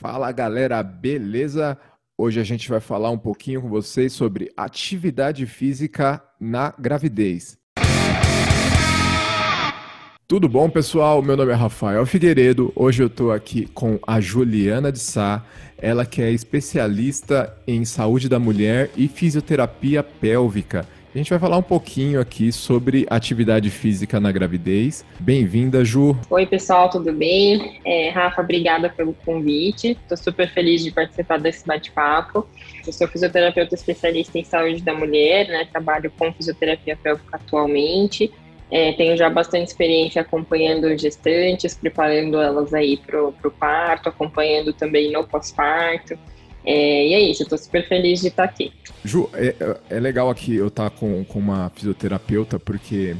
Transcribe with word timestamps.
Fala 0.00 0.32
galera, 0.32 0.82
beleza? 0.82 1.76
Hoje 2.16 2.40
a 2.40 2.42
gente 2.42 2.70
vai 2.70 2.80
falar 2.80 3.10
um 3.10 3.18
pouquinho 3.18 3.60
com 3.60 3.68
vocês 3.68 4.14
sobre 4.14 4.50
atividade 4.56 5.44
física 5.44 6.22
na 6.40 6.72
gravidez. 6.78 7.58
Tudo 10.26 10.48
bom, 10.48 10.70
pessoal? 10.70 11.20
Meu 11.20 11.36
nome 11.36 11.52
é 11.52 11.54
Rafael 11.54 12.06
Figueiredo. 12.06 12.72
Hoje 12.74 13.02
eu 13.02 13.08
estou 13.08 13.30
aqui 13.30 13.66
com 13.74 13.98
a 14.06 14.22
Juliana 14.22 14.90
de 14.90 14.98
Sá, 15.00 15.44
ela 15.76 16.06
que 16.06 16.22
é 16.22 16.32
especialista 16.32 17.54
em 17.66 17.84
saúde 17.84 18.26
da 18.26 18.38
mulher 18.38 18.90
e 18.96 19.06
fisioterapia 19.06 20.02
pélvica. 20.02 20.88
A 21.12 21.18
gente 21.18 21.30
vai 21.30 21.40
falar 21.40 21.56
um 21.56 21.62
pouquinho 21.62 22.20
aqui 22.20 22.52
sobre 22.52 23.04
atividade 23.10 23.68
física 23.68 24.20
na 24.20 24.30
gravidez. 24.30 25.04
Bem-vinda, 25.18 25.84
Ju. 25.84 26.16
Oi, 26.30 26.46
pessoal, 26.46 26.88
tudo 26.88 27.12
bem? 27.12 27.80
É, 27.84 28.10
Rafa, 28.10 28.40
obrigada 28.40 28.88
pelo 28.88 29.12
convite. 29.12 29.98
Estou 30.00 30.16
super 30.16 30.48
feliz 30.48 30.84
de 30.84 30.92
participar 30.92 31.40
desse 31.40 31.66
bate-papo. 31.66 32.46
Eu 32.86 32.92
sou 32.92 33.08
fisioterapeuta 33.08 33.74
especialista 33.74 34.38
em 34.38 34.44
saúde 34.44 34.82
da 34.82 34.94
mulher, 34.94 35.48
né? 35.48 35.66
Trabalho 35.72 36.12
com 36.16 36.32
fisioterapia 36.32 36.96
pélvica 36.96 37.36
atualmente. 37.36 38.32
É, 38.70 38.92
tenho 38.92 39.16
já 39.16 39.28
bastante 39.28 39.66
experiência 39.66 40.22
acompanhando 40.22 40.96
gestantes, 40.96 41.74
preparando 41.74 42.40
elas 42.40 42.72
aí 42.72 42.96
para 42.96 43.20
o 43.20 43.50
parto, 43.58 44.08
acompanhando 44.08 44.72
também 44.72 45.10
no 45.10 45.26
pós-parto. 45.26 46.16
É, 46.64 47.08
e 47.08 47.14
é 47.14 47.20
isso, 47.20 47.42
eu 47.42 47.48
tô 47.48 47.56
super 47.56 47.86
feliz 47.88 48.20
de 48.20 48.28
estar 48.28 48.44
aqui. 48.44 48.72
Ju, 49.04 49.30
é, 49.32 49.54
é 49.88 50.00
legal 50.00 50.28
aqui 50.28 50.54
eu 50.54 50.68
estar 50.68 50.90
com, 50.90 51.24
com 51.24 51.38
uma 51.38 51.70
fisioterapeuta, 51.74 52.58
porque 52.58 53.16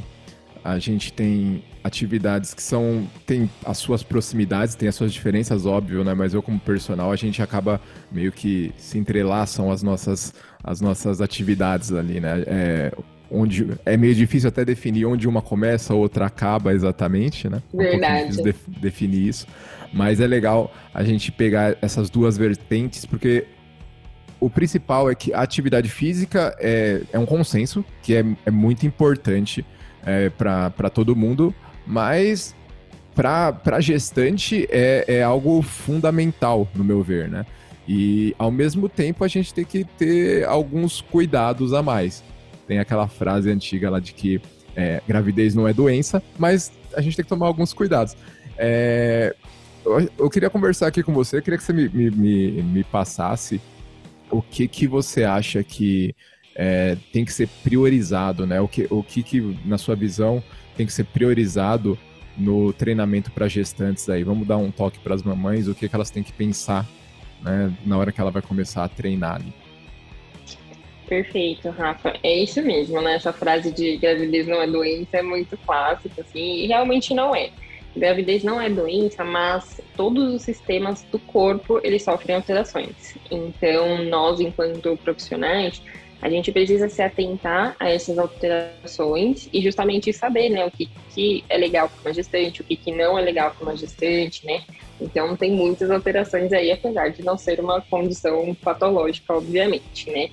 a 0.63 0.77
gente 0.77 1.11
tem 1.11 1.63
atividades 1.83 2.53
que 2.53 2.61
são 2.61 3.07
tem 3.25 3.49
as 3.65 3.77
suas 3.79 4.03
proximidades, 4.03 4.75
tem 4.75 4.87
as 4.87 4.95
suas 4.95 5.11
diferenças, 5.11 5.65
óbvio, 5.65 6.03
né? 6.03 6.13
Mas 6.13 6.33
eu 6.33 6.43
como 6.43 6.59
personal 6.59 7.11
a 7.11 7.15
gente 7.15 7.41
acaba 7.41 7.81
meio 8.11 8.31
que 8.31 8.71
se 8.77 8.99
entrelaçam 8.99 9.71
as 9.71 9.81
nossas 9.81 10.33
as 10.63 10.79
nossas 10.79 11.21
atividades 11.21 11.91
ali, 11.91 12.19
né? 12.19 12.43
É, 12.45 12.91
onde 13.31 13.67
é 13.85 13.95
meio 13.95 14.13
difícil 14.13 14.49
até 14.49 14.65
definir 14.65 15.05
onde 15.05 15.27
uma 15.27 15.41
começa, 15.41 15.93
a 15.93 15.95
outra 15.95 16.25
acaba 16.25 16.73
exatamente, 16.73 17.49
né? 17.49 17.61
Verdade. 17.73 18.39
Um 18.39 18.43
de, 18.43 18.55
definir 18.79 19.27
isso. 19.27 19.47
Mas 19.93 20.19
é 20.19 20.27
legal 20.27 20.73
a 20.93 21.03
gente 21.03 21.31
pegar 21.31 21.77
essas 21.81 22.09
duas 22.09 22.37
vertentes, 22.37 23.05
porque 23.05 23.45
o 24.39 24.49
principal 24.49 25.09
é 25.09 25.15
que 25.15 25.33
a 25.33 25.41
atividade 25.41 25.89
física 25.89 26.55
é, 26.59 27.01
é 27.13 27.19
um 27.19 27.25
consenso, 27.25 27.85
que 28.01 28.15
é, 28.15 28.25
é 28.45 28.51
muito 28.51 28.85
importante 28.85 29.65
é, 30.05 30.29
para 30.29 30.89
todo 30.89 31.15
mundo, 31.15 31.53
mas 31.85 32.55
para 33.15 33.79
gestante 33.79 34.67
é, 34.69 35.05
é 35.07 35.23
algo 35.23 35.61
fundamental, 35.61 36.67
no 36.75 36.83
meu 36.83 37.01
ver, 37.01 37.29
né? 37.29 37.45
E 37.87 38.35
ao 38.37 38.51
mesmo 38.51 38.87
tempo 38.87 39.23
a 39.23 39.27
gente 39.27 39.53
tem 39.53 39.65
que 39.65 39.83
ter 39.83 40.45
alguns 40.45 41.01
cuidados 41.01 41.73
a 41.73 41.81
mais. 41.81 42.23
Tem 42.71 42.79
aquela 42.79 43.05
frase 43.05 43.51
antiga 43.51 43.89
lá 43.89 43.99
de 43.99 44.13
que 44.13 44.39
é, 44.77 45.01
gravidez 45.05 45.53
não 45.53 45.67
é 45.67 45.73
doença, 45.73 46.23
mas 46.39 46.71
a 46.95 47.01
gente 47.01 47.17
tem 47.17 47.25
que 47.25 47.27
tomar 47.27 47.47
alguns 47.47 47.73
cuidados. 47.73 48.15
É, 48.57 49.35
eu, 49.85 50.09
eu, 50.17 50.29
queria 50.29 50.49
conversar 50.49 50.87
aqui 50.87 51.03
com 51.03 51.13
você, 51.13 51.35
eu 51.35 51.41
queria 51.41 51.57
que 51.57 51.65
você 51.65 51.73
me, 51.73 51.89
me, 51.89 52.09
me, 52.09 52.63
me 52.63 52.83
passasse 52.85 53.59
o 54.29 54.41
que, 54.41 54.69
que 54.69 54.87
você 54.87 55.25
acha 55.25 55.61
que 55.65 56.15
é, 56.55 56.95
tem 57.11 57.25
que 57.25 57.33
ser 57.33 57.49
priorizado, 57.61 58.47
né? 58.47 58.61
O 58.61 58.69
que, 58.69 58.87
o 58.89 59.03
que, 59.03 59.21
que, 59.21 59.59
na 59.65 59.77
sua 59.77 59.93
visão, 59.97 60.41
tem 60.77 60.85
que 60.85 60.93
ser 60.93 61.03
priorizado 61.03 61.99
no 62.37 62.71
treinamento 62.71 63.31
para 63.31 63.49
gestantes 63.49 64.07
aí? 64.07 64.23
Vamos 64.23 64.47
dar 64.47 64.55
um 64.55 64.71
toque 64.71 64.97
para 64.99 65.13
as 65.13 65.23
mamães, 65.23 65.67
o 65.67 65.75
que, 65.75 65.89
que 65.89 65.95
elas 65.95 66.09
têm 66.09 66.23
que 66.23 66.31
pensar 66.31 66.87
né, 67.41 67.75
na 67.85 67.97
hora 67.97 68.13
que 68.13 68.21
ela 68.21 68.31
vai 68.31 68.41
começar 68.41 68.85
a 68.85 68.87
treinar 68.87 69.35
ali. 69.35 69.53
Perfeito, 71.11 71.69
Rafa. 71.71 72.13
É 72.23 72.33
isso 72.33 72.61
mesmo, 72.61 73.01
né? 73.01 73.15
Essa 73.15 73.33
frase 73.33 73.69
de 73.69 73.97
gravidez 73.97 74.47
não 74.47 74.61
é 74.61 74.65
doença 74.65 75.17
é 75.17 75.21
muito 75.21 75.57
clássica, 75.57 76.21
assim, 76.21 76.63
e 76.63 76.67
realmente 76.67 77.13
não 77.13 77.35
é. 77.35 77.49
Gravidez 77.93 78.45
não 78.45 78.61
é 78.61 78.69
doença, 78.69 79.21
mas 79.21 79.81
todos 79.97 80.33
os 80.33 80.41
sistemas 80.41 81.03
do 81.11 81.19
corpo 81.19 81.81
eles 81.83 82.01
sofrem 82.03 82.37
alterações. 82.37 83.17
Então, 83.29 84.05
nós, 84.05 84.39
enquanto 84.39 84.95
profissionais, 85.03 85.81
a 86.21 86.29
gente 86.29 86.49
precisa 86.49 86.87
se 86.87 87.01
atentar 87.01 87.75
a 87.77 87.89
essas 87.89 88.17
alterações 88.17 89.49
e 89.51 89.61
justamente 89.61 90.13
saber, 90.13 90.47
né, 90.47 90.65
o 90.65 90.71
que, 90.71 90.89
que 91.13 91.43
é 91.49 91.57
legal 91.57 91.89
para 91.89 92.09
uma 92.09 92.13
gestante, 92.13 92.61
o 92.61 92.63
que, 92.63 92.77
que 92.77 92.91
não 92.93 93.19
é 93.19 93.21
legal 93.21 93.51
para 93.51 93.63
uma 93.67 93.75
gestante, 93.75 94.45
né? 94.45 94.63
Então, 95.01 95.35
tem 95.35 95.51
muitas 95.51 95.91
alterações 95.91 96.53
aí, 96.53 96.71
apesar 96.71 97.09
de 97.09 97.21
não 97.21 97.37
ser 97.37 97.59
uma 97.59 97.81
condição 97.81 98.55
patológica, 98.63 99.33
obviamente, 99.33 100.09
né? 100.09 100.29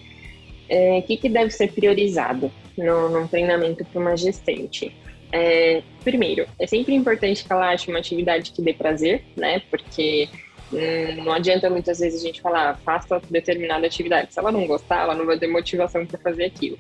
É, 0.69 1.01
que, 1.03 1.17
que 1.17 1.29
deve 1.29 1.51
ser 1.51 1.73
priorizado 1.73 2.51
no, 2.77 3.09
no 3.09 3.29
treinamento 3.29 3.85
para 3.85 4.01
uma 4.01 4.17
gestante? 4.17 4.95
É, 5.33 5.83
primeiro, 6.03 6.47
é 6.59 6.67
sempre 6.67 6.95
importante 6.95 7.45
que 7.45 7.53
ela 7.53 7.71
ache 7.71 7.91
uma 7.91 7.99
atividade 7.99 8.51
que 8.53 8.63
dê 8.63 8.73
prazer, 8.73 9.25
né? 9.37 9.63
Porque 9.71 10.29
hum, 10.73 11.25
não 11.25 11.33
adianta 11.33 11.69
muitas 11.69 11.99
vezes 11.99 12.23
a 12.23 12.27
gente 12.27 12.41
falar, 12.41 12.79
faça 12.79 13.21
determinada 13.31 13.87
atividade. 13.87 14.33
Se 14.33 14.39
ela 14.39 14.53
não 14.53 14.67
gostar, 14.67 15.03
ela 15.03 15.15
não 15.15 15.27
vai 15.27 15.39
ter 15.39 15.47
motivação 15.47 16.07
para 16.07 16.19
fazer 16.19 16.45
aquilo. 16.45 16.79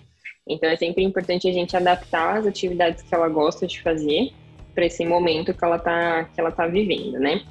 Então 0.48 0.68
é 0.68 0.76
sempre 0.76 1.04
importante 1.04 1.48
a 1.48 1.52
gente 1.52 1.76
adaptar 1.76 2.38
as 2.38 2.46
atividades 2.46 3.02
que 3.02 3.14
ela 3.14 3.28
gosta 3.28 3.66
de 3.66 3.82
fazer 3.82 4.32
para 4.74 4.86
esse 4.86 5.04
momento 5.04 5.52
que 5.52 5.64
ela 5.64 5.76
está 5.76 6.24
que 6.24 6.40
ela 6.40 6.50
tá 6.50 6.66
vivendo, 6.66 7.18
né? 7.18 7.42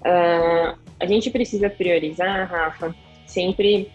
Uh, 0.00 0.78
a 1.00 1.06
gente 1.06 1.30
precisa 1.30 1.68
priorizar, 1.68 2.48
Rafa, 2.48 2.94
sempre 3.26 3.90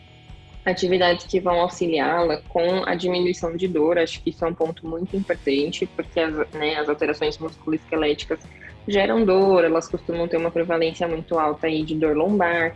atividades 0.65 1.25
que 1.25 1.39
vão 1.39 1.59
auxiliá-la 1.61 2.37
com 2.49 2.83
a 2.85 2.95
diminuição 2.95 3.55
de 3.55 3.67
dor. 3.67 3.97
Acho 3.97 4.21
que 4.21 4.29
isso 4.29 4.43
é 4.45 4.47
um 4.47 4.53
ponto 4.53 4.85
muito 4.87 5.15
importante, 5.15 5.85
porque 5.95 6.19
as, 6.19 6.33
né, 6.51 6.75
as 6.75 6.87
alterações 6.87 7.37
musculoesqueléticas 7.37 8.39
geram 8.87 9.23
dor, 9.25 9.63
elas 9.63 9.87
costumam 9.87 10.27
ter 10.27 10.37
uma 10.37 10.51
prevalência 10.51 11.07
muito 11.07 11.37
alta 11.37 11.67
aí 11.67 11.83
de 11.83 11.95
dor 11.95 12.15
lombar, 12.15 12.75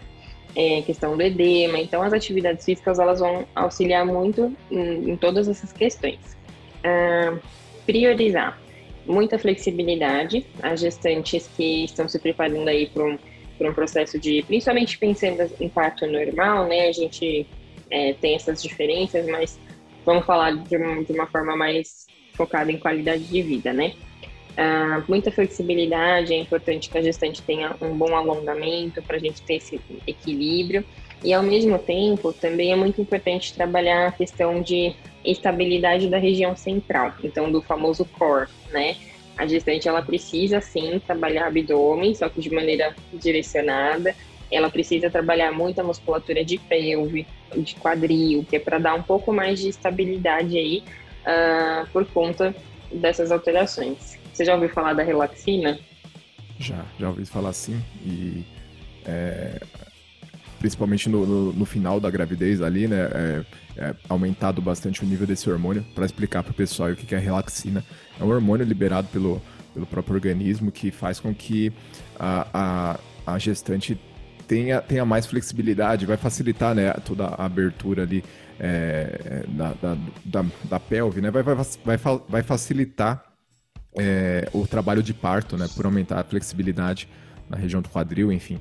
é, 0.56 0.82
questão 0.82 1.16
do 1.16 1.22
edema. 1.22 1.80
Então, 1.80 2.02
as 2.02 2.14
atividades 2.14 2.66
físicas 2.66 3.00
elas 3.00 3.20
vão 3.20 3.46
auxiliar 3.54 4.06
muito 4.06 4.56
em, 4.72 5.12
em 5.12 5.18
todas 5.18 5.48
essas 5.48 5.72
questões. 5.72 6.36
Ah, 6.84 7.38
priorizar 7.86 8.60
muita 9.06 9.38
flexibilidade. 9.38 10.46
As 10.62 10.80
gestantes 10.80 11.48
que 11.56 11.86
estão 11.86 12.08
se 12.10 12.20
preparando 12.20 12.68
aí 12.68 12.88
para 12.88 13.04
um, 13.04 13.18
um 13.62 13.74
processo 13.74 14.20
de, 14.20 14.44
principalmente 14.44 14.98
pensando 14.98 15.50
em 15.60 15.70
parto 15.70 16.06
normal, 16.08 16.68
né? 16.68 16.88
A 16.88 16.92
gente 16.92 17.46
é, 17.96 18.14
tem 18.14 18.36
essas 18.36 18.62
diferenças, 18.62 19.26
mas 19.26 19.58
vamos 20.06 20.26
falar 20.26 20.52
de 20.52 20.76
uma, 20.76 21.02
de 21.02 21.14
uma 21.14 21.26
forma 21.28 21.56
mais 21.56 22.08
focada 22.34 22.70
em 22.70 22.78
qualidade 22.78 23.24
de 23.24 23.42
vida, 23.42 23.72
né? 23.72 23.94
Uh, 24.58 25.04
muita 25.08 25.32
flexibilidade, 25.32 26.34
é 26.34 26.38
importante 26.38 26.90
que 26.90 26.98
a 26.98 27.02
gestante 27.02 27.42
tenha 27.42 27.74
um 27.82 27.98
bom 27.98 28.14
alongamento 28.14 29.02
para 29.02 29.16
a 29.16 29.20
gente 29.20 29.42
ter 29.42 29.56
esse 29.56 29.80
equilíbrio. 30.06 30.84
E 31.24 31.34
ao 31.34 31.42
mesmo 31.42 31.80
tempo, 31.80 32.34
também 32.34 32.74
é 32.74 32.76
muito 32.76 33.02
importante 33.02 33.54
trabalhar 33.54 34.08
a 34.08 34.12
questão 34.12 34.62
de 34.62 34.94
estabilidade 35.24 36.10
da 36.10 36.18
região 36.18 36.56
central, 36.56 37.14
então 37.24 37.50
do 37.50 37.62
famoso 37.62 38.04
core, 38.06 38.50
né? 38.72 38.98
A 39.38 39.48
gestante 39.48 39.88
ela 39.88 40.02
precisa 40.02 40.60
sim 40.60 41.00
trabalhar 41.00 41.48
abdômen, 41.48 42.14
só 42.14 42.28
que 42.28 42.42
de 42.42 42.54
maneira 42.54 42.94
direcionada, 43.14 44.16
ela 44.56 44.70
precisa 44.70 45.10
trabalhar 45.10 45.52
muito 45.52 45.80
a 45.80 45.84
musculatura 45.84 46.44
de 46.44 46.58
pelve, 46.58 47.28
de 47.56 47.76
quadril, 47.76 48.46
que 48.50 48.56
é 48.56 48.60
para 48.60 48.80
dar 48.80 48.96
um 48.96 49.04
pouco 49.04 49.34
mais 49.34 49.60
de 49.60 49.70
estabilidade 49.70 50.58
aí 50.58 50.84
uh, 51.26 51.88
por 51.92 52.06
conta 52.06 52.56
dessas 52.92 53.32
alterações. 53.32 54.18
Você 54.34 54.46
já 54.46 54.54
ouviu 54.54 54.70
falar 54.70 54.94
da 54.94 55.04
relaxina? 55.04 55.80
Já, 56.60 56.86
já 57.00 57.10
ouvi 57.10 57.26
falar 57.26 57.54
sim. 57.54 57.82
E 58.06 58.46
é, 59.06 59.62
principalmente 60.60 61.10
no, 61.10 61.26
no, 61.26 61.54
no, 61.54 61.66
final 61.66 62.00
da 62.00 62.10
gravidez 62.10 62.62
ali, 62.62 62.88
né? 62.88 63.10
É, 63.14 63.46
é 63.78 63.96
aumentado 64.08 64.62
bastante 64.62 65.04
o 65.04 65.06
nível 65.06 65.28
desse 65.28 65.50
hormônio. 65.50 65.86
Para 65.94 66.06
explicar 66.06 66.44
para 66.44 66.52
o 66.52 66.56
pessoal 66.56 66.90
o 66.92 66.96
que 66.96 67.14
é 67.14 67.20
relaxina, 67.20 67.84
é 68.20 68.24
um 68.24 68.30
hormônio 68.30 68.66
liberado 68.66 69.08
pelo, 69.10 69.42
pelo 69.74 69.86
próprio 69.86 70.16
organismo 70.16 70.72
que 70.72 70.92
faz 70.92 71.20
com 71.20 71.36
que 71.36 71.74
a, 72.18 72.48
a, 73.26 73.34
a 73.34 73.38
gestante 73.38 73.98
tenha, 74.48 74.82
tenha 74.82 75.06
mais 75.06 75.26
flexibilidade, 75.26 76.06
vai 76.06 76.18
facilitar 76.18 76.76
né, 76.76 76.92
toda 77.06 77.26
a 77.26 77.46
abertura 77.46 78.04
ali 78.04 78.24
é, 78.60 79.44
da, 79.50 79.74
da, 79.74 79.98
da, 80.24 80.46
da, 80.64 80.80
pelve, 80.80 81.22
né? 81.22 81.30
vai, 81.32 81.44
vai, 81.44 81.56
vai, 81.56 81.98
vai 82.28 82.44
facilitar 82.44 83.24
é, 83.98 84.50
o 84.54 84.66
trabalho 84.68 85.02
de 85.02 85.14
parto, 85.14 85.58
né? 85.58 85.68
Por 85.76 85.86
aumentar 85.86 86.20
a 86.20 86.24
flexibilidade 86.24 87.08
na 87.50 87.58
região 87.58 87.82
do 87.82 87.90
quadril, 87.90 88.32
enfim. 88.32 88.60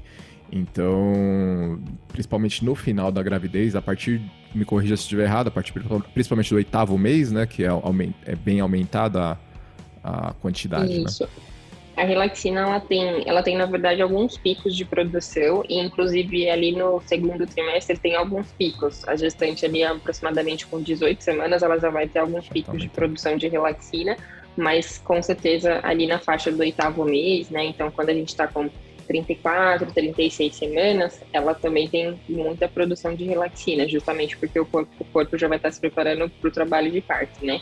Então, 0.53 1.81
principalmente 2.09 2.65
no 2.65 2.75
final 2.75 3.11
da 3.11 3.23
gravidez, 3.23 3.75
a 3.75 3.83
partir, 3.83 4.21
me 4.55 4.65
corrija 4.65 4.97
se 4.97 5.03
estiver 5.03 5.25
errado, 5.25 5.49
a 5.49 5.51
partir 5.51 5.73
principalmente 6.13 6.51
do 6.51 6.57
oitavo 6.57 6.97
mês, 6.97 7.33
né? 7.33 7.47
Que 7.47 7.65
é, 7.65 7.71
é 8.25 8.37
bem 8.37 8.61
aumentada 8.61 9.39
a, 10.03 10.33
quantidade, 10.35 11.03
Isso. 11.03 11.25
Né? 11.25 11.29
A 11.97 12.03
relaxina, 12.03 12.61
ela 12.63 12.81
tem, 12.81 13.23
ela 13.25 13.43
tem, 13.43 13.57
na 13.57 13.67
verdade, 13.67 14.03
alguns 14.03 14.37
picos 14.37 14.75
de 14.77 14.85
produção, 14.85 15.63
e 15.69 15.79
inclusive 15.79 16.51
ali 16.51 16.73
no 16.73 17.01
segundo 17.07 17.47
trimestre 17.47 17.97
tem 17.97 18.17
alguns 18.17 18.51
picos. 18.53 19.07
A 19.07 19.15
gestante 19.15 19.65
ali, 19.65 19.85
aproximadamente 19.85 20.67
com 20.67 20.83
18 20.83 21.23
semanas, 21.23 21.63
ela 21.63 21.79
já 21.79 21.91
vai 21.91 22.09
ter 22.09 22.19
alguns 22.19 22.49
picos 22.49 22.83
de 22.83 22.89
produção 22.89 23.37
de 23.37 23.47
relaxina, 23.47 24.17
mas 24.57 24.99
com 24.99 25.23
certeza 25.23 25.81
ali 25.85 26.07
na 26.07 26.19
faixa 26.19 26.51
do 26.51 26.61
oitavo 26.61 27.05
mês, 27.05 27.49
né? 27.51 27.65
Então, 27.65 27.91
quando 27.93 28.09
a 28.11 28.15
gente 28.15 28.29
está 28.29 28.49
com 28.49 28.69
34, 29.07 29.93
36 29.93 30.55
semanas, 30.55 31.23
ela 31.33 31.55
também 31.55 31.89
tem 31.89 32.19
muita 32.29 32.67
produção 32.69 33.15
de 33.15 33.25
relaxina, 33.25 33.87
justamente 33.89 34.37
porque 34.37 34.59
o 34.59 34.67
corpo, 34.67 34.91
o 34.99 35.05
corpo 35.05 35.39
já 35.39 35.47
vai 35.47 35.59
estar 35.59 35.71
se 35.71 35.81
preparando 35.81 36.29
para 36.29 36.49
o 36.49 36.53
trabalho 36.53 36.91
de 36.91 37.01
parto, 37.01 37.45
né? 37.45 37.61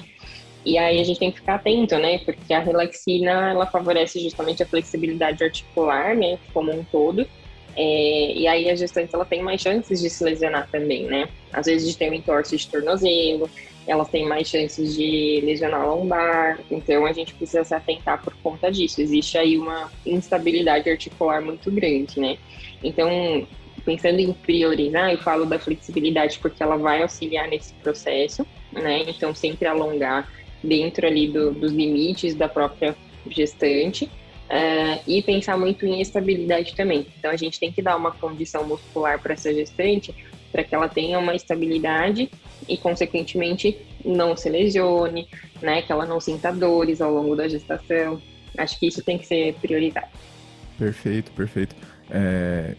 E 0.65 0.79
aí 0.79 1.01
a 1.01 1.05
gente 1.05 1.19
tem 1.19 1.31
que 1.31 1.41
ficar 1.41 1.57
atento, 1.57 1.97
né? 1.99 2.19
Porque 2.19 2.53
a 2.53 2.61
relaxina, 2.61 3.51
ela 3.51 3.67
favorece 3.67 4.21
justamente 4.21 4.63
a 4.63 4.67
flexibilidade 4.67 5.43
articular, 5.43 6.15
né? 6.15 6.39
Como 6.53 6.73
um 6.73 6.85
todo. 6.85 7.27
É, 7.75 8.33
e 8.35 8.47
aí 8.47 8.69
a 8.69 8.75
gestante, 8.75 9.15
ela 9.15 9.25
tem 9.25 9.43
mais 9.43 9.61
chances 9.61 10.01
de 10.01 10.11
se 10.11 10.23
lesionar 10.23 10.69
também, 10.71 11.05
né? 11.05 11.29
Às 11.53 11.67
vezes 11.67 11.89
de 11.91 11.97
ter 11.97 12.11
um 12.11 12.15
entorse 12.15 12.57
de 12.57 12.69
tornozelo, 12.69 13.51
elas 13.87 14.09
têm 14.09 14.27
mais 14.27 14.49
chances 14.49 14.95
de 14.95 15.41
lesionar 15.43 15.89
lombar, 15.89 16.61
então 16.71 17.07
a 17.07 17.13
gente 17.13 17.35
precisa 17.35 17.65
se 17.65 17.75
atentar 17.75 18.23
por 18.23 18.35
conta 18.43 18.71
disso. 18.71 19.01
Existe 19.01 19.39
aí 19.39 19.59
uma 19.59 19.91
instabilidade 20.07 20.89
articular 20.89 21.41
muito 21.41 21.71
grande, 21.71 22.21
né? 22.21 22.37
Então, 22.85 23.47
pensando 23.85 24.21
em 24.21 24.33
priorizar, 24.33 25.11
eu 25.11 25.19
falo 25.19 25.47
da 25.47 25.59
flexibilidade 25.59 26.39
porque 26.39 26.63
ela 26.63 26.77
vai 26.77 27.03
auxiliar 27.03 27.49
nesse 27.49 27.73
processo, 27.75 28.47
né? 28.71 29.03
Então, 29.09 29.35
sempre 29.35 29.67
alongar 29.67 30.29
dentro 30.63 31.07
ali 31.07 31.29
do, 31.29 31.53
dos 31.53 31.73
limites 31.73 32.35
da 32.35 32.49
própria 32.49 32.97
gestante. 33.29 34.05
Uh, 34.53 35.01
e 35.07 35.23
pensar 35.23 35.57
muito 35.57 35.87
em 35.87 36.03
estabilidade 36.03 36.75
também. 36.77 37.07
Então, 37.19 37.31
a 37.31 37.37
gente 37.37 37.59
tem 37.59 37.73
que 37.73 37.81
dar 37.81 37.97
uma 37.97 38.11
condição 38.11 38.67
muscular 38.67 39.19
para 39.19 39.33
essa 39.33 39.53
gestante 39.55 40.15
para 40.53 40.63
que 40.63 40.75
ela 40.75 40.89
tenha 40.89 41.19
uma 41.19 41.35
estabilidade 41.35 42.31
e, 42.69 42.77
consequentemente, 42.77 43.79
não 44.05 44.37
se 44.37 44.51
lesione, 44.51 45.27
né? 45.63 45.81
Que 45.81 45.91
ela 45.91 46.05
não 46.05 46.21
sinta 46.21 46.53
dores 46.53 47.01
ao 47.01 47.11
longo 47.11 47.35
da 47.35 47.49
gestação. 47.49 48.21
Acho 48.59 48.79
que 48.79 48.87
isso 48.87 49.03
tem 49.03 49.17
que 49.17 49.27
ser 49.27 49.55
prioridade. 49.55 50.09
Perfeito, 50.79 51.33
perfeito. 51.33 51.75
É, 52.11 52.75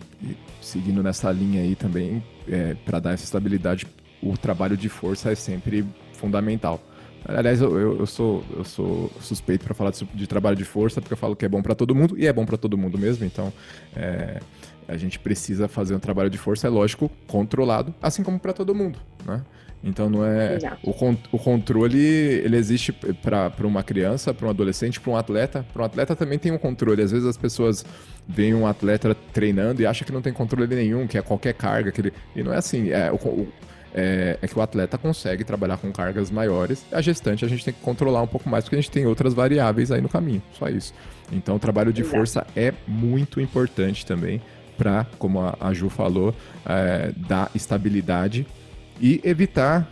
seguindo 0.61 1.01
nessa 1.01 1.31
linha 1.31 1.61
aí 1.61 1.75
também, 1.75 2.23
é, 2.47 2.75
para 2.85 2.99
dar 2.99 3.13
essa 3.13 3.23
estabilidade, 3.23 3.87
o 4.21 4.37
trabalho 4.37 4.77
de 4.77 4.89
força 4.89 5.31
é 5.31 5.35
sempre 5.35 5.83
fundamental. 6.13 6.79
Aliás, 7.25 7.61
eu, 7.61 7.79
eu, 7.79 7.99
eu, 7.99 8.05
sou, 8.05 8.43
eu 8.55 8.63
sou 8.63 9.11
suspeito 9.21 9.63
para 9.63 9.73
falar 9.73 9.91
de, 9.91 10.03
de, 10.05 10.27
trabalho 10.27 10.57
de 10.57 10.65
força, 10.65 11.01
porque 11.01 11.13
eu 11.13 11.17
falo 11.17 11.35
que 11.35 11.45
é 11.45 11.49
bom 11.49 11.61
para 11.61 11.73
todo 11.73 11.95
mundo, 11.95 12.17
e 12.17 12.27
é 12.27 12.33
bom 12.33 12.45
para 12.45 12.57
todo 12.57 12.77
mundo 12.77 12.97
mesmo, 12.97 13.25
então 13.25 13.51
é, 13.95 14.39
a 14.87 14.97
gente 14.97 15.17
precisa 15.19 15.67
fazer 15.67 15.95
um 15.95 15.99
trabalho 15.99 16.29
de 16.29 16.37
força, 16.37 16.67
é 16.67 16.69
lógico, 16.69 17.09
controlado, 17.27 17.93
assim 18.01 18.23
como 18.23 18.39
para 18.39 18.51
todo 18.51 18.75
mundo, 18.75 18.99
né? 19.25 19.41
Então 19.83 20.09
não 20.09 20.25
é 20.25 20.57
o, 20.81 20.91
o 21.33 21.37
controle 21.37 21.99
ele 21.99 22.55
existe 22.55 22.93
para 22.93 23.51
uma 23.67 23.83
criança, 23.83 24.33
para 24.33 24.47
um 24.47 24.49
adolescente, 24.49 24.97
para 24.97 25.11
um 25.11 25.17
atleta. 25.17 25.65
Para 25.73 25.81
um 25.81 25.85
atleta 25.85 26.15
também 26.15 26.39
tem 26.39 26.53
um 26.53 26.57
controle. 26.57 27.01
Às 27.01 27.11
vezes 27.11 27.27
as 27.27 27.35
pessoas 27.35 27.85
veem 28.25 28.53
um 28.53 28.65
atleta 28.65 29.13
treinando 29.33 29.81
e 29.81 29.85
acham 29.85 30.05
que 30.05 30.13
não 30.13 30.21
tem 30.21 30.31
controle 30.31 30.73
nenhum, 30.73 31.05
que 31.05 31.17
é 31.17 31.21
qualquer 31.21 31.53
carga 31.53 31.91
que 31.91 31.99
ele 31.99 32.13
e 32.33 32.41
não 32.41 32.53
é 32.53 32.57
assim. 32.57 32.91
É, 32.91 33.11
o, 33.11 33.45
é, 33.93 34.39
é, 34.41 34.47
que 34.47 34.57
o 34.57 34.61
atleta 34.61 34.97
consegue 34.97 35.43
trabalhar 35.43 35.77
com 35.77 35.91
cargas 35.91 36.31
maiores. 36.31 36.85
A 36.91 37.01
gestante 37.01 37.45
a 37.45 37.47
gente 37.47 37.63
tem 37.63 37.73
que 37.73 37.81
controlar 37.81 38.21
um 38.21 38.27
pouco 38.27 38.49
mais 38.49 38.63
porque 38.63 38.75
a 38.75 38.81
gente 38.81 38.91
tem 38.91 39.05
outras 39.05 39.33
variáveis 39.33 39.91
aí 39.91 40.01
no 40.01 40.09
caminho. 40.09 40.41
Só 40.57 40.67
isso. 40.67 40.93
Então 41.31 41.55
o 41.55 41.59
trabalho 41.59 41.93
de 41.93 42.03
força 42.03 42.45
é 42.55 42.73
muito 42.87 43.39
importante 43.39 44.05
também 44.05 44.41
para, 44.77 45.05
como 45.19 45.39
a, 45.39 45.55
a 45.59 45.73
Ju 45.73 45.89
falou, 45.89 46.33
é, 46.65 47.11
dar 47.15 47.51
estabilidade 47.53 48.45
e 48.99 49.21
evitar 49.23 49.89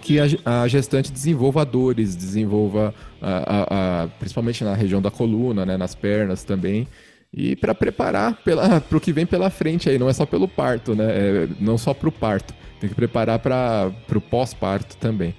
que 0.00 0.18
a, 0.18 0.62
a 0.62 0.68
gestante 0.68 1.12
desenvolva 1.12 1.64
dores, 1.64 2.16
desenvolva, 2.16 2.92
a, 3.20 4.02
a, 4.02 4.08
principalmente 4.18 4.64
na 4.64 4.74
região 4.74 5.00
da 5.00 5.10
coluna, 5.10 5.64
né, 5.64 5.76
nas 5.76 5.94
pernas 5.94 6.42
também, 6.42 6.88
e 7.32 7.56
para 7.56 7.74
preparar 7.74 8.36
para 8.42 8.98
o 8.98 9.00
que 9.00 9.12
vem 9.12 9.24
pela 9.24 9.48
frente 9.48 9.88
aí, 9.88 9.98
não 9.98 10.08
é 10.08 10.12
só 10.12 10.26
pelo 10.26 10.48
parto, 10.48 10.94
né, 10.94 11.04
é, 11.04 11.48
não 11.60 11.78
só 11.78 11.94
para 11.94 12.08
o 12.08 12.12
parto, 12.12 12.52
tem 12.82 12.88
que 12.88 12.96
preparar 12.96 13.38
para 13.38 13.92
o 14.12 14.20
pós-parto 14.20 14.96
também. 14.96 15.32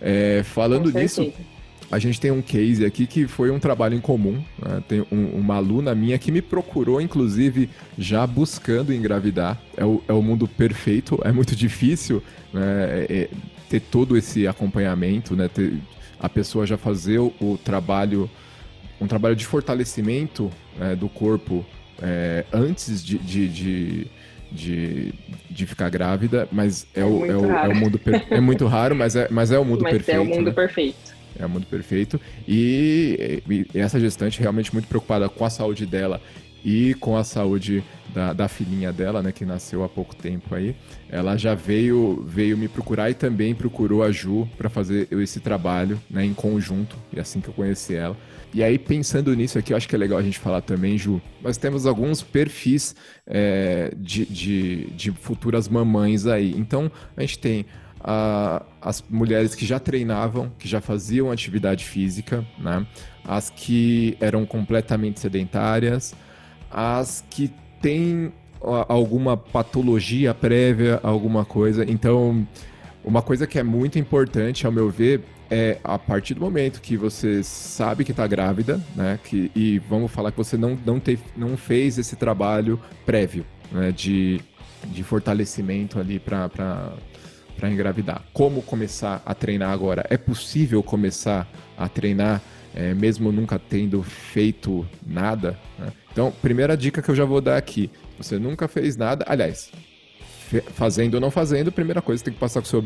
É, 0.00 0.42
falando 0.42 0.92
nisso, 0.92 1.32
a 1.92 1.96
gente 2.00 2.20
tem 2.20 2.32
um 2.32 2.42
case 2.42 2.84
aqui 2.84 3.06
que 3.06 3.28
foi 3.28 3.52
um 3.52 3.60
trabalho 3.60 3.94
em 3.94 4.00
comum. 4.00 4.42
Né? 4.60 4.82
Tem 4.88 5.06
um, 5.12 5.26
uma 5.28 5.54
aluna 5.54 5.94
minha 5.94 6.18
que 6.18 6.32
me 6.32 6.42
procurou, 6.42 7.00
inclusive, 7.00 7.70
já 7.96 8.26
buscando 8.26 8.92
engravidar. 8.92 9.62
É 9.76 9.84
o, 9.84 10.02
é 10.08 10.12
o 10.12 10.20
mundo 10.20 10.48
perfeito, 10.48 11.20
é 11.22 11.30
muito 11.30 11.54
difícil 11.54 12.20
né? 12.52 12.62
é, 12.62 13.06
é, 13.08 13.28
ter 13.68 13.78
todo 13.78 14.16
esse 14.16 14.48
acompanhamento, 14.48 15.36
né? 15.36 15.46
Ter, 15.46 15.74
a 16.18 16.28
pessoa 16.28 16.66
já 16.66 16.76
fazer 16.76 17.20
o, 17.20 17.32
o 17.40 17.56
trabalho, 17.56 18.28
um 19.00 19.06
trabalho 19.06 19.36
de 19.36 19.46
fortalecimento 19.46 20.50
né, 20.76 20.96
do 20.96 21.08
corpo 21.08 21.64
é, 22.02 22.44
antes 22.52 23.04
de, 23.04 23.18
de, 23.18 23.48
de 23.48 24.06
de, 24.50 25.12
de 25.50 25.66
ficar 25.66 25.88
grávida, 25.90 26.48
mas 26.50 26.86
é, 26.94 27.00
é 27.00 27.04
o, 27.04 27.24
é, 27.24 27.36
o, 27.36 27.50
é 27.50 27.68
o 27.68 27.74
mundo 27.74 28.00
é 28.30 28.40
muito 28.40 28.66
raro, 28.66 28.94
mas 28.94 29.16
é, 29.16 29.28
mas 29.30 29.50
é 29.50 29.58
o 29.58 29.64
mundo 29.64 29.82
mas 29.82 29.92
perfeito. 29.92 30.16
É 30.16 30.20
o 30.20 30.24
mundo 30.24 30.46
né? 30.46 30.52
perfeito. 30.52 31.18
É 31.38 31.46
o 31.46 31.48
mundo 31.48 31.66
perfeito. 31.66 32.20
E, 32.46 33.42
e, 33.48 33.78
essa 33.78 34.00
gestante 34.00 34.40
realmente 34.40 34.72
muito 34.72 34.88
preocupada 34.88 35.28
com 35.28 35.44
a 35.44 35.50
saúde 35.50 35.86
dela 35.86 36.20
e 36.64 36.94
com 36.94 37.16
a 37.16 37.24
saúde 37.24 37.84
da, 38.18 38.32
da 38.32 38.48
filhinha 38.48 38.92
dela, 38.92 39.22
né, 39.22 39.30
que 39.30 39.44
nasceu 39.44 39.84
há 39.84 39.88
pouco 39.88 40.14
tempo 40.16 40.52
aí, 40.52 40.74
ela 41.08 41.36
já 41.36 41.54
veio 41.54 42.24
veio 42.26 42.58
me 42.58 42.66
procurar 42.66 43.08
e 43.08 43.14
também 43.14 43.54
procurou 43.54 44.02
a 44.02 44.10
Ju 44.10 44.48
para 44.58 44.68
fazer 44.68 45.06
esse 45.12 45.38
trabalho, 45.38 46.00
né, 46.10 46.24
em 46.24 46.34
conjunto, 46.34 46.96
e 47.12 47.20
assim 47.20 47.40
que 47.40 47.46
eu 47.46 47.54
conheci 47.54 47.94
ela. 47.94 48.16
E 48.52 48.60
aí, 48.60 48.76
pensando 48.76 49.32
nisso 49.36 49.56
aqui, 49.56 49.72
eu 49.72 49.76
acho 49.76 49.86
que 49.86 49.94
é 49.94 49.98
legal 49.98 50.18
a 50.18 50.22
gente 50.22 50.38
falar 50.38 50.62
também, 50.62 50.98
Ju, 50.98 51.22
nós 51.40 51.56
temos 51.56 51.86
alguns 51.86 52.20
perfis 52.20 52.96
é, 53.24 53.92
de, 53.96 54.26
de, 54.26 54.86
de 54.96 55.12
futuras 55.12 55.68
mamães 55.68 56.26
aí. 56.26 56.54
Então, 56.56 56.90
a 57.16 57.20
gente 57.20 57.38
tem 57.38 57.66
a, 58.00 58.64
as 58.80 59.04
mulheres 59.08 59.54
que 59.54 59.64
já 59.64 59.78
treinavam, 59.78 60.50
que 60.58 60.66
já 60.66 60.80
faziam 60.80 61.30
atividade 61.30 61.84
física, 61.84 62.44
né? 62.58 62.84
as 63.24 63.50
que 63.50 64.16
eram 64.18 64.44
completamente 64.44 65.20
sedentárias, 65.20 66.14
as 66.70 67.24
que 67.30 67.52
têm 67.80 68.32
alguma 68.60 69.36
patologia 69.36 70.34
prévia, 70.34 71.00
alguma 71.02 71.44
coisa. 71.44 71.84
Então, 71.88 72.46
uma 73.04 73.22
coisa 73.22 73.46
que 73.46 73.58
é 73.58 73.62
muito 73.62 73.98
importante, 73.98 74.66
ao 74.66 74.72
meu 74.72 74.90
ver, 74.90 75.22
é 75.50 75.78
a 75.82 75.98
partir 75.98 76.34
do 76.34 76.40
momento 76.40 76.80
que 76.80 76.96
você 76.96 77.42
sabe 77.42 78.04
que 78.04 78.10
está 78.10 78.26
grávida, 78.26 78.80
né? 78.94 79.18
Que, 79.24 79.50
e 79.54 79.78
vamos 79.78 80.10
falar 80.10 80.30
que 80.30 80.36
você 80.36 80.56
não, 80.56 80.78
não, 80.84 81.00
te, 81.00 81.18
não 81.36 81.56
fez 81.56 81.98
esse 81.98 82.16
trabalho 82.16 82.78
prévio 83.06 83.46
né, 83.72 83.92
de, 83.92 84.40
de 84.86 85.02
fortalecimento 85.02 85.98
ali 85.98 86.18
para 86.18 86.92
engravidar. 87.62 88.22
Como 88.32 88.60
começar 88.62 89.22
a 89.24 89.34
treinar 89.34 89.70
agora? 89.70 90.04
É 90.10 90.18
possível 90.18 90.82
começar 90.82 91.48
a 91.76 91.88
treinar 91.88 92.42
é, 92.74 92.94
mesmo 92.94 93.32
nunca 93.32 93.58
tendo 93.58 94.02
feito 94.02 94.86
nada? 95.06 95.58
Né? 95.78 95.92
Então, 96.12 96.32
primeira 96.42 96.76
dica 96.76 97.02
que 97.02 97.10
eu 97.10 97.14
já 97.14 97.24
vou 97.24 97.40
dar 97.40 97.56
aqui: 97.56 97.90
você 98.16 98.38
nunca 98.38 98.66
fez 98.68 98.96
nada, 98.96 99.24
aliás, 99.28 99.70
fazendo 100.74 101.14
ou 101.14 101.20
não 101.20 101.30
fazendo, 101.30 101.70
primeira 101.70 102.00
coisa, 102.00 102.18
você 102.18 102.24
tem 102.24 102.34
que 102.34 102.40
passar 102.40 102.60
com 102.60 102.66
o 102.66 102.68
seu 102.68 102.78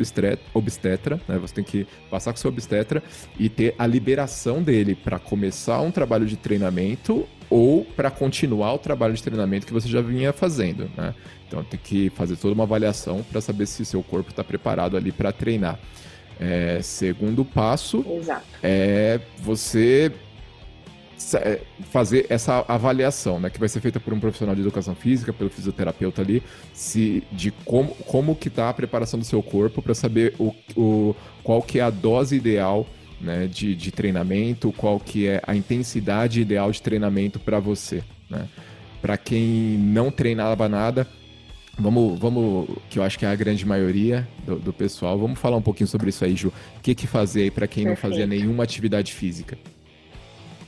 obstetra, 0.55 1.21
né? 1.29 1.39
Você 1.39 1.55
tem 1.55 1.65
que 1.65 1.87
passar 2.11 2.33
com 2.33 2.37
o 2.37 2.41
seu 2.41 2.51
obstetra 2.51 3.03
e 3.39 3.49
ter 3.49 3.75
a 3.79 3.87
liberação 3.87 4.63
dele 4.63 4.95
para 4.95 5.19
começar 5.19 5.81
um 5.81 5.91
trabalho 5.91 6.27
de 6.27 6.37
treinamento 6.37 7.27
ou 7.49 7.85
para 7.85 8.11
continuar 8.11 8.75
o 8.75 8.79
trabalho 8.79 9.15
de 9.15 9.23
treinamento 9.23 9.67
que 9.67 9.73
você 9.73 9.89
já 9.89 10.01
vinha 10.01 10.33
fazendo, 10.33 10.91
né? 10.97 11.15
Então 11.47 11.63
tem 11.63 11.79
que 11.83 12.11
fazer 12.11 12.37
toda 12.37 12.55
uma 12.55 12.65
avaliação 12.65 13.23
para 13.31 13.41
saber 13.41 13.67
se 13.67 13.85
seu 13.85 14.03
corpo 14.03 14.31
está 14.31 14.43
preparado 14.43 14.97
ali 14.97 15.13
para 15.13 15.31
treinar. 15.33 15.79
É, 16.41 16.81
segundo 16.83 17.45
passo 17.45 18.05
Exato. 18.19 18.45
é 18.63 19.21
você 19.39 20.13
é, 21.35 21.61
fazer 21.91 22.27
essa 22.29 22.65
avaliação, 22.67 23.39
né, 23.39 23.49
que 23.49 23.61
vai 23.61 23.69
ser 23.69 23.81
feita 23.81 24.01
por 24.01 24.13
um 24.13 24.19
profissional 24.19 24.55
de 24.55 24.61
educação 24.61 24.95
física, 24.95 25.33
pelo 25.33 25.51
fisioterapeuta 25.51 26.21
ali, 26.21 26.43
se 26.73 27.23
de 27.31 27.51
como, 27.65 27.95
como 28.07 28.35
que 28.35 28.49
está 28.49 28.69
a 28.69 28.75
preparação 28.75 29.21
do 29.21 29.25
seu 29.25 29.43
corpo 29.43 29.81
para 29.81 29.95
saber 29.95 30.35
o, 30.39 30.55
o, 30.77 31.15
qual 31.43 31.63
que 31.63 31.79
é 31.79 31.83
a 31.83 31.91
dose 31.91 32.35
ideal 32.35 32.87
né, 33.21 33.47
de, 33.47 33.75
de 33.77 33.93
treinamento, 33.93 34.73
qual 34.73 34.99
que 34.99 35.29
é 35.29 35.41
a 35.47 35.55
intensidade 35.55 36.41
ideal 36.41 36.71
de 36.73 36.83
treinamento 36.83 37.39
para 37.39 37.61
você. 37.61 38.03
Né? 38.29 38.49
Para 39.01 39.17
quem 39.17 39.79
não 39.79 40.11
treinava 40.11 40.69
nada, 40.69 41.07
Vamos, 41.83 42.19
vamos, 42.19 42.69
que 42.89 42.99
eu 42.99 43.03
acho 43.03 43.19
que 43.19 43.25
é 43.25 43.29
a 43.29 43.35
grande 43.35 43.67
maioria 43.67 44.27
do, 44.47 44.57
do 44.57 44.73
pessoal. 44.73 45.19
Vamos 45.19 45.39
falar 45.39 45.57
um 45.57 45.63
pouquinho 45.63 45.89
sobre 45.89 46.11
isso 46.11 46.25
aí, 46.25 46.37
Ju. 46.37 46.53
O 46.77 46.81
que, 46.81 46.95
que 46.95 47.07
fazer 47.07 47.43
aí 47.43 47.51
para 47.51 47.67
quem 47.67 47.85
Perfeito. 47.85 48.05
não 48.05 48.11
fazia 48.11 48.27
nenhuma 48.27 48.63
atividade 48.63 49.13
física? 49.13 49.59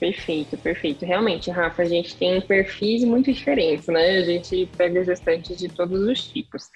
Perfeito, 0.00 0.56
perfeito. 0.59 1.06
Realmente, 1.06 1.50
Rafa, 1.50 1.83
a 1.83 1.87
gente 1.87 2.16
tem 2.16 2.40
perfis 2.40 3.04
muito 3.04 3.33
diferentes, 3.33 3.87
né? 3.87 4.18
A 4.18 4.25
gente 4.25 4.68
pega 4.76 5.04
gestantes 5.04 5.56
de 5.56 5.68
todos 5.68 6.00
os 6.00 6.26
tipos. 6.26 6.68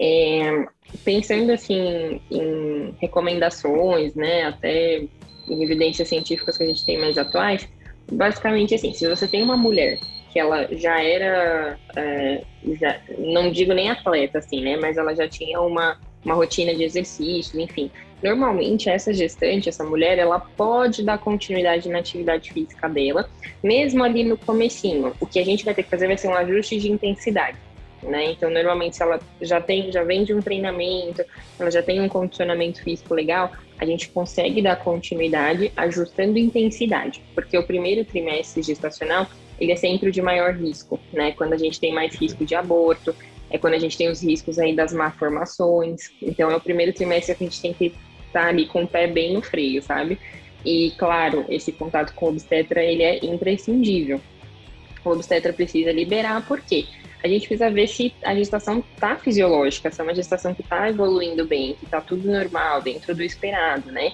É, 0.00 0.66
pensando 1.04 1.52
assim 1.52 2.20
em 2.30 2.94
recomendações, 3.00 4.14
né, 4.16 4.42
até 4.42 5.04
em 5.48 5.62
evidências 5.62 6.08
científicas 6.08 6.58
que 6.58 6.64
a 6.64 6.66
gente 6.66 6.84
tem 6.84 6.98
mais 6.98 7.16
atuais, 7.16 7.68
basicamente 8.10 8.74
assim, 8.74 8.92
se 8.92 9.08
você 9.08 9.28
tem 9.28 9.40
uma 9.40 9.56
mulher 9.56 10.00
que 10.34 10.40
ela 10.40 10.66
já 10.72 11.00
era, 11.00 11.78
é, 11.94 12.42
já, 12.80 12.98
não 13.16 13.52
digo 13.52 13.72
nem 13.72 13.88
atleta 13.88 14.38
assim, 14.38 14.60
né, 14.60 14.76
mas 14.76 14.96
ela 14.96 15.14
já 15.14 15.28
tinha 15.28 15.60
uma, 15.60 15.96
uma 16.24 16.34
rotina 16.34 16.74
de 16.74 16.82
exercício, 16.82 17.60
enfim, 17.60 17.88
normalmente 18.20 18.90
essa 18.90 19.14
gestante, 19.14 19.68
essa 19.68 19.84
mulher, 19.84 20.18
ela 20.18 20.40
pode 20.40 21.04
dar 21.04 21.18
continuidade 21.18 21.88
na 21.88 22.00
atividade 22.00 22.52
física 22.52 22.88
dela, 22.88 23.30
mesmo 23.62 24.02
ali 24.02 24.24
no 24.24 24.36
comecinho. 24.36 25.14
O 25.20 25.26
que 25.26 25.38
a 25.38 25.44
gente 25.44 25.64
vai 25.64 25.72
ter 25.72 25.84
que 25.84 25.90
fazer 25.90 26.08
vai 26.08 26.18
ser 26.18 26.26
um 26.26 26.34
ajuste 26.34 26.78
de 26.78 26.90
intensidade 26.90 27.56
né? 28.04 28.32
Então, 28.32 28.50
normalmente, 28.50 28.96
se 28.96 29.02
ela 29.02 29.18
já 29.40 29.60
tem, 29.60 29.90
já 29.90 30.02
vem 30.04 30.24
de 30.24 30.34
um 30.34 30.40
treinamento, 30.40 31.24
ela 31.58 31.70
já 31.70 31.82
tem 31.82 32.00
um 32.00 32.08
condicionamento 32.08 32.82
físico 32.82 33.14
legal, 33.14 33.50
a 33.78 33.84
gente 33.84 34.08
consegue 34.10 34.62
dar 34.62 34.76
continuidade 34.76 35.72
ajustando 35.76 36.38
intensidade, 36.38 37.22
porque 37.34 37.56
o 37.56 37.66
primeiro 37.66 38.04
trimestre 38.04 38.62
gestacional 38.62 39.26
ele 39.60 39.72
é 39.72 39.76
sempre 39.76 40.08
o 40.08 40.12
de 40.12 40.22
maior 40.22 40.54
risco, 40.54 40.98
né? 41.12 41.32
Quando 41.32 41.52
a 41.52 41.56
gente 41.56 41.80
tem 41.80 41.92
mais 41.92 42.14
risco 42.14 42.44
de 42.44 42.54
aborto, 42.54 43.14
é 43.50 43.58
quando 43.58 43.74
a 43.74 43.78
gente 43.78 43.96
tem 43.96 44.08
os 44.08 44.22
riscos 44.22 44.58
aí 44.58 44.74
das 44.74 44.92
malformações. 44.92 46.10
Então, 46.20 46.50
é 46.50 46.56
o 46.56 46.60
primeiro 46.60 46.92
trimestre 46.92 47.34
que 47.34 47.44
a 47.44 47.46
gente 47.46 47.60
tem 47.60 47.72
que 47.72 47.94
estar 48.26 48.46
ali 48.46 48.66
com 48.66 48.82
o 48.82 48.88
pé 48.88 49.06
bem 49.06 49.32
no 49.32 49.42
freio, 49.42 49.82
sabe? 49.82 50.18
E, 50.64 50.92
claro, 50.98 51.44
esse 51.48 51.70
contato 51.70 52.14
com 52.14 52.26
o 52.26 52.28
obstetra, 52.30 52.82
ele 52.82 53.02
é 53.02 53.24
imprescindível. 53.24 54.20
O 55.04 55.10
obstetra 55.10 55.52
precisa 55.52 55.92
liberar, 55.92 56.46
por 56.46 56.60
quê? 56.60 56.86
a 57.24 57.28
gente 57.28 57.48
precisa 57.48 57.70
ver 57.70 57.88
se 57.88 58.14
a 58.22 58.34
gestação 58.34 58.84
está 58.94 59.16
fisiológica, 59.16 59.90
se 59.90 59.98
é 59.98 60.04
uma 60.04 60.14
gestação 60.14 60.54
que 60.54 60.60
está 60.60 60.90
evoluindo 60.90 61.46
bem, 61.46 61.72
que 61.72 61.86
está 61.86 61.98
tudo 61.98 62.30
normal, 62.30 62.82
dentro 62.82 63.14
do 63.14 63.22
esperado, 63.22 63.90
né? 63.90 64.12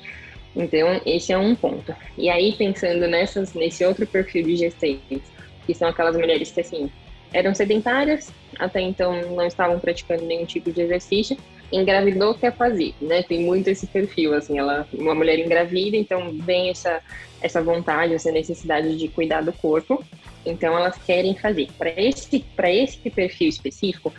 Então, 0.54 1.00
esse 1.06 1.32
é 1.32 1.38
um 1.38 1.54
ponto. 1.54 1.94
E 2.18 2.28
aí, 2.28 2.52
pensando 2.52 3.06
nessas, 3.06 3.54
nesse 3.54 3.84
outro 3.84 4.06
perfil 4.06 4.44
de 4.44 4.56
gestantes, 4.56 5.22
que 5.66 5.74
são 5.74 5.88
aquelas 5.88 6.16
mulheres 6.16 6.50
que, 6.50 6.60
assim, 6.60 6.90
eram 7.32 7.54
sedentárias, 7.54 8.32
até 8.58 8.80
então 8.80 9.20
não 9.34 9.46
estavam 9.46 9.78
praticando 9.78 10.24
nenhum 10.24 10.44
tipo 10.44 10.72
de 10.72 10.82
exercício, 10.82 11.36
engravidou, 11.72 12.34
quer 12.34 12.52
fazer, 12.52 12.94
né? 13.00 13.22
Tem 13.22 13.44
muito 13.44 13.68
esse 13.68 13.86
perfil, 13.86 14.34
assim, 14.34 14.58
ela, 14.58 14.86
uma 14.92 15.14
mulher 15.14 15.38
engravida, 15.38 15.96
então 15.96 16.32
vem 16.32 16.70
essa, 16.70 17.00
essa 17.40 17.62
vontade, 17.62 18.14
essa 18.14 18.32
necessidade 18.32 18.96
de 18.96 19.08
cuidar 19.08 19.42
do 19.42 19.52
corpo, 19.52 20.04
então 20.44 20.76
elas 20.76 20.96
querem 20.98 21.36
fazer. 21.36 21.68
Para 21.78 21.90
esse, 21.90 22.44
esse 22.64 23.10
perfil 23.10 23.48
específico, 23.48 24.12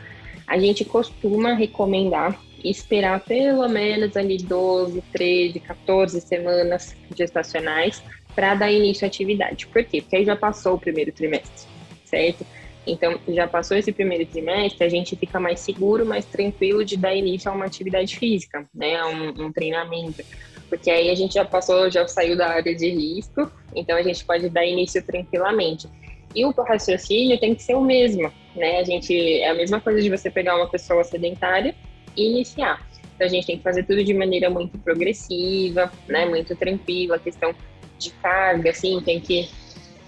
a 0.48 0.58
gente 0.58 0.86
costuma 0.86 1.54
recomendar 1.54 2.40
esperar 2.64 3.20
pelo 3.22 3.68
menos 3.68 4.16
ali 4.18 4.38
12, 4.38 5.02
13, 5.12 5.60
14 5.60 6.22
semanas 6.22 6.96
gestacionais 7.16 8.02
para 8.36 8.56
dar 8.56 8.72
início 8.72 9.06
à 9.06 9.08
atividade. 9.08 9.68
Por 9.68 9.84
quê? 9.84 10.02
Porque 10.02 10.16
aí 10.16 10.26
já 10.26 10.36
passou 10.36 10.76
o 10.76 10.80
primeiro 10.80 11.12
trimestre, 11.12 11.68
certo? 12.06 12.46
Então, 12.86 13.20
já 13.28 13.48
passou 13.48 13.78
esse 13.78 13.92
primeiro 13.92 14.26
trimestre, 14.26 14.84
a 14.84 14.90
gente 14.90 15.16
fica 15.16 15.40
mais 15.40 15.60
seguro, 15.60 16.06
mais 16.06 16.26
tranquilo 16.26 16.84
de 16.84 16.98
dar 16.98 17.14
início 17.14 17.52
a 17.52 17.54
uma 17.54 17.66
atividade 17.66 18.18
física, 18.18 18.68
né? 18.74 18.96
A 18.98 19.08
um, 19.08 19.46
um 19.46 19.52
treinamento. 19.52 20.24
Porque 20.68 20.90
aí 20.90 21.10
a 21.10 21.16
gente 21.16 21.36
já 21.36 21.46
passou, 21.46 21.92
já 21.92 22.08
saiu 22.08 22.36
da 22.36 22.48
área 22.48 22.74
de 22.74 22.90
risco, 22.90 23.52
então 23.76 23.96
a 23.96 24.02
gente 24.02 24.26
pode 24.26 24.50
dar 24.50 24.66
início 24.66 25.04
tranquilamente. 25.06 25.88
E 26.34 26.46
o 26.46 26.52
raciocínio 26.52 27.40
tem 27.40 27.54
que 27.54 27.62
ser 27.62 27.76
o 27.76 27.82
mesmo, 27.82 28.32
né? 28.56 28.80
A 28.80 28.84
gente 28.84 29.14
é 29.14 29.50
a 29.50 29.54
mesma 29.54 29.80
coisa 29.80 30.02
de 30.02 30.10
você 30.10 30.32
pegar 30.32 30.56
uma 30.56 30.70
pessoa 30.70 31.04
sedentária 31.04 31.76
iniciar. 32.16 32.86
Então 33.16 33.28
a 33.28 33.30
gente 33.30 33.46
tem 33.46 33.58
que 33.58 33.64
fazer 33.64 33.84
tudo 33.84 34.04
de 34.04 34.14
maneira 34.14 34.50
muito 34.50 34.78
progressiva, 34.80 35.92
né? 36.08 36.26
Muito 36.26 36.56
tranquila, 36.56 37.16
a 37.16 37.20
questão 37.20 37.54
de 38.00 38.10
carga, 38.12 38.72
assim, 38.72 39.00
tem 39.02 39.20
que 39.20 39.50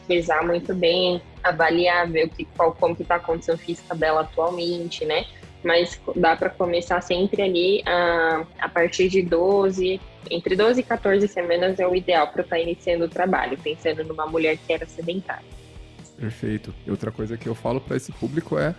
pesar 0.08 0.44
muito 0.44 0.74
bem, 0.74 1.22
avaliar, 1.44 2.10
ver 2.10 2.26
o 2.26 2.30
que, 2.30 2.46
qual, 2.46 2.74
como 2.74 2.96
que 2.96 3.04
tá 3.04 3.16
a 3.16 3.20
condição 3.20 3.58
física 3.58 3.96
dela 3.96 4.22
atualmente, 4.22 5.06
né? 5.06 5.26
Mas 5.64 6.00
dá 6.16 6.36
para 6.36 6.50
começar 6.50 7.00
sempre 7.02 7.42
ali 7.42 7.84
a, 7.86 8.46
a 8.60 8.68
partir 8.68 9.08
de 9.08 9.22
12, 9.22 10.02
entre 10.30 10.56
12 10.56 10.80
e 10.80 10.84
14 10.84 11.28
semanas 11.28 11.80
é 11.80 11.88
o 11.88 11.96
ideal 11.96 12.28
para 12.28 12.42
estar 12.42 12.56
tá 12.56 12.62
iniciando 12.62 13.06
o 13.06 13.10
trabalho, 13.10 13.58
pensando 13.58 14.04
numa 14.04 14.26
mulher 14.26 14.58
que 14.58 14.74
era 14.74 14.86
sedentária. 14.86 15.46
Perfeito. 16.18 16.74
E 16.86 16.92
outra 16.92 17.12
coisa 17.12 17.38
que 17.38 17.48
eu 17.48 17.56
falo 17.56 17.80
para 17.82 17.98
esse 17.98 18.12
público 18.12 18.58
é 18.58 18.76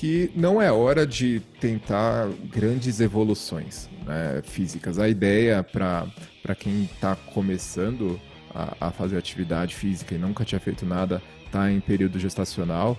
que 0.00 0.32
não 0.34 0.62
é 0.62 0.72
hora 0.72 1.06
de 1.06 1.40
tentar 1.60 2.26
grandes 2.50 3.00
evoluções 3.00 3.86
né, 4.06 4.40
físicas. 4.42 4.98
A 4.98 5.06
ideia 5.06 5.62
para 5.62 6.54
quem 6.58 6.84
está 6.84 7.14
começando 7.14 8.18
a, 8.54 8.88
a, 8.88 8.90
fazer 8.90 9.18
atividade 9.18 9.74
física 9.74 10.14
e 10.14 10.18
nunca 10.18 10.42
tinha 10.42 10.58
feito 10.58 10.86
nada, 10.86 11.20
está 11.44 11.70
em 11.70 11.80
período 11.80 12.18
gestacional, 12.18 12.96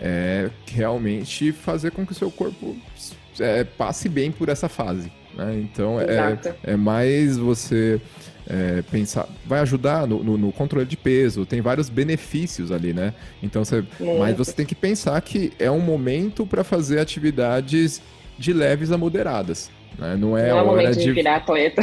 é 0.00 0.48
realmente 0.66 1.52
fazer 1.52 1.90
com 1.90 2.06
que 2.06 2.12
o 2.12 2.14
seu 2.14 2.30
corpo 2.30 2.74
é, 3.38 3.62
passe 3.62 4.08
bem 4.08 4.32
por 4.32 4.48
essa 4.48 4.66
fase. 4.66 5.12
Né? 5.34 5.60
Então 5.62 6.00
é, 6.00 6.38
é 6.62 6.74
mais 6.74 7.36
você 7.36 8.00
é, 8.48 8.82
pensar, 8.90 9.28
vai 9.46 9.60
ajudar 9.60 10.06
no, 10.06 10.22
no, 10.22 10.38
no, 10.38 10.52
controle 10.52 10.86
de 10.86 10.96
peso, 10.96 11.46
tem 11.46 11.60
vários 11.60 11.88
benefícios 11.88 12.72
ali, 12.72 12.92
né? 12.92 13.14
Então, 13.42 13.64
você, 13.64 13.84
mas 14.18 14.36
você 14.36 14.52
tem 14.52 14.66
que 14.66 14.74
pensar 14.74 15.20
que 15.20 15.52
é 15.58 15.70
um 15.70 15.80
momento 15.80 16.46
para 16.46 16.64
fazer 16.64 16.98
atividades 16.98 18.02
de 18.38 18.52
leves 18.52 18.90
a 18.90 18.98
moderadas. 18.98 19.70
Né? 19.98 20.16
Não 20.16 20.36
é, 20.36 20.48
não 20.48 20.58
é 20.58 20.62
hora 20.62 20.94
de... 20.94 21.04
de 21.04 21.12
virar 21.12 21.36
atleta. 21.36 21.82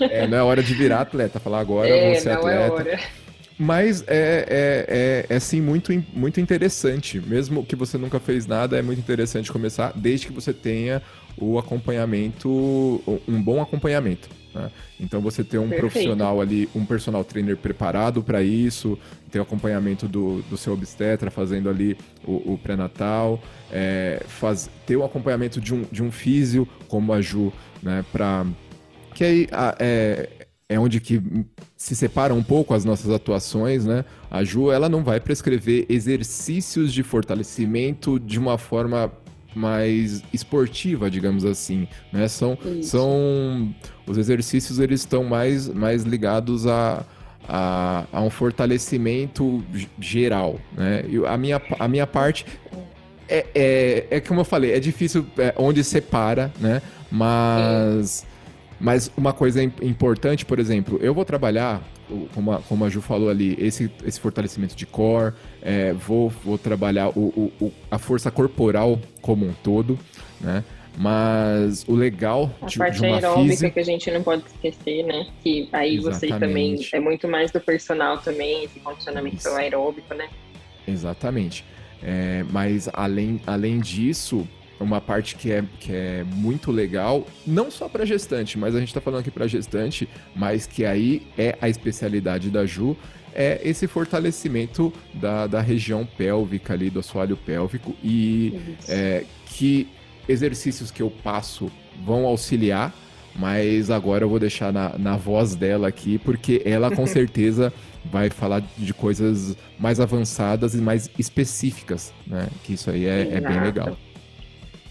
É, 0.00 0.26
não 0.26 0.38
é 0.38 0.42
hora 0.42 0.62
de 0.62 0.74
virar 0.74 1.00
atleta, 1.00 1.38
falar 1.38 1.60
agora 1.60 1.88
é, 1.88 2.12
vou 2.12 2.20
ser 2.20 2.30
é 2.30 2.32
atleta. 2.32 2.58
É 2.58 2.70
hora. 2.70 3.00
Mas 3.62 4.02
é, 4.06 4.06
é, 4.08 5.26
é, 5.28 5.36
é 5.36 5.38
sim 5.38 5.60
muito, 5.60 5.92
muito 6.14 6.40
interessante. 6.40 7.20
Mesmo 7.20 7.62
que 7.62 7.76
você 7.76 7.98
nunca 7.98 8.18
fez 8.18 8.46
nada, 8.46 8.78
é 8.78 8.80
muito 8.80 9.00
interessante 9.00 9.52
começar, 9.52 9.92
desde 9.94 10.28
que 10.28 10.32
você 10.32 10.50
tenha 10.50 11.02
o 11.36 11.58
acompanhamento, 11.58 12.48
um 13.28 13.42
bom 13.42 13.60
acompanhamento. 13.60 14.30
Né? 14.54 14.70
Então 14.98 15.20
você 15.20 15.44
ter 15.44 15.58
um 15.58 15.68
Perfeito. 15.68 15.80
profissional 15.92 16.40
ali, 16.40 16.70
um 16.74 16.86
personal 16.86 17.22
trainer 17.22 17.54
preparado 17.54 18.22
para 18.22 18.42
isso, 18.42 18.98
ter 19.30 19.40
o 19.40 19.42
acompanhamento 19.42 20.08
do, 20.08 20.40
do 20.48 20.56
seu 20.56 20.72
obstetra 20.72 21.30
fazendo 21.30 21.68
ali 21.68 21.98
o, 22.24 22.54
o 22.54 22.58
pré-natal, 22.62 23.42
é, 23.70 24.22
faz, 24.26 24.70
ter 24.86 24.96
o 24.96 25.04
acompanhamento 25.04 25.60
de 25.60 25.74
um, 25.74 25.84
de 25.92 26.02
um 26.02 26.10
físio 26.10 26.66
como 26.88 27.12
a 27.12 27.20
Ju, 27.20 27.52
né? 27.82 28.06
Pra, 28.10 28.46
que 29.14 29.22
aí 29.22 29.48
é, 29.78 30.30
é 30.70 30.78
onde 30.78 31.00
que 31.00 31.20
se 31.76 31.96
separam 31.96 32.38
um 32.38 32.44
pouco 32.44 32.72
as 32.72 32.84
nossas 32.84 33.10
atuações, 33.10 33.84
né? 33.84 34.04
A 34.30 34.44
Ju, 34.44 34.70
ela 34.70 34.88
não 34.88 35.02
vai 35.02 35.18
prescrever 35.18 35.84
exercícios 35.88 36.92
de 36.92 37.02
fortalecimento 37.02 38.20
de 38.20 38.38
uma 38.38 38.56
forma 38.56 39.10
mais 39.52 40.22
esportiva, 40.32 41.10
digamos 41.10 41.44
assim, 41.44 41.88
né? 42.12 42.28
São, 42.28 42.56
são 42.82 43.74
os 44.06 44.16
exercícios 44.16 44.78
eles 44.78 45.00
estão 45.00 45.24
mais, 45.24 45.66
mais 45.66 46.04
ligados 46.04 46.68
a, 46.68 47.04
a, 47.48 48.04
a 48.12 48.22
um 48.22 48.30
fortalecimento 48.30 49.64
geral, 49.98 50.60
né? 50.76 51.04
E 51.08 51.26
a 51.26 51.36
minha, 51.36 51.60
a 51.80 51.88
minha 51.88 52.06
parte 52.06 52.46
é, 53.28 53.44
é, 53.52 54.06
é 54.08 54.20
como 54.20 54.42
eu 54.42 54.44
falei, 54.44 54.70
é 54.70 54.78
difícil 54.78 55.26
é, 55.36 55.52
onde 55.56 55.82
separa, 55.82 56.52
né? 56.60 56.80
Mas, 57.10 58.24
mas 58.80 59.10
uma 59.16 59.32
coisa 59.32 59.62
importante, 59.62 60.46
por 60.46 60.58
exemplo, 60.58 60.98
eu 61.02 61.12
vou 61.12 61.24
trabalhar 61.24 61.82
como 62.34 62.52
a, 62.52 62.58
como 62.60 62.84
a 62.84 62.88
Ju 62.88 63.00
falou 63.00 63.28
ali, 63.28 63.56
esse, 63.58 63.90
esse 64.04 64.18
fortalecimento 64.18 64.74
de 64.74 64.86
core, 64.86 65.34
é, 65.62 65.92
vou, 65.92 66.28
vou 66.28 66.58
trabalhar 66.58 67.10
o, 67.10 67.52
o, 67.60 67.72
a 67.90 67.98
força 67.98 68.30
corporal 68.30 68.98
como 69.20 69.46
um 69.46 69.52
todo, 69.52 69.98
né? 70.40 70.64
Mas 70.98 71.84
o 71.86 71.94
legal 71.94 72.50
a 72.60 72.66
de, 72.66 72.76
parte 72.76 73.00
de 73.00 73.06
uma 73.06 73.16
aeróbica 73.16 73.48
física... 73.48 73.70
que 73.70 73.80
a 73.80 73.84
gente 73.84 74.10
não 74.10 74.22
pode 74.22 74.42
esquecer, 74.46 75.04
né? 75.04 75.26
Que 75.42 75.68
aí 75.72 75.96
Exatamente. 75.96 76.20
você 76.20 76.38
também 76.38 76.88
é 76.92 77.00
muito 77.00 77.28
mais 77.28 77.50
do 77.50 77.60
personal 77.60 78.18
também, 78.18 78.64
esse 78.64 78.80
condicionamento 78.80 79.36
Isso. 79.36 79.48
aeróbico, 79.50 80.14
né? 80.14 80.28
Exatamente. 80.86 81.64
É, 82.02 82.44
mas 82.50 82.88
além, 82.92 83.40
além 83.46 83.78
disso, 83.78 84.48
uma 84.80 85.00
parte 85.00 85.36
que 85.36 85.52
é, 85.52 85.62
que 85.78 85.92
é 85.92 86.24
muito 86.24 86.72
legal, 86.72 87.26
não 87.46 87.70
só 87.70 87.88
para 87.88 88.04
gestante, 88.06 88.58
mas 88.58 88.74
a 88.74 88.80
gente 88.80 88.88
está 88.88 89.00
falando 89.00 89.20
aqui 89.20 89.30
para 89.30 89.46
gestante, 89.46 90.08
mas 90.34 90.66
que 90.66 90.84
aí 90.84 91.22
é 91.36 91.56
a 91.60 91.68
especialidade 91.68 92.50
da 92.50 92.64
Ju, 92.64 92.96
é 93.34 93.60
esse 93.62 93.86
fortalecimento 93.86 94.92
da, 95.14 95.46
da 95.46 95.60
região 95.60 96.04
pélvica 96.04 96.72
ali, 96.72 96.90
do 96.90 97.00
assoalho 97.00 97.36
pélvico, 97.36 97.94
e 98.02 98.58
é, 98.88 99.24
que 99.46 99.86
exercícios 100.28 100.90
que 100.90 101.02
eu 101.02 101.10
passo 101.10 101.70
vão 102.04 102.24
auxiliar, 102.24 102.94
mas 103.36 103.90
agora 103.90 104.24
eu 104.24 104.28
vou 104.28 104.38
deixar 104.38 104.72
na, 104.72 104.98
na 104.98 105.16
voz 105.16 105.54
dela 105.54 105.88
aqui, 105.88 106.18
porque 106.18 106.62
ela 106.64 106.90
com 106.90 107.06
certeza 107.06 107.72
vai 108.04 108.30
falar 108.30 108.62
de 108.78 108.94
coisas 108.94 109.56
mais 109.78 110.00
avançadas 110.00 110.74
e 110.74 110.78
mais 110.78 111.10
específicas, 111.18 112.12
né? 112.26 112.48
Que 112.64 112.72
isso 112.72 112.90
aí 112.90 113.04
é, 113.04 113.28
é 113.34 113.40
bem 113.40 113.60
legal. 113.60 113.96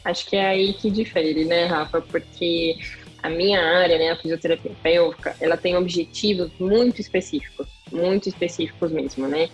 Acho 0.04 0.26
que 0.30 0.36
é 0.36 0.46
aí 0.48 0.74
que 0.74 0.90
difere, 0.90 1.46
né, 1.46 1.66
Rafa? 1.66 2.02
Porque 2.02 2.78
a 3.22 3.30
minha 3.30 3.60
área, 3.62 3.98
né, 3.98 4.12
a 4.12 4.16
fisioterapia 4.16 4.72
pélvica, 4.82 5.36
ela 5.40 5.58
tem 5.58 5.76
objetivos 5.76 6.52
muito 6.60 7.02
específicos, 7.02 7.68
muito 7.92 8.30
específicos 8.30 8.92
mesmo, 8.92 9.28
né? 9.28 9.50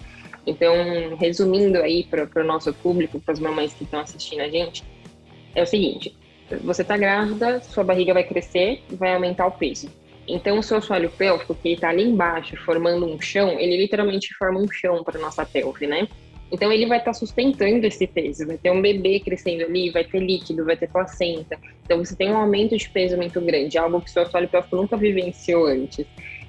Então, 0.45 1.15
resumindo 1.19 1.79
aí 1.79 2.03
para 2.03 2.29
o 2.41 2.45
nosso 2.45 2.71
público, 2.73 3.19
para 3.19 3.33
as 3.33 3.39
mamães 3.39 3.73
que 3.73 3.83
estão 3.83 3.99
assistindo 3.99 4.41
a 4.41 4.49
gente, 4.49 4.83
é 5.55 5.63
o 5.63 5.65
seguinte: 5.65 6.15
você 6.61 6.83
está 6.83 6.95
grávida, 6.95 7.61
sua 7.63 7.83
barriga 7.83 8.13
vai 8.13 8.23
crescer, 8.23 8.83
vai 8.91 9.13
aumentar 9.13 9.47
o 9.47 9.51
peso. 9.51 9.89
Então, 10.27 10.59
o 10.59 10.63
seu 10.63 10.77
assoalho 10.77 11.09
pélvico, 11.09 11.53
que 11.55 11.69
está 11.69 11.89
ali 11.89 12.03
embaixo, 12.03 12.55
formando 12.57 13.05
um 13.05 13.19
chão, 13.19 13.59
ele 13.59 13.77
literalmente 13.77 14.33
forma 14.35 14.59
um 14.59 14.71
chão 14.71 15.03
para 15.03 15.19
nossa 15.19 15.45
pelve, 15.45 15.87
né? 15.87 16.07
Então, 16.51 16.71
ele 16.71 16.85
vai 16.85 16.99
estar 16.99 17.11
tá 17.11 17.17
sustentando 17.17 17.85
esse 17.85 18.05
peso. 18.05 18.45
Vai 18.45 18.57
ter 18.57 18.71
um 18.71 18.81
bebê 18.81 19.19
crescendo 19.19 19.63
ali, 19.63 19.89
vai 19.89 20.03
ter 20.03 20.19
líquido, 20.19 20.63
vai 20.63 20.77
ter 20.77 20.87
placenta. 20.87 21.57
Então, 21.83 21.97
você 21.97 22.15
tem 22.15 22.31
um 22.31 22.37
aumento 22.37 22.77
de 22.77 22.89
peso 22.89 23.17
muito 23.17 23.41
grande, 23.41 23.77
algo 23.77 23.99
que 24.01 24.09
o 24.09 24.13
seu 24.13 24.23
assoalho 24.23 24.47
pélvico 24.47 24.75
nunca 24.75 24.95
vivenciou 24.95 25.65
antes. 25.65 26.05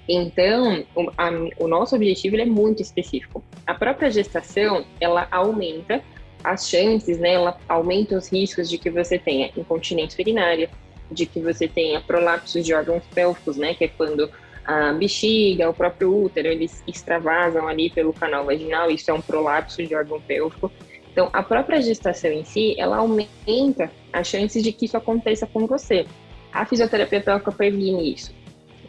Então, 0.09 0.85
o, 0.95 1.11
a, 1.17 1.31
o 1.59 1.67
nosso 1.67 1.97
objetivo 1.97 2.37
é 2.37 2.45
muito 2.45 2.81
específico. 2.83 3.43
A 3.67 3.75
própria 3.75 4.11
gestação, 4.11 4.85
ela 5.01 5.27
aumenta 5.31 6.03
as 6.45 6.69
chances, 6.69 7.19
né, 7.19 7.33
ela 7.33 7.59
aumenta 7.69 8.17
os 8.17 8.31
riscos 8.31 8.71
de 8.71 8.79
que 8.79 8.89
você 8.89 9.19
tenha 9.19 9.51
incontinência 9.57 10.23
urinária, 10.23 10.71
de 11.11 11.27
que 11.27 11.41
você 11.41 11.67
tenha 11.67 12.01
prolapsos 12.01 12.65
de 12.65 12.73
órgãos 12.73 13.03
pélvicos, 13.13 13.57
né, 13.57 13.75
que 13.75 13.85
é 13.85 13.89
quando 13.89 14.31
a 14.67 14.93
bexiga, 14.93 15.71
o 15.71 15.75
próprio 15.75 16.25
útero, 16.25 16.49
eles 16.49 16.83
extravasam 16.89 17.69
ali 17.69 17.89
pelo 17.89 18.13
canal 18.13 18.45
vaginal, 18.45 18.91
isso 18.91 19.11
é 19.11 19.15
um 19.15 19.21
prolapso 19.21 19.83
de 19.87 19.95
órgão 19.95 20.21
pélvico. 20.21 20.71
Então, 21.13 21.31
a 21.33 21.43
própria 21.43 21.81
gestação 21.81 22.31
em 22.31 22.45
si, 22.45 22.75
ela 22.79 22.99
aumenta 22.99 23.91
as 24.13 24.27
chances 24.27 24.63
de 24.63 24.73
que 24.73 24.85
isso 24.87 24.97
aconteça 24.97 25.47
com 25.47 25.67
você. 25.67 26.05
A 26.53 26.67
fisioterapia 26.67 27.21
pélvica 27.21 27.53
previne 27.53 28.13
isso. 28.13 28.35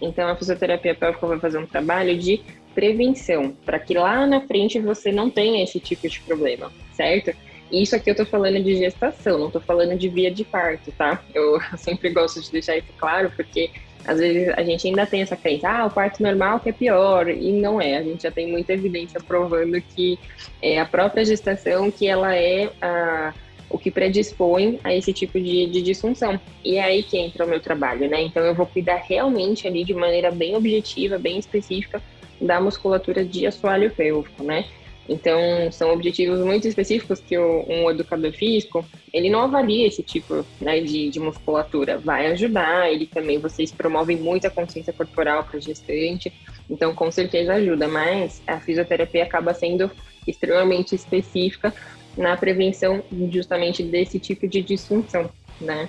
Então, 0.01 0.27
a 0.27 0.35
fisioterapia 0.35 0.95
pélvica 0.95 1.27
vai 1.27 1.39
fazer 1.39 1.59
um 1.59 1.65
trabalho 1.65 2.17
de 2.17 2.41
prevenção, 2.73 3.55
para 3.65 3.79
que 3.79 3.93
lá 3.93 4.25
na 4.25 4.41
frente 4.41 4.79
você 4.79 5.11
não 5.11 5.29
tenha 5.29 5.63
esse 5.63 5.79
tipo 5.79 6.07
de 6.07 6.19
problema, 6.21 6.71
certo? 6.93 7.35
Isso 7.71 7.95
aqui 7.95 8.09
eu 8.09 8.15
tô 8.15 8.25
falando 8.25 8.63
de 8.63 8.75
gestação, 8.77 9.37
não 9.37 9.51
tô 9.51 9.59
falando 9.59 9.97
de 9.97 10.07
via 10.07 10.31
de 10.31 10.43
parto, 10.43 10.91
tá? 10.91 11.23
Eu 11.33 11.59
sempre 11.77 12.09
gosto 12.09 12.41
de 12.41 12.51
deixar 12.51 12.77
isso 12.77 12.93
claro, 12.97 13.31
porque 13.35 13.69
às 14.05 14.19
vezes 14.19 14.49
a 14.55 14.63
gente 14.63 14.87
ainda 14.87 15.05
tem 15.05 15.21
essa 15.21 15.35
crença, 15.35 15.69
ah, 15.69 15.85
o 15.85 15.91
parto 15.91 16.21
normal 16.21 16.59
que 16.59 16.69
é 16.69 16.71
pior, 16.71 17.29
e 17.29 17.51
não 17.51 17.81
é. 17.81 17.97
A 17.97 18.03
gente 18.03 18.23
já 18.23 18.31
tem 18.31 18.49
muita 18.49 18.73
evidência 18.73 19.19
provando 19.19 19.79
que 19.81 20.17
é 20.61 20.79
a 20.79 20.85
própria 20.85 21.25
gestação 21.25 21.91
que 21.91 22.07
ela 22.07 22.35
é 22.35 22.69
a, 22.81 23.33
o 23.69 23.77
que 23.77 23.91
predispõe 23.91 24.79
a 24.83 24.93
esse 24.93 25.11
tipo 25.11 25.39
de, 25.39 25.67
de 25.67 25.81
disfunção. 25.81 26.39
E 26.63 26.77
é 26.77 26.83
aí 26.83 27.03
que 27.03 27.17
entra 27.17 27.45
o 27.45 27.49
meu 27.49 27.59
trabalho, 27.59 28.09
né? 28.09 28.21
Então 28.21 28.43
eu 28.43 28.55
vou 28.55 28.65
cuidar 28.65 29.03
realmente 29.07 29.67
ali 29.67 29.83
de 29.83 29.93
maneira 29.93 30.31
bem 30.31 30.55
objetiva, 30.55 31.17
bem 31.17 31.37
específica 31.37 32.01
da 32.39 32.61
musculatura 32.61 33.25
de 33.25 33.45
assoalho 33.45 33.91
pélvico, 33.91 34.43
né? 34.43 34.65
Então, 35.09 35.71
são 35.71 35.93
objetivos 35.93 36.39
muito 36.39 36.67
específicos 36.67 37.19
que 37.21 37.37
o, 37.37 37.65
um 37.67 37.89
educador 37.89 38.31
físico, 38.33 38.85
ele 39.13 39.29
não 39.29 39.41
avalia 39.41 39.87
esse 39.87 40.03
tipo 40.03 40.45
né, 40.59 40.81
de, 40.81 41.09
de, 41.09 41.19
musculatura. 41.19 41.97
Vai 41.97 42.27
ajudar, 42.27 42.91
ele 42.91 43.07
também, 43.07 43.39
vocês 43.39 43.71
promovem 43.71 44.17
muita 44.17 44.49
consciência 44.49 44.91
corporal 44.91 45.45
para 45.45 45.59
gestante, 45.59 46.33
então 46.69 46.93
com 46.93 47.09
certeza 47.09 47.53
ajuda, 47.53 47.87
mas 47.87 48.41
a 48.45 48.59
fisioterapia 48.59 49.23
acaba 49.23 49.53
sendo 49.53 49.89
extremamente 50.27 50.93
específica 50.93 51.73
na 52.17 52.35
prevenção 52.35 53.01
justamente 53.31 53.83
desse 53.83 54.19
tipo 54.19 54.47
de 54.47 54.61
disfunção, 54.61 55.29
né? 55.61 55.87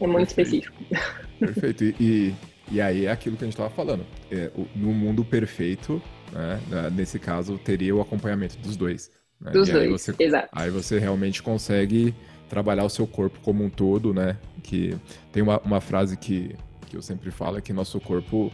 É 0.00 0.06
muito 0.06 0.34
Perfeito. 0.34 0.72
específico. 0.72 1.16
Perfeito. 1.38 1.84
E, 2.00 2.34
e 2.70 2.80
aí 2.80 3.04
é 3.04 3.10
aquilo 3.10 3.36
que 3.36 3.44
a 3.44 3.46
gente 3.46 3.54
estava 3.54 3.68
falando. 3.68 4.06
É, 4.30 4.50
no 4.74 4.92
mundo 4.92 5.24
perfeito, 5.24 6.00
né? 6.32 6.60
Nesse 6.94 7.18
caso, 7.18 7.58
teria 7.58 7.94
o 7.94 8.00
acompanhamento 8.00 8.56
dos 8.58 8.76
dois. 8.76 9.10
Né? 9.40 9.50
Dos 9.52 9.68
dois, 9.68 9.84
aí 9.84 9.88
você, 9.88 10.14
exato. 10.18 10.48
Aí 10.52 10.70
você 10.70 10.98
realmente 10.98 11.42
consegue 11.42 12.14
trabalhar 12.48 12.84
o 12.84 12.90
seu 12.90 13.06
corpo 13.06 13.38
como 13.40 13.64
um 13.64 13.70
todo, 13.70 14.12
né? 14.12 14.36
Que 14.62 14.96
tem 15.32 15.42
uma, 15.42 15.58
uma 15.60 15.80
frase 15.80 16.16
que, 16.16 16.54
que 16.86 16.96
eu 16.96 17.02
sempre 17.02 17.30
falo, 17.30 17.58
é 17.58 17.60
que 17.60 17.72
nosso 17.72 18.00
corpo 18.00 18.52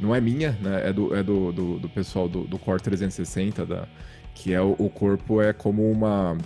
não 0.00 0.14
é 0.14 0.20
minha, 0.20 0.52
né? 0.60 0.88
É 0.88 0.92
do, 0.92 1.14
é 1.14 1.22
do, 1.22 1.52
do, 1.52 1.78
do 1.78 1.88
pessoal 1.88 2.28
do, 2.28 2.44
do 2.44 2.58
Core 2.58 2.80
360, 2.80 3.66
da, 3.66 3.88
que 4.34 4.52
é 4.54 4.60
o, 4.60 4.74
o 4.78 4.88
corpo 4.88 5.42
é 5.42 5.52
como 5.52 5.90
uma, 5.90 6.38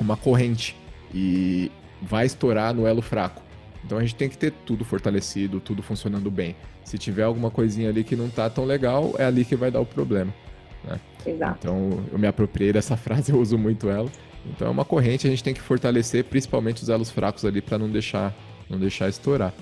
uma 0.00 0.16
corrente 0.16 0.76
e 1.14 1.70
vai 2.00 2.26
estourar 2.26 2.74
no 2.74 2.86
elo 2.86 3.02
fraco. 3.02 3.42
Então 3.86 3.98
a 3.98 4.00
gente 4.00 4.16
tem 4.16 4.28
que 4.28 4.36
ter 4.36 4.50
tudo 4.50 4.84
fortalecido, 4.84 5.60
tudo 5.60 5.80
funcionando 5.80 6.28
bem. 6.28 6.56
Se 6.84 6.98
tiver 6.98 7.22
alguma 7.22 7.52
coisinha 7.52 7.88
ali 7.88 8.02
que 8.02 8.16
não 8.16 8.28
tá 8.28 8.50
tão 8.50 8.64
legal, 8.64 9.14
é 9.16 9.24
ali 9.24 9.44
que 9.44 9.54
vai 9.54 9.70
dar 9.70 9.80
o 9.80 9.86
problema. 9.86 10.34
Né? 10.82 10.98
Exato. 11.24 11.58
Então 11.60 12.04
eu 12.10 12.18
me 12.18 12.26
apropriei 12.26 12.72
dessa 12.72 12.96
frase, 12.98 13.30
eu 13.30 13.40
uso 13.40 13.56
muito 13.56 13.88
ela. 13.88 14.10
Então 14.44 14.66
é 14.66 14.70
uma 14.70 14.84
corrente, 14.84 15.26
a 15.26 15.30
gente 15.30 15.42
tem 15.42 15.54
que 15.54 15.60
fortalecer 15.60 16.24
principalmente 16.24 16.82
os 16.82 16.88
elos 16.88 17.10
fracos 17.10 17.44
ali 17.44 17.62
para 17.62 17.78
não 17.78 17.88
deixar, 17.88 18.34
não 18.68 18.78
deixar 18.78 19.08
estourar. 19.08 19.54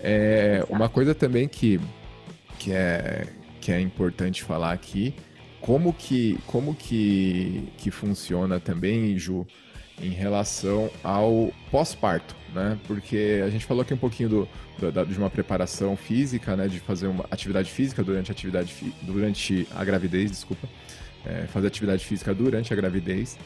É, 0.00 0.64
uma 0.70 0.88
coisa 0.88 1.14
também 1.14 1.46
que, 1.46 1.78
que, 2.58 2.72
é, 2.72 3.26
que 3.60 3.70
é 3.70 3.80
importante 3.80 4.42
falar 4.42 4.72
aqui, 4.72 5.14
como 5.60 5.92
que, 5.92 6.38
como 6.46 6.74
que, 6.74 7.68
que 7.76 7.90
funciona 7.90 8.58
também, 8.58 9.18
Ju, 9.18 9.46
em 10.00 10.10
relação 10.10 10.90
ao 11.02 11.52
pós-parto, 11.70 12.34
né? 12.54 12.78
Porque 12.86 13.42
a 13.44 13.50
gente 13.50 13.64
falou 13.64 13.82
aqui 13.82 13.92
um 13.92 13.98
pouquinho 13.98 14.28
do, 14.28 14.48
do, 14.78 15.06
de 15.06 15.18
uma 15.18 15.30
preparação 15.30 15.96
física, 15.96 16.56
né? 16.56 16.68
De 16.68 16.80
fazer 16.80 17.06
uma 17.06 17.24
atividade 17.30 17.70
física 17.70 18.02
durante 18.02 18.30
a 18.30 18.32
atividade 18.32 18.74
durante 19.02 19.66
a 19.74 19.84
gravidez, 19.84 20.30
desculpa, 20.30 20.68
é, 21.26 21.46
fazer 21.46 21.66
atividade 21.66 22.04
física 22.04 22.34
durante 22.34 22.72
a 22.72 22.76
gravidez 22.76 23.38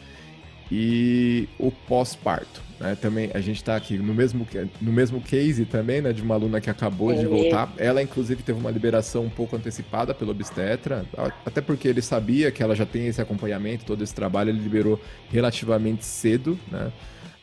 e 0.74 1.46
o 1.58 1.70
pós-parto. 1.70 2.62
Né? 2.80 2.96
Também 2.98 3.30
a 3.34 3.40
gente 3.42 3.56
está 3.56 3.76
aqui 3.76 3.98
no 3.98 4.14
mesmo, 4.14 4.48
no 4.80 4.90
mesmo 4.90 5.20
case 5.20 5.66
também, 5.66 6.00
né? 6.00 6.14
De 6.14 6.22
uma 6.22 6.34
aluna 6.34 6.62
que 6.62 6.70
acabou 6.70 7.12
de 7.12 7.26
voltar. 7.26 7.70
Ela, 7.76 8.02
inclusive, 8.02 8.42
teve 8.42 8.58
uma 8.58 8.70
liberação 8.70 9.26
um 9.26 9.28
pouco 9.28 9.54
antecipada 9.54 10.14
pelo 10.14 10.30
obstetra, 10.30 11.04
até 11.44 11.60
porque 11.60 11.86
ele 11.86 12.00
sabia 12.00 12.50
que 12.50 12.62
ela 12.62 12.74
já 12.74 12.86
tem 12.86 13.06
esse 13.06 13.20
acompanhamento, 13.20 13.84
todo 13.84 14.02
esse 14.02 14.14
trabalho, 14.14 14.48
ele 14.48 14.60
liberou 14.60 14.98
relativamente 15.30 16.06
cedo, 16.06 16.58
né? 16.70 16.90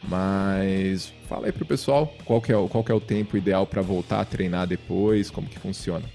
Mas 0.02 1.14
fala 1.28 1.46
aí 1.46 1.52
pro 1.52 1.66
pessoal 1.66 2.12
qual 2.26 2.42
que 2.42 2.52
é, 2.52 2.68
qual 2.68 2.84
que 2.84 2.92
é 2.92 2.96
o 2.96 3.02
tempo 3.02 3.38
ideal 3.38 3.68
para 3.68 3.84
voltar 3.84 4.22
a 4.22 4.26
treinar 4.26 4.66
depois, 4.66 5.30
como 5.30 5.48
que 5.48 5.60
funciona. 5.60 6.06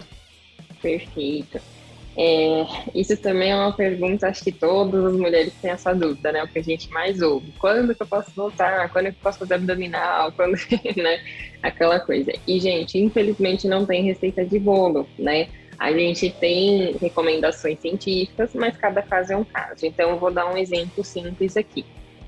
Perfeito. 0.83 1.61
É, 2.16 2.64
isso 2.94 3.16
também 3.16 3.50
é 3.50 3.57
uma 3.57 3.72
pergunta, 3.72 4.29
acho 4.29 4.44
que 4.44 4.53
todas 4.53 5.05
as 5.05 5.14
mulheres 5.14 5.53
têm 5.61 5.72
essa 5.72 5.92
dúvida, 5.92 6.31
né? 6.31 6.44
O 6.44 6.48
que 6.48 6.61
a 6.61 6.62
gente 6.62 6.88
mais 6.90 7.20
ouve. 7.20 7.53
Quando 7.59 7.94
que 7.94 8.03
eu 8.03 8.07
posso 8.07 8.31
voltar? 8.35 8.88
Quando 8.90 9.07
que 9.07 9.18
eu 9.18 9.22
posso 9.22 9.40
fazer 9.40 9.55
abdominal? 9.55 10.31
Quando, 10.37 10.57
né? 10.96 11.20
Aquela 11.62 11.98
coisa. 11.98 12.33
E, 12.46 12.61
gente, 12.61 12.98
infelizmente 12.98 13.66
não 13.66 13.85
tem 13.85 14.05
receita 14.05 14.44
de 14.44 14.59
bolo, 14.59 15.09
né? 15.18 15.48
A 15.77 15.90
gente 15.92 16.31
tem 16.31 16.96
recomendações 17.00 17.81
científicas, 17.81 18.55
mas 18.55 18.77
cada 18.77 19.03
caso 19.03 19.33
é 19.33 19.37
um 19.37 19.44
caso. 19.44 19.85
Então, 19.85 20.11
eu 20.11 20.18
vou 20.18 20.31
dar 20.31 20.46
um 20.46 20.57
exemplo 20.57 21.03
simples 21.03 21.57
aqui. 21.57 21.85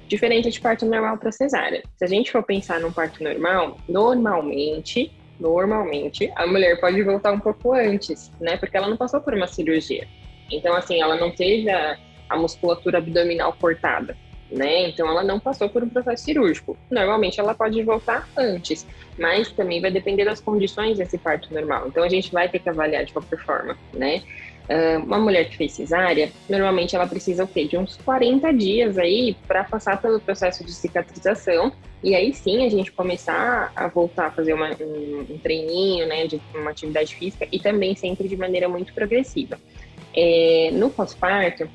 Diferente 0.09 0.51
de 0.51 0.61
parto 0.61 0.85
normal 0.85 1.17
para 1.17 1.31
cesárea. 1.31 1.83
Se 1.97 2.05
a 2.05 2.09
gente 2.09 2.33
for 2.33 2.43
pensar 2.43 2.81
num 2.81 2.93
parto 2.93 3.23
normal, 3.23 3.77
normalmente 3.89 5.13
normalmente, 5.39 6.31
a 6.35 6.47
mulher 6.47 6.81
pode 6.81 7.03
voltar 7.03 7.33
um 7.33 7.41
pouco 7.41 7.73
antes, 7.73 8.33
né? 8.41 8.57
Porque 8.57 8.77
ela 8.77 8.89
não 8.89 8.97
passou 8.97 9.21
por 9.21 9.35
uma 9.35 9.47
cirurgia. 9.47 10.07
Então, 10.51 10.75
assim, 10.75 11.01
ela 11.01 11.17
não 11.17 11.31
teve 11.31 11.69
a, 11.71 11.99
a 12.29 12.37
musculatura 12.37 12.99
abdominal 12.99 13.53
cortada, 13.53 14.17
né? 14.51 14.89
Então, 14.89 15.09
ela 15.09 15.23
não 15.23 15.41
passou 15.41 15.69
por 15.69 15.83
um 15.83 15.89
processo 15.89 16.25
cirúrgico. 16.25 16.77
Normalmente, 16.91 17.41
ela 17.41 17.55
pode 17.55 17.83
voltar 17.83 18.29
antes, 18.37 18.87
mas 19.19 19.51
também 19.51 19.81
vai 19.81 19.91
depender 19.91 20.25
das 20.25 20.41
condições 20.41 20.99
desse 20.99 21.19
parto 21.19 21.53
normal. 21.53 21.89
Então, 21.89 22.03
a 22.03 22.09
gente 22.09 22.33
vai 22.33 22.49
ter 22.49 22.59
que 22.59 22.69
avaliar 22.69 23.05
de 23.05 23.13
qualquer 23.13 23.39
forma, 23.41 23.77
né? 23.93 24.23
Uh, 24.69 25.05
uma 25.05 25.19
mulher 25.19 25.49
que 25.49 25.57
fez 25.57 25.73
cesárea, 25.73 26.31
normalmente 26.49 26.97
ela 26.97 27.07
precisa 27.07 27.45
o 27.45 27.47
quê? 27.47 27.67
De 27.67 27.79
uns 27.79 27.97
40 27.99 28.53
dias 28.53 28.99
aí 28.99 29.37
para 29.47 29.63
passar 29.63 30.03
pelo 30.03 30.19
processo 30.19 30.65
de 30.65 30.73
cicatrização 30.73 31.73
e 32.03 32.15
aí 32.15 32.33
sim 32.35 32.65
a 32.65 32.69
gente 32.69 32.93
começar 32.93 33.73
a 33.75 33.89
voltar 33.89 34.27
a 34.27 34.31
fazer 34.31 34.55
uma, 34.55 34.71
um, 34.81 35.27
um, 35.31 35.39
treininho, 35.39 36.07
né, 36.07 36.27
de 36.27 36.41
uma 36.55 36.71
atividade 36.71 37.15
física 37.15 37.47
e 37.51 37.59
também 37.59 37.95
sempre 37.95 38.29
de 38.29 38.37
maneira 38.37 38.69
muito 38.69 38.93
progressiva. 38.93 39.59
É, 40.15 40.71
no 40.73 40.91
pós-parto, 40.91 41.69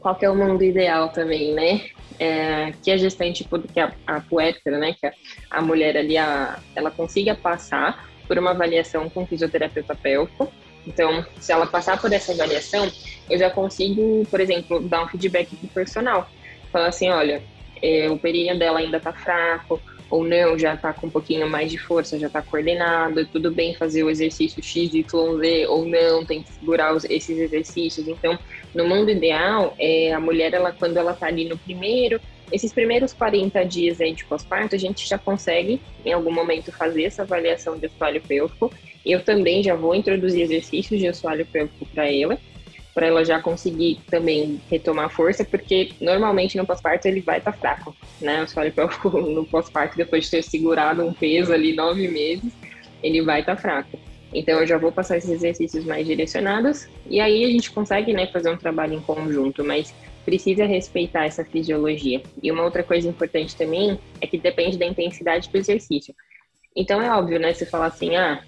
qual 0.00 0.14
que 0.14 0.24
é 0.24 0.30
o 0.30 0.34
mundo 0.34 0.62
ideal 0.62 1.10
também, 1.10 1.54
né? 1.54 1.80
É, 2.18 2.72
que 2.82 2.90
a 2.90 2.96
gestante, 2.96 3.44
que 3.72 3.80
a, 3.80 3.92
a 4.06 4.20
puérpera, 4.20 4.78
né, 4.78 4.94
que 4.98 5.06
a, 5.06 5.12
a 5.50 5.62
mulher 5.62 5.96
ali, 5.96 6.18
a, 6.18 6.58
ela 6.74 6.90
consiga 6.90 7.34
passar 7.34 8.10
por 8.28 8.38
uma 8.38 8.50
avaliação 8.50 9.08
com 9.08 9.26
fisioterapeuta 9.26 9.94
pélvico, 9.94 10.52
Então, 10.86 11.24
se 11.38 11.52
ela 11.52 11.66
passar 11.66 12.00
por 12.00 12.12
essa 12.12 12.32
avaliação, 12.32 12.90
eu 13.28 13.38
já 13.38 13.50
consigo, 13.50 14.26
por 14.30 14.40
exemplo, 14.40 14.80
dar 14.80 15.04
um 15.04 15.08
feedback 15.08 15.54
pro 15.56 15.68
personal. 15.68 16.28
Falar 16.72 16.88
assim, 16.88 17.10
olha, 17.10 17.42
é, 17.82 18.10
o 18.10 18.18
períneo 18.18 18.58
dela 18.58 18.78
ainda 18.78 18.98
tá 19.00 19.12
fraco, 19.12 19.80
ou 20.10 20.24
não, 20.24 20.58
já 20.58 20.76
tá 20.76 20.92
com 20.92 21.06
um 21.06 21.10
pouquinho 21.10 21.48
mais 21.48 21.70
de 21.70 21.78
força, 21.78 22.18
já 22.18 22.28
tá 22.28 22.42
coordenado, 22.42 23.24
tudo 23.26 23.50
bem 23.52 23.74
fazer 23.74 24.02
o 24.02 24.10
exercício 24.10 24.60
X, 24.62 24.92
Y, 24.92 25.38
Z, 25.38 25.66
ou 25.68 25.86
não, 25.86 26.24
tem 26.24 26.42
que 26.42 26.50
segurar 26.52 26.94
os, 26.94 27.04
esses 27.04 27.38
exercícios. 27.38 28.08
Então, 28.08 28.36
no 28.74 28.88
mundo 28.88 29.10
ideal, 29.10 29.74
é, 29.78 30.12
a 30.12 30.18
mulher, 30.18 30.52
ela, 30.52 30.72
quando 30.72 30.96
ela 30.96 31.14
tá 31.14 31.26
ali 31.26 31.48
no 31.48 31.56
primeiro, 31.56 32.20
esses 32.52 32.72
primeiros 32.72 33.12
40 33.12 33.64
dias 33.64 34.00
aí 34.00 34.12
de 34.12 34.24
pós-parto, 34.24 34.74
a 34.74 34.78
gente 34.78 35.08
já 35.08 35.18
consegue, 35.18 35.80
em 36.04 36.12
algum 36.12 36.32
momento, 36.32 36.72
fazer 36.72 37.04
essa 37.04 37.22
avaliação 37.22 37.78
de 37.78 37.86
assoalho 37.86 38.20
pélvico. 38.20 38.72
Eu 39.04 39.24
também 39.24 39.62
já 39.62 39.74
vou 39.74 39.94
introduzir 39.94 40.42
exercícios 40.42 41.00
de 41.00 41.06
assoalho 41.06 41.46
pélvico 41.46 41.86
para 41.86 42.10
ela, 42.10 42.38
para 42.92 43.06
ela 43.06 43.24
já 43.24 43.40
conseguir 43.40 44.00
também 44.10 44.60
retomar 44.70 45.08
força, 45.10 45.44
porque 45.44 45.92
normalmente 46.00 46.56
no 46.56 46.66
pós-parto 46.66 47.06
ele 47.06 47.20
vai 47.20 47.38
estar 47.38 47.52
tá 47.52 47.58
fraco, 47.58 47.96
né? 48.20 48.40
O 48.40 48.44
assoalho 48.44 48.72
pélvico 48.72 49.08
no 49.20 49.44
pós-parto, 49.46 49.96
depois 49.96 50.24
de 50.24 50.30
ter 50.32 50.42
segurado 50.42 51.04
um 51.04 51.12
peso 51.12 51.52
ali 51.52 51.74
nove 51.74 52.08
meses, 52.08 52.52
ele 53.02 53.22
vai 53.22 53.40
estar 53.40 53.56
tá 53.56 53.62
fraco. 53.62 53.98
Então 54.32 54.60
eu 54.60 54.66
já 54.66 54.78
vou 54.78 54.92
passar 54.92 55.16
esses 55.16 55.30
exercícios 55.30 55.84
mais 55.84 56.06
direcionados 56.06 56.88
e 57.08 57.20
aí 57.20 57.44
a 57.44 57.48
gente 57.48 57.70
consegue, 57.70 58.12
né, 58.12 58.26
fazer 58.28 58.50
um 58.50 58.56
trabalho 58.56 58.94
em 58.94 59.00
conjunto, 59.00 59.64
mas 59.64 59.92
precisa 60.24 60.64
respeitar 60.64 61.24
essa 61.24 61.44
fisiologia. 61.44 62.22
E 62.42 62.50
uma 62.50 62.62
outra 62.62 62.82
coisa 62.82 63.08
importante 63.08 63.56
também 63.56 63.98
é 64.20 64.26
que 64.26 64.38
depende 64.38 64.78
da 64.78 64.86
intensidade 64.86 65.48
do 65.48 65.56
exercício. 65.56 66.14
Então 66.76 67.00
é 67.00 67.10
óbvio, 67.10 67.38
né? 67.38 67.52
Você 67.52 67.66
falar 67.66 67.86
assim, 67.86 68.16
ah, 68.16 68.42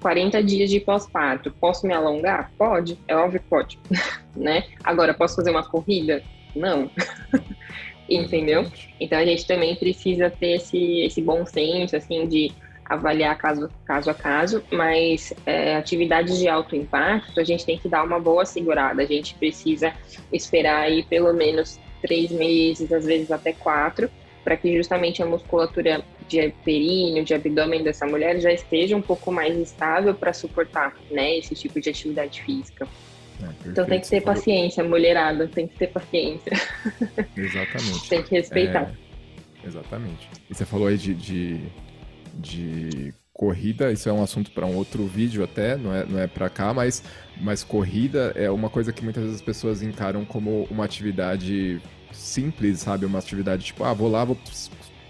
40 0.00 0.42
dias 0.42 0.70
de 0.70 0.80
pós-parto, 0.80 1.50
posso 1.60 1.86
me 1.86 1.94
alongar? 1.94 2.50
Pode, 2.56 2.98
é 3.08 3.16
óbvio 3.16 3.40
que 3.40 3.48
pode, 3.48 3.78
né? 4.36 4.64
Agora, 4.84 5.14
posso 5.14 5.36
fazer 5.36 5.50
uma 5.50 5.68
corrida? 5.68 6.22
Não. 6.54 6.90
Entendeu? 8.08 8.70
Então 9.00 9.18
a 9.18 9.24
gente 9.24 9.46
também 9.46 9.74
precisa 9.74 10.30
ter 10.30 10.56
esse, 10.56 11.00
esse 11.00 11.20
bom 11.20 11.44
senso, 11.44 11.96
assim, 11.96 12.26
de 12.28 12.52
avaliar 12.88 13.36
caso, 13.36 13.68
caso 13.84 14.10
a 14.10 14.14
caso, 14.14 14.62
mas 14.70 15.32
é, 15.44 15.76
atividades 15.76 16.38
de 16.38 16.48
alto 16.48 16.76
impacto, 16.76 17.38
a 17.40 17.44
gente 17.44 17.66
tem 17.66 17.78
que 17.78 17.88
dar 17.88 18.04
uma 18.04 18.18
boa 18.18 18.44
segurada. 18.44 19.02
A 19.02 19.06
gente 19.06 19.34
precisa 19.34 19.92
esperar 20.32 20.82
aí 20.82 21.02
pelo 21.02 21.32
menos 21.32 21.78
três 22.00 22.30
meses, 22.30 22.92
às 22.92 23.04
vezes 23.04 23.30
até 23.30 23.52
quatro, 23.52 24.08
para 24.44 24.56
que 24.56 24.74
justamente 24.76 25.22
a 25.22 25.26
musculatura 25.26 26.04
de 26.28 26.52
períneo, 26.64 27.24
de 27.24 27.34
abdômen 27.34 27.82
dessa 27.82 28.06
mulher 28.06 28.40
já 28.40 28.52
esteja 28.52 28.96
um 28.96 29.02
pouco 29.02 29.30
mais 29.32 29.56
estável 29.56 30.14
para 30.14 30.32
suportar, 30.32 30.94
né, 31.10 31.38
esse 31.38 31.54
tipo 31.54 31.80
de 31.80 31.90
atividade 31.90 32.42
física. 32.42 32.86
É, 33.42 33.68
então 33.68 33.84
tem 33.84 34.00
que 34.00 34.08
ter 34.08 34.22
paciência, 34.22 34.82
mulherada, 34.82 35.46
tem 35.48 35.66
que 35.66 35.76
ter 35.76 35.88
paciência. 35.88 36.52
Exatamente. 37.36 38.06
tem 38.08 38.22
que 38.22 38.34
respeitar. 38.34 38.92
É, 39.62 39.66
exatamente. 39.66 40.28
E 40.48 40.54
você 40.54 40.64
falou 40.64 40.86
aí 40.86 40.96
de, 40.96 41.14
de 41.14 41.60
de 42.38 43.14
corrida, 43.32 43.92
isso 43.92 44.08
é 44.08 44.12
um 44.12 44.22
assunto 44.22 44.50
para 44.50 44.64
um 44.64 44.74
outro 44.74 45.06
vídeo 45.06 45.44
até, 45.44 45.76
não 45.76 45.94
é, 45.94 46.06
não 46.06 46.18
é 46.18 46.26
para 46.26 46.48
cá, 46.48 46.72
mas, 46.72 47.02
mas 47.38 47.62
corrida 47.62 48.32
é 48.34 48.50
uma 48.50 48.70
coisa 48.70 48.92
que 48.92 49.04
muitas 49.04 49.22
vezes 49.22 49.36
as 49.36 49.42
pessoas 49.42 49.82
encaram 49.82 50.24
como 50.24 50.66
uma 50.70 50.84
atividade 50.84 51.80
simples, 52.12 52.80
sabe? 52.80 53.04
Uma 53.04 53.18
atividade 53.18 53.64
tipo, 53.64 53.84
ah, 53.84 53.92
vou 53.92 54.10
lá, 54.10 54.24
vou 54.24 54.38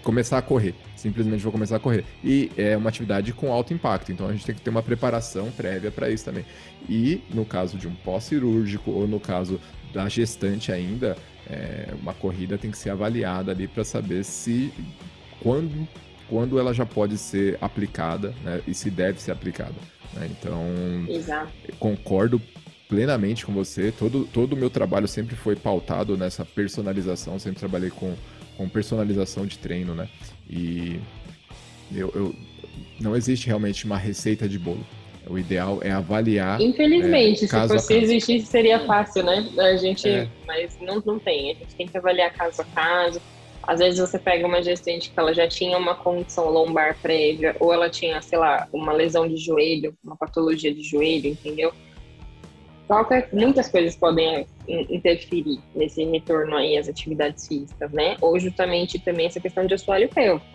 começar 0.03 0.37
a 0.37 0.41
correr. 0.41 0.75
Simplesmente 0.95 1.41
vou 1.41 1.51
começar 1.51 1.77
a 1.77 1.79
correr. 1.79 2.03
E 2.23 2.51
é 2.57 2.75
uma 2.75 2.89
atividade 2.89 3.31
com 3.31 3.51
alto 3.51 3.73
impacto, 3.73 4.11
então 4.11 4.27
a 4.27 4.31
gente 4.31 4.45
tem 4.45 4.55
que 4.55 4.61
ter 4.61 4.69
uma 4.69 4.83
preparação 4.83 5.49
prévia 5.51 5.91
para 5.91 6.09
isso 6.09 6.25
também. 6.25 6.45
E 6.89 7.21
no 7.33 7.45
caso 7.45 7.77
de 7.77 7.87
um 7.87 7.95
pós-cirúrgico 7.95 8.91
ou 8.91 9.07
no 9.07 9.19
caso 9.19 9.59
da 9.93 10.09
gestante 10.09 10.71
ainda, 10.71 11.15
é, 11.49 11.93
uma 12.01 12.13
corrida 12.13 12.57
tem 12.57 12.71
que 12.71 12.77
ser 12.77 12.89
avaliada 12.89 13.51
ali 13.51 13.67
para 13.67 13.83
saber 13.83 14.23
se 14.23 14.73
quando 15.39 15.87
quando 16.29 16.59
ela 16.59 16.73
já 16.73 16.85
pode 16.85 17.17
ser 17.17 17.57
aplicada 17.61 18.33
né, 18.43 18.61
e 18.67 18.73
se 18.73 18.89
deve 18.89 19.21
ser 19.21 19.31
aplicada. 19.31 19.75
Né? 20.13 20.29
Então, 20.31 20.63
concordo 21.79 22.41
plenamente 22.87 23.45
com 23.45 23.53
você. 23.53 23.91
Todo, 23.91 24.25
todo 24.25 24.53
o 24.53 24.57
meu 24.57 24.69
trabalho 24.69 25.07
sempre 25.07 25.35
foi 25.35 25.55
pautado 25.55 26.17
nessa 26.17 26.45
personalização, 26.45 27.37
sempre 27.39 27.59
trabalhei 27.59 27.89
com, 27.89 28.13
com 28.55 28.69
personalização 28.69 29.45
de 29.45 29.57
treino, 29.57 29.93
né? 29.93 30.07
E 30.49 30.99
eu, 31.93 32.11
eu 32.15 32.35
não 32.99 33.15
existe 33.15 33.47
realmente 33.47 33.85
uma 33.85 33.97
receita 33.97 34.47
de 34.47 34.57
bolo. 34.57 34.85
O 35.29 35.37
ideal 35.37 35.79
é 35.81 35.91
avaliar. 35.91 36.61
Infelizmente, 36.61 37.43
é, 37.43 37.47
se 37.47 37.67
fosse 37.67 37.93
existisse, 37.95 38.45
seria 38.47 38.79
fácil, 38.85 39.23
né? 39.23 39.45
A 39.57 39.75
gente, 39.75 40.07
é. 40.07 40.29
mas 40.45 40.77
não, 40.79 41.03
não 41.05 41.19
tem. 41.19 41.51
A 41.51 41.53
gente 41.55 41.75
tem 41.75 41.85
que 41.85 41.97
avaliar 41.97 42.31
caso 42.31 42.61
a 42.61 42.65
caso 42.65 43.21
às 43.67 43.79
vezes 43.79 43.99
você 43.99 44.17
pega 44.17 44.47
uma 44.47 44.63
gestante 44.63 45.11
que 45.11 45.19
ela 45.19 45.33
já 45.33 45.45
tinha 45.45 45.77
uma 45.77 45.93
condição 45.93 46.49
lombar 46.49 46.97
prévia, 47.01 47.53
ou 47.59 47.73
ela 47.73 47.89
tinha, 47.89 48.21
sei 48.21 48.39
lá, 48.39 48.65
uma 48.71 48.93
lesão 48.93 49.27
de 49.27 49.35
joelho, 49.35 49.93
uma 50.01 50.15
patologia 50.15 50.73
de 50.73 50.81
joelho, 50.81 51.27
entendeu? 51.27 51.73
Qualquer, 52.87 53.27
muitas 53.33 53.67
coisas 53.67 53.97
podem 53.97 54.47
interferir 54.67 55.59
nesse 55.75 56.01
retorno 56.05 56.55
aí 56.55 56.77
às 56.77 56.87
atividades 56.87 57.45
físicas, 57.45 57.91
né? 57.91 58.15
Ou 58.21 58.39
justamente 58.39 58.97
também 58.99 59.25
essa 59.25 59.41
questão 59.41 59.65
de 59.65 59.73
assoalho 59.73 60.07
pélvico. 60.07 60.45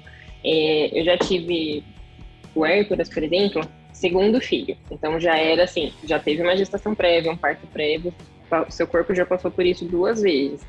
É, 0.43 0.99
eu 0.99 1.05
já 1.05 1.19
tive 1.19 1.85
o 2.55 2.65
Hércules, 2.65 3.11
por 3.11 3.23
exemplo, 3.23 3.63
segundo 3.93 4.41
filho. 4.41 4.75
Então 4.91 5.21
já 5.21 5.37
era 5.37 5.65
assim, 5.65 5.93
já 6.05 6.19
teve 6.19 6.43
uma 6.43 6.57
gestação 6.57 6.95
prévia, 6.95 7.31
um 7.31 7.37
parto 7.37 7.67
prévio, 7.67 8.15
seu 8.71 8.87
corpo 8.87 9.15
já 9.15 9.27
passou 9.27 9.51
por 9.51 9.67
isso 9.67 9.85
duas 9.85 10.23
vezes. 10.23 10.63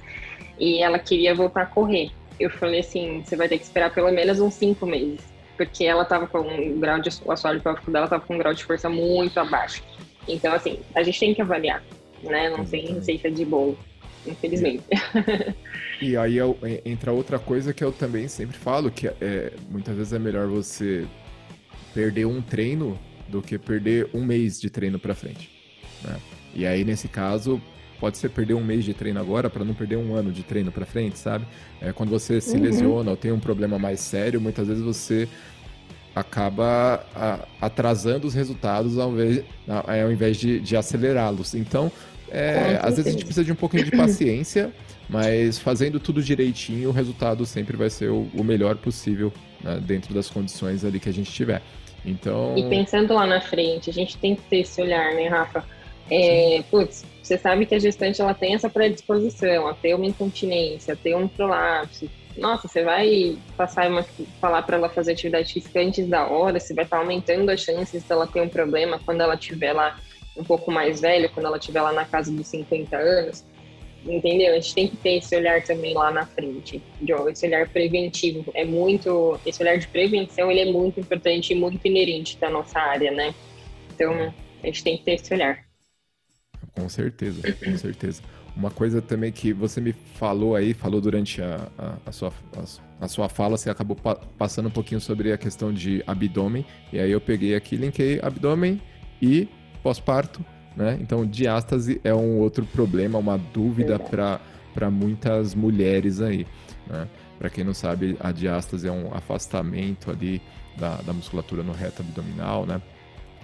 E 0.60 0.84
ela 0.84 1.00
queria 1.00 1.34
voltar 1.34 1.62
a 1.62 1.66
correr 1.66 2.12
eu 2.40 2.50
falei 2.50 2.80
assim, 2.80 3.22
você 3.24 3.36
vai 3.36 3.48
ter 3.48 3.58
que 3.58 3.64
esperar 3.64 3.94
pelo 3.94 4.12
menos 4.12 4.40
uns 4.40 4.54
cinco 4.54 4.86
meses. 4.86 5.22
Porque 5.56 5.86
ela 5.86 6.04
tava 6.04 6.26
com 6.26 6.40
um 6.40 6.80
grau 6.80 7.00
de. 7.00 7.10
O 7.24 7.32
assoalho 7.32 7.62
pélvico 7.62 7.92
dela 7.92 8.08
tava 8.08 8.26
com 8.26 8.34
um 8.36 8.38
grau 8.38 8.54
de 8.54 8.64
força 8.64 8.90
muito 8.90 9.40
abaixo. 9.40 9.84
Então, 10.28 10.54
assim, 10.54 10.80
a 10.96 11.04
gente 11.04 11.20
tem 11.20 11.34
que 11.34 11.42
avaliar, 11.42 11.84
né? 12.24 12.50
Não 12.50 12.66
tem 12.66 12.94
receita 12.94 13.30
de 13.30 13.46
bolo, 13.46 13.78
infelizmente. 14.26 14.84
E 16.02 16.16
aí 16.18 16.38
eu, 16.38 16.58
entra 16.86 17.12
outra 17.12 17.38
coisa 17.38 17.74
que 17.74 17.84
eu 17.84 17.92
também 17.92 18.28
sempre 18.28 18.58
falo, 18.58 18.90
que 18.90 19.08
é, 19.08 19.54
muitas 19.70 19.96
vezes 19.96 20.14
é 20.14 20.20
melhor 20.20 20.48
você 20.48 21.06
perder 21.94 22.26
um 22.26 22.42
treino 22.42 22.98
do 23.28 23.42
que 23.42 23.60
perder 23.60 24.10
um 24.14 24.24
mês 24.24 24.60
de 24.60 24.70
treino 24.70 24.98
para 24.98 25.14
frente. 25.14 25.52
Né? 26.04 26.18
E 26.56 26.66
aí, 26.66 26.84
nesse 26.84 27.08
caso, 27.08 27.62
pode 28.00 28.18
ser 28.18 28.30
perder 28.30 28.54
um 28.54 28.64
mês 28.64 28.84
de 28.84 28.94
treino 28.94 29.20
agora 29.20 29.50
para 29.50 29.64
não 29.64 29.74
perder 29.74 29.98
um 29.98 30.14
ano 30.16 30.32
de 30.32 30.44
treino 30.44 30.72
para 30.72 30.86
frente, 30.86 31.18
sabe? 31.18 31.46
É, 31.82 31.92
quando 31.92 32.10
você 32.10 32.42
se 32.42 32.56
uhum. 32.56 32.64
lesiona 32.64 33.12
ou 33.12 33.18
tem 33.18 33.32
um 33.32 33.40
problema 33.40 33.80
mais 33.80 34.00
sério, 34.00 34.40
muitas 34.42 34.68
vezes 34.68 34.84
você 34.84 35.28
acaba 36.16 37.04
atrasando 37.60 38.28
os 38.28 38.34
resultados 38.34 39.00
ao 39.00 39.12
invés, 39.12 39.44
ao 39.68 40.12
invés 40.12 40.38
de, 40.38 40.60
de 40.60 40.78
acelerá-los. 40.78 41.56
Então, 41.56 41.92
é, 42.30 42.80
às 42.82 42.98
vezes 42.98 43.08
a 43.08 43.12
gente 43.12 43.26
precisa 43.26 43.44
de 43.44 43.52
um 43.52 43.56
pouquinho 43.56 43.84
de 43.84 43.92
paciência, 43.98 44.72
mas 45.10 45.58
fazendo 45.58 46.00
tudo 46.00 46.22
direitinho, 46.22 46.90
o 46.90 46.92
resultado 46.92 47.46
sempre 47.46 47.76
vai 47.76 47.90
ser 47.90 48.10
o, 48.10 48.28
o 48.34 48.44
melhor 48.44 48.76
possível 48.76 49.34
né, 49.64 49.80
dentro 49.82 50.14
das 50.14 50.30
condições 50.30 50.86
ali 50.86 51.00
que 51.00 51.10
a 51.10 51.14
gente 51.14 51.32
tiver. 51.32 51.62
Então... 52.06 52.58
E 52.58 52.70
pensando 52.70 53.14
lá 53.14 53.26
na 53.26 53.42
frente, 53.42 53.90
a 53.90 53.94
gente 53.94 54.18
tem 54.18 54.36
que 54.36 54.42
ter 54.44 54.58
esse 54.58 54.82
olhar, 54.82 55.14
né, 55.14 55.28
Rafa? 55.28 55.64
É, 56.10 56.64
putz, 56.70 57.06
você 57.22 57.38
sabe 57.38 57.66
que 57.66 57.74
a 57.74 57.80
gestante 57.80 58.22
ela 58.22 58.34
tem 58.34 58.54
essa 58.54 58.70
predisposição 58.70 59.68
a 59.68 59.74
ter 59.74 59.96
uma 59.96 60.06
incontinência, 60.06 60.94
a 60.94 60.98
ter 60.98 61.16
um 61.16 61.28
prolapso. 61.28 62.10
Nossa, 62.38 62.68
você 62.68 62.84
vai 62.84 63.38
passar 63.56 63.90
uma, 63.90 64.04
falar 64.42 64.64
para 64.64 64.78
ela 64.78 64.90
fazer 64.90 65.14
atividade 65.14 65.54
física 65.54 65.80
antes 65.80 66.08
da 66.08 66.28
hora, 66.28 66.60
você 66.60 66.74
vai 66.74 66.84
estar 66.84 66.98
aumentando 66.98 67.50
as 67.50 67.62
chances 67.62 68.04
dela 68.04 68.28
ter 68.28 68.42
um 68.42 68.50
problema 68.50 69.00
quando 69.06 69.22
ela 69.22 69.36
estiver 69.36 69.72
lá 69.72 70.00
um 70.36 70.44
pouco 70.44 70.72
mais 70.72 71.00
velha, 71.00 71.30
quando 71.30 71.46
ela 71.46 71.58
estiver 71.58 71.82
lá 71.82 71.94
na 71.94 72.06
casa 72.06 72.32
dos 72.32 72.48
50 72.48 72.98
anos. 72.98 73.46
Entendeu? 74.06 74.52
A 74.52 74.56
gente 74.56 74.76
tem 74.76 74.88
que 74.90 74.98
ter 74.98 75.18
esse 75.18 75.34
olhar 75.34 75.64
também 75.64 75.94
lá 75.94 76.12
na 76.12 76.26
frente, 76.26 76.82
esse 77.30 77.46
olhar 77.46 77.70
preventivo. 77.70 78.52
É 78.54 78.66
muito, 78.66 79.40
esse 79.46 79.62
olhar 79.64 79.78
de 79.78 79.88
prevenção 79.88 80.52
ele 80.52 80.60
é 80.60 80.66
muito 80.66 81.00
importante 81.00 81.54
e 81.54 81.56
muito 81.56 81.88
inerente 81.88 82.38
da 82.38 82.50
nossa 82.50 82.80
área, 82.80 83.12
né? 83.12 83.34
Então, 83.94 84.34
a 84.62 84.66
gente 84.66 84.84
tem 84.84 84.98
que 84.98 85.04
ter 85.04 85.14
esse 85.14 85.34
olhar. 85.34 85.64
Com 86.76 86.90
certeza, 86.90 87.42
com 87.54 87.78
certeza. 87.78 88.22
Uma 88.56 88.72
coisa 88.72 89.02
também 89.02 89.32
que 89.32 89.54
você 89.54 89.82
me 89.82 89.94
falou 89.94 90.56
aí, 90.56 90.74
falou 90.74 91.02
durante 91.02 91.42
a, 91.42 91.68
a, 91.78 91.94
a 92.06 92.12
sua, 92.12 92.32
a, 92.56 93.06
a, 93.06 93.08
sua 93.08 93.30
fala, 93.30 93.58
você 93.58 93.70
acabou 93.70 93.96
pa 93.96 94.16
passando 94.38 94.68
um 94.68 94.72
pouquinho 94.72 95.02
sobre 95.02 95.32
a 95.32 95.38
questão 95.38 95.74
de 95.74 96.04
abdômen, 96.06 96.66
e 96.92 97.00
aí 97.00 97.12
eu 97.12 97.22
peguei 97.22 97.56
aqui, 97.56 97.76
linkei 97.76 98.20
abdômen 98.22 98.82
e 99.22 99.48
pós-parto, 99.82 100.44
né? 100.76 100.98
Então, 101.02 101.26
diástase 101.26 102.00
é 102.04 102.14
um 102.14 102.40
outro 102.40 102.66
problema, 102.66 103.18
uma 103.18 103.38
dúvida 103.38 104.00
para 104.00 104.90
muitas 104.90 105.56
mulheres 105.56 106.22
aí, 106.22 106.46
né? 106.88 107.08
Para 107.40 107.50
quem 107.50 107.64
não 107.64 107.74
sabe, 107.74 108.16
a 108.20 108.32
diástase 108.32 108.88
é 108.88 108.92
um 108.92 109.14
afastamento 109.14 110.10
ali 110.10 110.42
da, 110.78 110.98
da 110.98 111.12
musculatura 111.12 111.62
no 111.62 111.74
reto 111.74 112.02
abdominal, 112.02 112.66
né? 112.66 112.82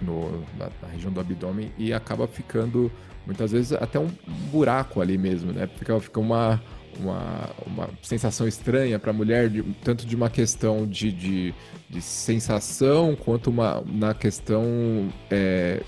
no, 0.02 0.40
na, 0.58 0.70
na, 0.82 0.88
região 0.88 1.12
do 1.12 1.20
abdômen 1.20 1.70
e 1.76 1.92
acaba 1.92 2.26
ficando 2.26 2.90
muitas 3.30 3.52
vezes 3.52 3.72
até 3.72 3.96
um 3.96 4.08
buraco 4.50 5.00
ali 5.00 5.16
mesmo, 5.16 5.52
né? 5.52 5.68
Fica, 5.78 6.00
fica 6.00 6.18
uma, 6.18 6.60
uma, 6.98 7.50
uma 7.64 7.90
sensação 8.02 8.48
estranha 8.48 8.98
para 8.98 9.10
a 9.10 9.14
mulher, 9.14 9.48
de, 9.48 9.62
tanto 9.84 10.04
de 10.04 10.16
uma 10.16 10.28
questão 10.28 10.84
de, 10.84 11.12
de, 11.12 11.54
de, 11.88 12.02
sensação 12.02 13.14
quanto 13.14 13.48
uma, 13.48 13.84
na 13.86 14.14
questão 14.14 15.08
é, 15.30 15.80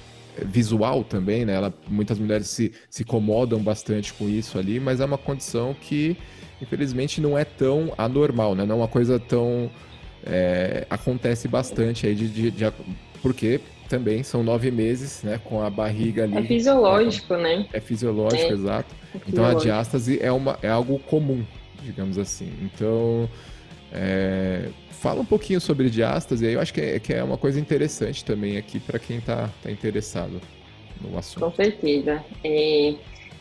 visual 0.44 1.02
também, 1.02 1.44
né? 1.44 1.55
Ela, 1.55 1.74
muitas 1.88 2.16
mulheres 2.16 2.46
se, 2.46 2.72
se 2.88 3.02
incomodam 3.02 3.61
bastante 3.61 4.14
com 4.14 4.28
isso 4.28 4.57
ali, 4.57 4.78
mas 4.78 5.00
é 5.00 5.05
uma 5.05 5.18
condição 5.18 5.74
que 5.74 6.16
infelizmente 6.61 7.20
não 7.20 7.37
é 7.37 7.44
tão 7.44 7.92
anormal, 7.98 8.55
né? 8.55 8.64
Não 8.64 8.76
é 8.76 8.78
uma 8.78 8.88
coisa 8.88 9.18
tão 9.18 9.68
é, 10.24 10.87
acontece 10.88 11.48
bastante 11.48 12.07
aí 12.07 12.14
de, 12.14 12.28
de, 12.28 12.50
de, 12.52 12.72
porque 13.20 13.61
também 13.88 14.22
são 14.22 14.42
nove 14.42 14.70
meses, 14.70 15.22
né, 15.22 15.40
com 15.44 15.62
a 15.62 15.68
barriga 15.68 16.24
ali. 16.24 16.38
É 16.38 16.42
fisiológico, 16.42 17.36
né? 17.36 17.66
É 17.72 17.80
fisiológico, 17.80 18.42
é. 18.42 18.54
exato. 18.54 18.94
É 19.14 19.18
então 19.28 19.44
a 19.44 19.54
diástase 19.54 20.18
é, 20.22 20.32
uma, 20.32 20.58
é 20.62 20.68
algo 20.68 20.98
comum, 20.98 21.44
digamos 21.82 22.18
assim. 22.18 22.50
Então, 22.62 23.28
é, 23.92 24.68
fala 24.90 25.20
um 25.20 25.24
pouquinho 25.24 25.60
sobre 25.60 25.90
diástase, 25.90 26.46
eu 26.46 26.60
acho 26.60 26.72
que 26.72 26.80
é, 26.80 26.98
que 26.98 27.12
é 27.12 27.22
uma 27.22 27.36
coisa 27.36 27.60
interessante 27.60 28.24
também 28.24 28.56
aqui 28.56 28.80
para 28.80 28.98
quem 28.98 29.18
está 29.18 29.50
tá 29.62 29.70
interessado 29.70 30.40
no 31.00 31.18
assunto. 31.18 31.44
Com 31.44 31.52
certeza. 31.52 32.24
É, 32.42 32.94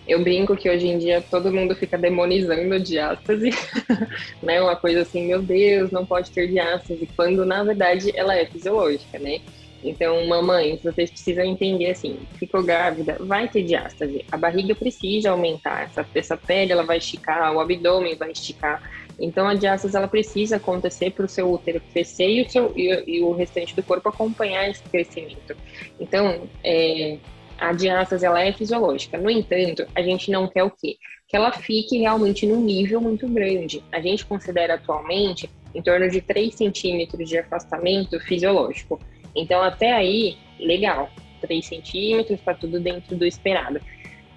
eu 0.07 0.23
brinco 0.23 0.57
que 0.57 0.69
hoje 0.69 0.87
em 0.87 0.97
dia 0.97 1.21
todo 1.21 1.53
mundo 1.53 1.75
fica 1.75 1.97
demonizando 1.97 2.73
a 2.73 2.79
diástase, 2.79 3.51
né? 4.41 4.61
Uma 4.61 4.75
coisa 4.75 5.01
assim, 5.01 5.27
meu 5.27 5.41
Deus, 5.41 5.91
não 5.91 6.05
pode 6.05 6.31
ter 6.31 6.47
diástase, 6.47 7.07
quando 7.15 7.45
na 7.45 7.63
verdade 7.63 8.11
ela 8.15 8.35
é 8.35 8.45
fisiológica, 8.45 9.19
né? 9.19 9.39
Então, 9.83 10.25
mamães, 10.27 10.81
vocês 10.83 11.09
precisam 11.09 11.43
entender 11.43 11.89
assim, 11.89 12.19
ficou 12.35 12.63
grávida, 12.63 13.17
vai 13.19 13.47
ter 13.47 13.63
diástase. 13.63 14.23
A 14.31 14.37
barriga 14.37 14.75
precisa 14.75 15.31
aumentar, 15.31 15.83
essa, 15.83 16.05
essa 16.13 16.37
pele 16.37 16.71
ela 16.71 16.83
vai 16.83 16.97
esticar, 16.97 17.53
o 17.55 17.59
abdômen 17.59 18.15
vai 18.15 18.31
esticar. 18.31 18.81
Então, 19.19 19.47
a 19.47 19.53
diástase 19.53 19.95
ela 19.95 20.07
precisa 20.07 20.57
acontecer 20.57 21.11
para 21.11 21.25
o 21.25 21.29
seu 21.29 21.51
útero 21.51 21.81
crescer 21.91 22.29
e 22.29 22.41
o, 22.41 22.49
seu, 22.49 22.73
e, 22.75 23.17
e, 23.17 23.21
o 23.21 23.33
restante 23.33 23.75
do 23.75 23.83
corpo 23.83 24.09
acompanhar 24.09 24.69
esse 24.69 24.83
crescimento. 24.83 25.55
Então, 25.99 26.47
é, 26.63 27.17
a 27.59 27.73
diástase 27.73 28.25
ela 28.25 28.41
é 28.41 28.51
fisiológica. 28.51 29.17
No 29.17 29.29
entanto, 29.29 29.85
a 29.95 30.01
gente 30.01 30.31
não 30.31 30.47
quer 30.47 30.63
o 30.63 30.71
quê? 30.71 30.97
Que 31.27 31.37
ela 31.37 31.51
fique 31.51 31.99
realmente 31.99 32.45
num 32.47 32.61
nível 32.61 32.99
muito 32.99 33.27
grande. 33.27 33.83
A 33.91 34.01
gente 34.01 34.25
considera 34.25 34.73
atualmente 34.73 35.49
em 35.73 35.81
torno 35.81 36.09
de 36.09 36.21
3 36.21 36.53
centímetros 36.53 37.29
de 37.29 37.37
afastamento 37.37 38.19
fisiológico. 38.19 38.99
Então, 39.35 39.61
até 39.61 39.91
aí, 39.91 40.37
legal. 40.59 41.09
3 41.41 41.65
centímetros, 41.65 42.39
está 42.39 42.53
tudo 42.53 42.79
dentro 42.79 43.15
do 43.15 43.25
esperado. 43.25 43.81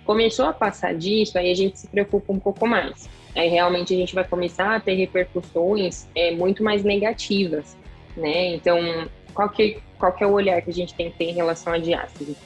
Começou 0.04 0.46
a 0.46 0.52
passar 0.52 0.94
disso, 0.94 1.38
aí 1.38 1.50
a 1.50 1.54
gente 1.54 1.78
se 1.78 1.86
preocupa 1.86 2.32
um 2.32 2.38
pouco 2.38 2.66
mais. 2.66 3.08
Aí 3.34 3.48
realmente 3.48 3.94
a 3.94 3.96
gente 3.96 4.14
vai 4.14 4.24
começar 4.24 4.76
a 4.76 4.80
ter 4.80 4.94
repercussões 4.94 6.08
é, 6.14 6.30
muito 6.30 6.62
mais 6.62 6.84
negativas, 6.84 7.76
né? 8.16 8.54
Então, 8.54 9.08
qual 9.32 9.48
que, 9.48 9.78
qual 9.98 10.12
que 10.12 10.22
é 10.22 10.26
o 10.26 10.32
olhar 10.32 10.60
que 10.62 10.70
a 10.70 10.72
gente 10.72 10.94
tem 10.94 11.10
que 11.10 11.18
ter 11.18 11.24
em 11.24 11.34
relação 11.34 11.72
à 11.72 11.78
diástase? 11.78 12.36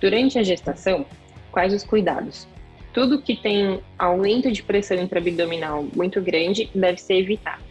Durante 0.00 0.38
a 0.38 0.42
gestação, 0.42 1.04
quais 1.50 1.74
os 1.74 1.82
cuidados? 1.82 2.46
Tudo 2.92 3.20
que 3.20 3.36
tem 3.36 3.80
aumento 3.98 4.50
de 4.50 4.62
pressão 4.62 4.96
intraabdominal 4.96 5.86
muito 5.94 6.20
grande 6.20 6.70
deve 6.74 6.98
ser 6.98 7.14
evitado. 7.14 7.62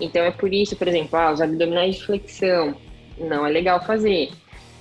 Então 0.00 0.22
é 0.22 0.30
por 0.30 0.52
isso, 0.52 0.76
por 0.76 0.86
exemplo, 0.86 1.18
ah, 1.18 1.32
os 1.32 1.40
abdominais 1.40 1.96
de 1.96 2.04
flexão, 2.04 2.76
não 3.18 3.46
é 3.46 3.50
legal 3.50 3.84
fazer. 3.84 4.30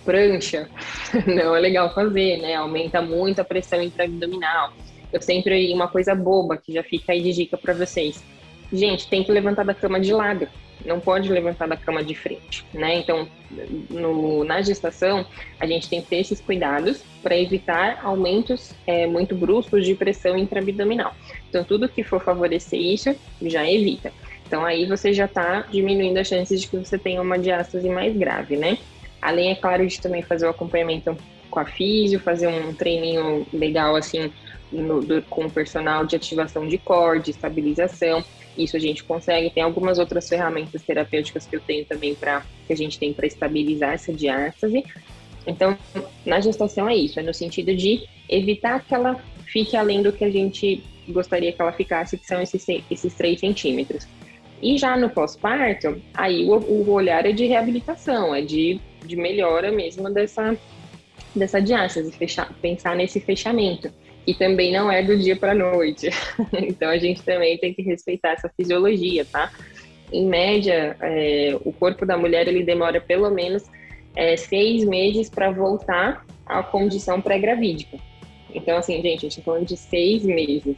Prancha, 0.03 0.69
não 1.25 1.55
é 1.55 1.59
legal 1.59 1.93
fazer, 1.93 2.37
né? 2.37 2.55
Aumenta 2.55 3.01
muito 3.01 3.39
a 3.39 3.43
pressão 3.43 3.81
intraabdominal. 3.81 4.71
Eu 5.11 5.21
sempre 5.21 5.73
uma 5.73 5.87
coisa 5.87 6.13
boba 6.13 6.57
que 6.57 6.73
já 6.73 6.83
fica 6.83 7.11
aí 7.11 7.21
de 7.21 7.33
dica 7.33 7.57
para 7.57 7.73
vocês. 7.73 8.23
Gente, 8.71 9.07
tem 9.07 9.23
que 9.23 9.31
levantar 9.31 9.63
da 9.63 9.73
cama 9.73 9.99
de 9.99 10.11
lado, 10.11 10.47
não 10.83 10.99
pode 10.99 11.31
levantar 11.31 11.67
da 11.67 11.77
cama 11.77 12.03
de 12.03 12.15
frente, 12.15 12.65
né? 12.73 12.95
Então, 12.95 13.27
no, 13.89 14.43
na 14.43 14.61
gestação, 14.61 15.25
a 15.59 15.65
gente 15.65 15.89
tem 15.89 16.01
que 16.01 16.07
ter 16.07 16.17
esses 16.17 16.41
cuidados 16.41 17.01
para 17.23 17.37
evitar 17.37 17.99
aumentos 18.03 18.73
é, 18.85 19.07
muito 19.07 19.35
bruscos 19.35 19.85
de 19.85 19.95
pressão 19.95 20.37
intraabdominal. 20.37 21.13
Então, 21.49 21.63
tudo 21.63 21.89
que 21.89 22.03
for 22.03 22.21
favorecer 22.21 22.79
isso, 22.79 23.15
já 23.41 23.69
evita. 23.69 24.11
Então 24.45 24.63
aí 24.63 24.85
você 24.85 25.11
já 25.11 25.25
está 25.25 25.61
diminuindo 25.61 26.17
as 26.17 26.27
chances 26.27 26.61
de 26.61 26.67
que 26.67 26.77
você 26.77 26.97
tenha 26.97 27.21
uma 27.21 27.37
diástase 27.37 27.89
mais 27.89 28.15
grave, 28.15 28.57
né? 28.57 28.77
Além, 29.21 29.51
é 29.51 29.55
claro, 29.55 29.85
de 29.87 29.99
também 29.99 30.21
fazer 30.21 30.45
o 30.45 30.49
acompanhamento 30.49 31.17
com 31.49 31.59
a 31.59 31.65
físio, 31.65 32.19
fazer 32.19 32.47
um 32.47 32.73
treininho 32.73 33.45
legal 33.51 33.95
assim 33.95 34.31
no, 34.71 35.01
do, 35.01 35.21
com 35.23 35.45
o 35.45 35.51
personal 35.51 36.05
de 36.05 36.15
ativação 36.15 36.67
de 36.67 36.77
core, 36.77 37.21
de 37.21 37.31
estabilização. 37.31 38.23
Isso 38.57 38.77
a 38.77 38.79
gente 38.79 39.03
consegue. 39.03 39.49
Tem 39.49 39.63
algumas 39.63 39.97
outras 39.97 40.29
ferramentas 40.29 40.83
terapêuticas 40.83 41.45
que 41.45 41.55
eu 41.55 41.59
tenho 41.59 41.85
também 41.85 42.13
para 42.13 42.43
que 42.67 42.73
a 42.73 42.77
gente 42.77 42.99
tem 42.99 43.13
para 43.13 43.25
estabilizar 43.25 43.93
essa 43.93 44.13
diástase. 44.13 44.83
Então, 45.47 45.77
na 46.25 46.39
gestação 46.39 46.89
é 46.89 46.95
isso, 46.95 47.19
é 47.19 47.23
no 47.23 47.33
sentido 47.33 47.75
de 47.75 48.03
evitar 48.27 48.83
que 48.83 48.93
ela 48.93 49.19
fique 49.45 49.77
além 49.77 50.01
do 50.01 50.11
que 50.11 50.23
a 50.23 50.29
gente 50.29 50.83
gostaria 51.07 51.51
que 51.51 51.61
ela 51.61 51.71
ficasse, 51.71 52.17
que 52.17 52.25
são 52.25 52.41
esses, 52.41 52.65
esses 52.89 53.13
3 53.13 53.39
centímetros. 53.39 54.07
E 54.65 54.79
já 54.79 54.97
no 54.97 55.11
pós-parto, 55.11 56.01
aí 56.11 56.43
o, 56.43 56.55
o, 56.55 56.89
olhar 56.89 57.23
é 57.23 57.31
de 57.31 57.45
reabilitação, 57.45 58.33
é 58.33 58.41
de, 58.41 58.81
de 59.05 59.15
melhora 59.15 59.71
mesmo 59.71 60.11
dessa, 60.11 60.57
dessa 61.35 61.61
diástase, 61.61 62.11
fechar, 62.11 62.51
pensar 62.63 62.95
nesse 62.95 63.19
fechamento. 63.19 63.93
E 64.25 64.33
também 64.33 64.73
não 64.73 64.91
é 64.91 65.03
do 65.03 65.15
dia 65.19 65.35
para 65.35 65.51
a 65.51 65.53
noite. 65.53 66.09
então 66.51 66.89
a 66.89 66.97
gente 66.97 67.21
também 67.21 67.59
tem 67.59 67.75
que 67.75 67.83
respeitar 67.83 68.31
essa 68.31 68.49
fisiologia, 68.57 69.23
tá? 69.23 69.51
Em 70.11 70.25
média, 70.25 70.97
é, 70.99 71.55
o 71.63 71.71
corpo 71.71 72.03
da 72.03 72.17
mulher 72.17 72.47
ele 72.47 72.63
demora 72.63 72.99
pelo 72.99 73.29
menos 73.29 73.63
é, 74.15 74.35
seis 74.35 74.83
meses 74.83 75.29
para 75.29 75.51
voltar 75.51 76.25
à 76.43 76.63
condição 76.63 77.21
pré-gravídica. 77.21 77.99
Então, 78.51 78.77
assim, 78.77 78.95
gente, 78.95 79.19
a 79.19 79.29
gente 79.29 79.39
está 79.39 79.43
falando 79.43 79.67
de 79.67 79.77
seis 79.77 80.23
meses 80.23 80.75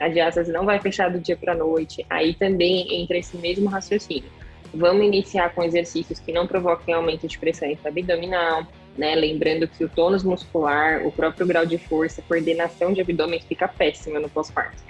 a 0.00 0.08
diástase 0.08 0.50
não 0.50 0.64
vai 0.64 0.80
fechar 0.80 1.10
do 1.10 1.20
dia 1.20 1.36
para 1.36 1.52
a 1.52 1.56
noite. 1.56 2.04
Aí 2.08 2.32
também 2.32 3.02
entra 3.02 3.18
esse 3.18 3.36
mesmo 3.36 3.68
raciocínio. 3.68 4.30
Vamos 4.72 5.04
iniciar 5.04 5.54
com 5.54 5.62
exercícios 5.62 6.18
que 6.18 6.32
não 6.32 6.46
provoquem 6.46 6.94
aumento 6.94 7.28
de 7.28 7.38
pressão 7.38 7.68
abdominal, 7.84 8.66
né? 8.96 9.14
Lembrando 9.14 9.68
que 9.68 9.84
o 9.84 9.88
tônus 9.88 10.24
muscular, 10.24 11.06
o 11.06 11.12
próprio 11.12 11.46
grau 11.46 11.66
de 11.66 11.76
força, 11.76 12.22
coordenação 12.22 12.92
de 12.92 13.00
abdômen 13.00 13.40
fica 13.40 13.68
péssima 13.68 14.18
no 14.18 14.28
pós-parto. 14.28 14.82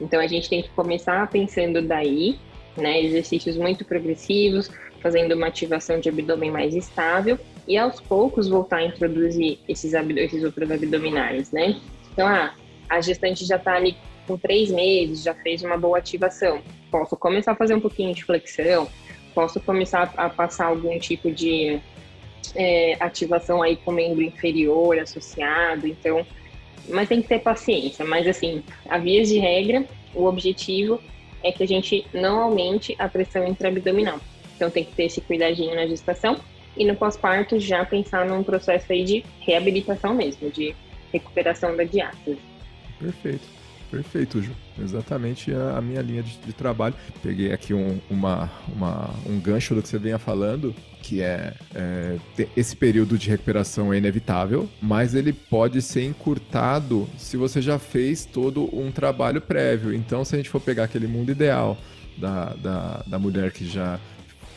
Então 0.00 0.20
a 0.20 0.26
gente 0.26 0.50
tem 0.50 0.62
que 0.62 0.68
começar 0.70 1.26
pensando 1.30 1.80
daí, 1.80 2.38
né? 2.76 3.00
Exercícios 3.02 3.56
muito 3.56 3.84
progressivos, 3.84 4.70
fazendo 5.00 5.34
uma 5.34 5.46
ativação 5.46 5.98
de 5.98 6.08
abdômen 6.08 6.50
mais 6.50 6.74
estável 6.74 7.38
e 7.66 7.78
aos 7.78 8.00
poucos 8.00 8.48
voltar 8.48 8.78
a 8.78 8.84
introduzir 8.84 9.60
esses, 9.68 9.94
esses 9.94 10.44
outros 10.44 10.70
abdominais, 10.70 11.52
né? 11.52 11.80
Então, 12.12 12.26
ah, 12.26 12.52
a 12.88 13.00
gestante 13.00 13.44
já 13.44 13.56
está 13.56 13.74
ali 13.74 13.96
com 14.28 14.36
três 14.36 14.70
meses, 14.70 15.22
já 15.22 15.34
fez 15.34 15.62
uma 15.62 15.78
boa 15.78 15.98
ativação. 15.98 16.60
Posso 16.90 17.16
começar 17.16 17.52
a 17.52 17.56
fazer 17.56 17.74
um 17.74 17.80
pouquinho 17.80 18.14
de 18.14 18.22
flexão, 18.22 18.86
posso 19.34 19.58
começar 19.58 20.12
a 20.16 20.28
passar 20.28 20.66
algum 20.66 20.98
tipo 20.98 21.32
de 21.32 21.80
é, 22.54 22.96
ativação 23.00 23.62
aí 23.62 23.76
com 23.76 23.90
membro 23.90 24.22
inferior 24.22 24.98
associado, 24.98 25.86
então, 25.86 26.26
mas 26.88 27.08
tem 27.08 27.22
que 27.22 27.28
ter 27.28 27.40
paciência. 27.40 28.04
Mas 28.04 28.26
assim, 28.26 28.62
a 28.88 28.98
vias 28.98 29.28
de 29.28 29.38
regra, 29.38 29.84
o 30.14 30.26
objetivo 30.26 31.00
é 31.42 31.50
que 31.50 31.62
a 31.62 31.66
gente 31.66 32.06
não 32.12 32.40
aumente 32.40 32.94
a 32.98 33.08
pressão 33.08 33.46
intraabdominal. 33.46 34.20
Então 34.54 34.70
tem 34.70 34.84
que 34.84 34.92
ter 34.92 35.04
esse 35.04 35.20
cuidadinho 35.20 35.74
na 35.74 35.86
gestação 35.86 36.38
e 36.76 36.84
no 36.84 36.94
pós-parto 36.94 37.58
já 37.58 37.84
pensar 37.84 38.26
num 38.26 38.42
processo 38.42 38.92
aí 38.92 39.04
de 39.04 39.24
reabilitação 39.40 40.14
mesmo, 40.14 40.50
de 40.50 40.74
recuperação 41.12 41.76
da 41.76 41.84
diástase. 41.84 42.38
Perfeito. 42.98 43.58
Perfeito, 43.90 44.42
Ju. 44.42 44.52
Exatamente 44.78 45.52
a, 45.52 45.80
minha 45.80 46.02
linha 46.02 46.22
de, 46.22 46.36
de 46.38 46.52
trabalho. 46.52 46.94
Peguei 47.22 47.52
aqui 47.52 47.72
um, 47.72 47.98
uma, 48.10 48.50
uma, 48.68 49.10
um 49.26 49.40
gancho 49.40 49.74
do 49.74 49.82
que 49.82 49.88
você 49.88 49.98
vinha 49.98 50.18
falando, 50.18 50.74
que 51.02 51.22
é, 51.22 51.54
é 51.74 52.18
esse 52.56 52.76
período 52.76 53.16
de 53.16 53.30
recuperação 53.30 53.92
é 53.92 53.98
inevitável, 53.98 54.68
mas 54.80 55.14
ele 55.14 55.32
pode 55.32 55.80
ser 55.80 56.04
encurtado 56.04 57.08
se 57.16 57.36
você 57.36 57.62
já 57.62 57.78
fez 57.78 58.24
todo 58.26 58.68
um 58.76 58.92
trabalho 58.92 59.40
prévio. 59.40 59.94
Então, 59.94 60.24
se 60.24 60.34
a 60.34 60.38
gente 60.38 60.50
for 60.50 60.60
pegar 60.60 60.84
aquele 60.84 61.06
mundo 61.06 61.32
ideal 61.32 61.78
da, 62.18 62.54
da, 62.54 63.04
da 63.06 63.18
mulher 63.18 63.52
que 63.52 63.66
já 63.66 63.98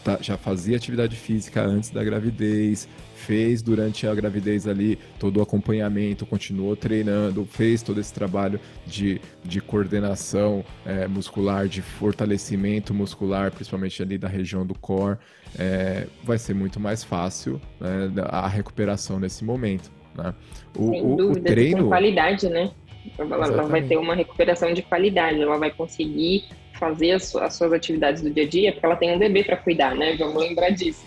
tá, 0.04 0.18
já 0.22 0.38
fazia 0.38 0.78
atividade 0.78 1.16
física 1.16 1.62
antes 1.62 1.90
da 1.90 2.04
gravidez, 2.04 2.88
fez 3.16 3.62
durante 3.62 4.08
a 4.08 4.16
gravidez 4.16 4.68
ali 4.68 4.98
todo 5.20 5.38
o 5.38 5.42
acompanhamento, 5.42 6.26
continuou 6.26 6.76
treinando, 6.76 7.46
fez 7.46 7.84
todo 7.84 8.00
esse 8.00 8.14
trabalho 8.14 8.60
de, 8.86 9.22
de 9.44 9.62
coordenação 9.62 10.66
é, 10.86 11.08
muscular, 11.08 11.68
de 11.68 11.82
fortalecimento 11.82 12.94
muscular, 12.94 13.52
principalmente 13.52 14.02
ali 14.02 14.18
da 14.18 14.28
região 14.28 14.66
do 14.66 14.74
core, 14.74 15.18
é, 15.58 16.08
vai 16.24 16.38
ser 16.38 16.54
muito 16.54 16.80
mais 16.80 17.04
fácil 17.04 17.62
né, 17.80 18.12
a 18.26 18.48
recuperação 18.48 19.20
nesse 19.20 19.44
momento. 19.44 19.92
Né? 20.16 20.34
O, 20.78 20.90
Sem 20.90 21.16
dúvida, 21.16 21.40
o 21.40 21.44
treino. 21.44 21.84
Com 21.84 21.90
qualidade, 21.90 22.50
né? 22.50 22.72
Ela, 23.18 23.48
ela 23.48 23.64
vai 23.64 23.82
ter 23.82 23.98
uma 23.98 24.16
recuperação 24.16 24.74
de 24.74 24.82
qualidade, 24.82 25.42
ela 25.42 25.58
vai 25.58 25.72
conseguir 25.72 26.46
fazer 26.82 27.12
as, 27.12 27.34
as 27.36 27.54
suas 27.54 27.72
atividades 27.72 28.22
do 28.22 28.30
dia 28.30 28.44
a 28.44 28.50
dia, 28.50 28.72
porque 28.74 28.86
ela 28.86 28.96
tem 28.98 29.16
um 29.16 29.20
bebê 29.20 29.44
para 29.44 29.56
cuidar, 29.56 29.96
né? 29.96 30.18
Vamos 30.18 30.42
lembrar 30.42 30.72
disso 30.72 31.06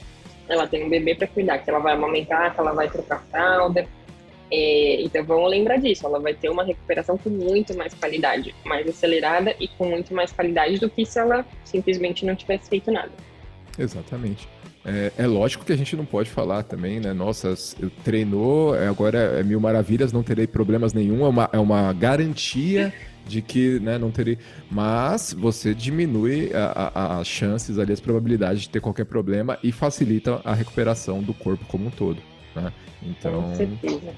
ela 0.48 0.66
tem 0.66 0.84
um 0.84 0.88
bebê 0.88 1.14
para 1.14 1.26
cuidar, 1.26 1.58
que 1.58 1.70
ela 1.70 1.78
vai 1.78 1.94
amamentar, 1.94 2.54
que 2.54 2.60
ela 2.60 2.72
vai 2.72 2.88
trocar 2.88 3.22
fralda. 3.30 3.87
É, 4.50 5.02
então 5.02 5.24
vamos 5.24 5.50
lembrar 5.50 5.78
disso, 5.78 6.06
ela 6.06 6.20
vai 6.20 6.34
ter 6.34 6.50
uma 6.50 6.62
recuperação 6.62 7.16
com 7.16 7.30
muito 7.30 7.76
mais 7.76 7.94
qualidade, 7.94 8.54
mais 8.64 8.87
acelerada 8.87 9.54
e 9.58 9.66
com 9.66 9.87
muito 9.87 10.14
mais 10.14 10.30
qualidade 10.32 10.78
do 10.78 10.88
que 10.88 11.04
se 11.04 11.18
ela 11.18 11.44
simplesmente 11.64 12.26
não 12.26 12.37
tivesse 12.37 12.68
feito 12.68 12.90
nada. 12.92 13.10
Exatamente. 13.78 14.46
É, 14.84 15.12
é, 15.16 15.26
lógico 15.26 15.64
que 15.64 15.72
a 15.72 15.76
gente 15.76 15.96
não 15.96 16.04
pode 16.04 16.28
falar 16.28 16.62
também, 16.62 17.00
né? 17.00 17.14
Nossa, 17.14 17.54
treinou, 18.04 18.74
agora 18.74 19.18
é 19.18 19.42
mil 19.42 19.58
maravilhas, 19.58 20.12
não 20.12 20.22
terei 20.22 20.46
problemas 20.46 20.92
nenhum, 20.92 21.24
é 21.24 21.28
uma, 21.28 21.50
é 21.54 21.58
uma 21.58 21.92
garantia 21.94 22.92
de 23.26 23.42
que 23.42 23.78
né, 23.80 23.98
não 23.98 24.10
teria. 24.10 24.38
Mas 24.70 25.32
você 25.32 25.74
diminui 25.74 26.50
as 26.94 27.26
chances 27.26 27.78
ali, 27.78 27.92
as 27.92 28.00
probabilidades 28.00 28.62
de 28.62 28.68
ter 28.68 28.80
qualquer 28.80 29.04
problema 29.04 29.58
e 29.62 29.72
facilita 29.72 30.40
a 30.44 30.54
recuperação 30.54 31.22
do 31.22 31.34
corpo 31.34 31.64
como 31.66 31.87
um 31.87 31.90
todo. 31.90 32.18
Né? 32.54 32.72
Então. 33.02 33.42
Com 33.42 33.54
certeza. 33.54 34.14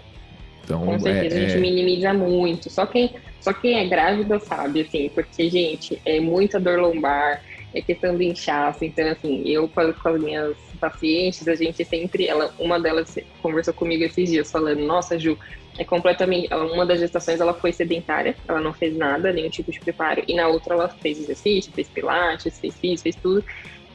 Então, 0.64 0.84
Com 0.84 0.98
certeza, 0.98 1.36
é, 1.36 1.38
a 1.38 1.48
gente 1.48 1.58
é... 1.58 1.60
minimiza 1.60 2.12
muito. 2.12 2.68
Só 2.68 2.86
quem, 2.86 3.14
só 3.40 3.52
quem 3.52 3.78
é 3.78 3.88
grávida 3.88 4.40
sabe, 4.40 4.80
assim, 4.80 5.08
porque, 5.14 5.48
gente, 5.48 6.00
é 6.04 6.18
muita 6.18 6.58
dor 6.58 6.80
lombar, 6.80 7.40
é 7.74 7.80
questão 7.80 8.16
do 8.16 8.22
inchaço. 8.22 8.84
Então, 8.84 9.06
assim, 9.08 9.42
eu 9.48 9.68
com 9.68 10.08
as 10.08 10.20
minhas 10.20 10.56
pacientes, 10.80 11.46
a 11.48 11.54
gente 11.54 11.84
sempre, 11.84 12.26
ela, 12.26 12.54
uma 12.58 12.78
delas 12.78 13.18
conversou 13.42 13.74
comigo 13.74 14.04
esses 14.04 14.28
dias, 14.30 14.50
falando, 14.50 14.80
nossa, 14.80 15.18
Ju, 15.18 15.38
é 15.78 15.84
completamente. 15.84 16.52
Uma 16.52 16.86
das 16.86 17.00
gestações 17.00 17.40
ela 17.40 17.54
foi 17.54 17.72
sedentária, 17.72 18.34
ela 18.46 18.60
não 18.60 18.72
fez 18.72 18.96
nada, 18.96 19.32
nenhum 19.32 19.50
tipo 19.50 19.70
de 19.70 19.80
preparo, 19.80 20.22
e 20.26 20.34
na 20.34 20.48
outra 20.48 20.74
ela 20.74 20.88
fez 20.88 21.18
exercício, 21.18 21.72
fez 21.72 21.88
pilates, 21.88 22.58
fez 22.58 22.74
isso, 22.82 23.02
fez 23.02 23.16
tudo. 23.16 23.44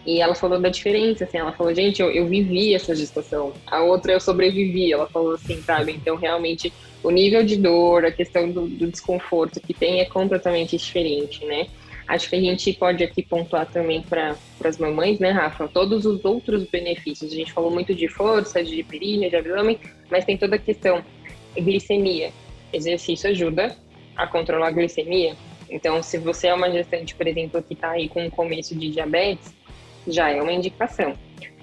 E 0.05 0.19
ela 0.19 0.33
falou 0.33 0.59
da 0.59 0.69
diferença, 0.69 1.25
assim, 1.25 1.37
ela 1.37 1.51
falou, 1.51 1.73
gente, 1.75 2.01
eu, 2.01 2.09
eu 2.09 2.25
vivi 2.25 2.73
essa 2.73 2.95
gestação, 2.95 3.53
a 3.67 3.83
outra 3.83 4.13
eu 4.13 4.19
sobrevivi, 4.19 4.91
ela 4.91 5.05
falou 5.07 5.35
assim, 5.35 5.61
sabe? 5.61 5.91
Então, 5.91 6.15
realmente, 6.15 6.73
o 7.03 7.11
nível 7.11 7.43
de 7.43 7.55
dor, 7.55 8.05
a 8.05 8.11
questão 8.11 8.49
do, 8.49 8.67
do 8.67 8.87
desconforto 8.87 9.59
que 9.59 9.75
tem 9.75 9.99
é 9.99 10.05
completamente 10.05 10.75
diferente, 10.75 11.45
né? 11.45 11.67
Acho 12.11 12.29
que 12.29 12.35
a 12.35 12.41
gente 12.41 12.73
pode 12.73 13.01
aqui 13.05 13.23
pontuar 13.23 13.65
também 13.71 14.01
para 14.01 14.35
as 14.65 14.77
mamães, 14.77 15.17
né, 15.17 15.31
Rafa? 15.31 15.69
Todos 15.69 16.05
os 16.05 16.25
outros 16.25 16.65
benefícios. 16.65 17.31
A 17.31 17.35
gente 17.37 17.53
falou 17.53 17.71
muito 17.71 17.95
de 17.95 18.09
força, 18.09 18.61
de 18.61 18.83
períneo, 18.83 19.29
de 19.29 19.37
abdômen, 19.37 19.79
mas 20.09 20.25
tem 20.25 20.37
toda 20.37 20.57
a 20.57 20.59
questão 20.59 21.01
glicemia. 21.55 22.33
Exercício 22.73 23.29
ajuda 23.29 23.77
a 24.13 24.27
controlar 24.27 24.67
a 24.67 24.71
glicemia. 24.71 25.37
Então, 25.69 26.03
se 26.03 26.17
você 26.17 26.47
é 26.47 26.53
uma 26.53 26.69
gestante, 26.69 27.15
por 27.15 27.25
exemplo, 27.25 27.63
que 27.63 27.75
está 27.75 27.91
aí 27.91 28.09
com 28.09 28.27
o 28.27 28.29
começo 28.29 28.75
de 28.75 28.89
diabetes, 28.89 29.55
já 30.05 30.29
é 30.29 30.41
uma 30.41 30.51
indicação. 30.51 31.13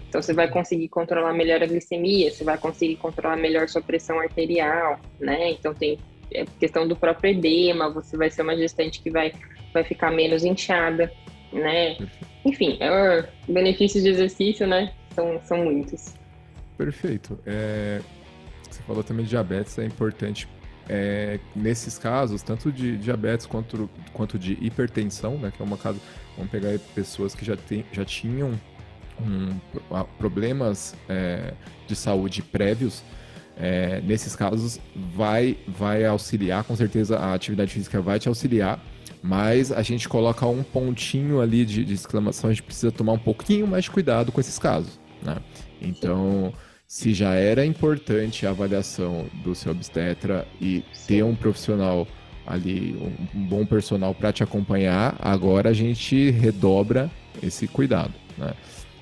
Então, 0.08 0.22
você 0.22 0.32
vai 0.32 0.48
conseguir 0.48 0.88
controlar 0.88 1.34
melhor 1.34 1.62
a 1.62 1.66
glicemia, 1.66 2.30
você 2.30 2.42
vai 2.42 2.56
conseguir 2.56 2.96
controlar 2.96 3.36
melhor 3.36 3.68
sua 3.68 3.82
pressão 3.82 4.18
arterial, 4.18 4.98
né? 5.20 5.50
Então, 5.50 5.74
tem 5.74 5.98
a 6.34 6.44
questão 6.58 6.86
do 6.86 6.96
próprio 6.96 7.30
edema, 7.30 7.90
você 7.90 8.16
vai 8.16 8.30
ser 8.30 8.42
uma 8.42 8.56
gestante 8.56 9.00
que 9.00 9.10
vai, 9.10 9.32
vai 9.72 9.84
ficar 9.84 10.10
menos 10.10 10.44
inchada, 10.44 11.12
né? 11.52 11.96
Enfim, 12.44 12.78
é, 12.80 13.28
benefícios 13.48 14.02
de 14.02 14.10
exercício, 14.10 14.66
né? 14.66 14.92
São, 15.14 15.40
são 15.44 15.64
muitos. 15.64 16.14
Perfeito. 16.76 17.38
É, 17.44 18.00
você 18.70 18.82
falou 18.82 19.02
também 19.02 19.24
de 19.24 19.30
diabetes, 19.30 19.78
é 19.78 19.84
importante 19.84 20.48
é, 20.88 21.38
nesses 21.54 21.98
casos, 21.98 22.42
tanto 22.42 22.72
de 22.72 22.96
diabetes 22.96 23.46
quanto, 23.46 23.90
quanto 24.12 24.38
de 24.38 24.52
hipertensão, 24.60 25.36
né, 25.36 25.52
que 25.54 25.60
é 25.60 25.64
uma 25.64 25.76
caso, 25.76 26.00
vamos 26.36 26.50
pegar 26.50 26.78
pessoas 26.94 27.34
que 27.34 27.44
já, 27.44 27.56
tem, 27.56 27.84
já 27.92 28.04
tinham 28.04 28.58
um, 29.20 29.58
problemas 30.16 30.96
é, 31.08 31.52
de 31.86 31.94
saúde 31.94 32.42
prévios, 32.42 33.02
é, 33.58 34.00
nesses 34.02 34.36
casos 34.36 34.80
vai, 35.14 35.56
vai 35.66 36.04
auxiliar, 36.04 36.64
com 36.64 36.76
certeza 36.76 37.18
a 37.18 37.34
atividade 37.34 37.72
física 37.72 38.00
vai 38.00 38.18
te 38.18 38.28
auxiliar, 38.28 38.82
mas 39.22 39.72
a 39.72 39.82
gente 39.82 40.08
coloca 40.08 40.46
um 40.46 40.62
pontinho 40.62 41.40
ali 41.40 41.64
de, 41.64 41.84
de 41.84 41.94
exclamação, 41.94 42.48
a 42.48 42.52
gente 42.52 42.62
precisa 42.62 42.92
tomar 42.92 43.12
um 43.12 43.18
pouquinho 43.18 43.66
mais 43.66 43.84
de 43.84 43.90
cuidado 43.90 44.30
com 44.32 44.40
esses 44.40 44.58
casos, 44.58 44.98
né? 45.22 45.36
Então... 45.82 46.52
Se 46.90 47.12
já 47.12 47.34
era 47.34 47.66
importante 47.66 48.46
a 48.46 48.50
avaliação 48.50 49.26
do 49.44 49.54
seu 49.54 49.72
obstetra 49.72 50.48
e 50.58 50.82
ter 51.06 51.22
um 51.22 51.34
profissional 51.34 52.08
ali, 52.46 52.96
um, 53.34 53.46
bom 53.46 53.66
personal 53.66 54.14
para 54.14 54.32
te 54.32 54.42
acompanhar, 54.42 55.14
agora 55.20 55.68
a 55.68 55.72
gente 55.74 56.30
redobra 56.30 57.10
esse 57.42 57.68
cuidado, 57.68 58.14
né? 58.38 58.54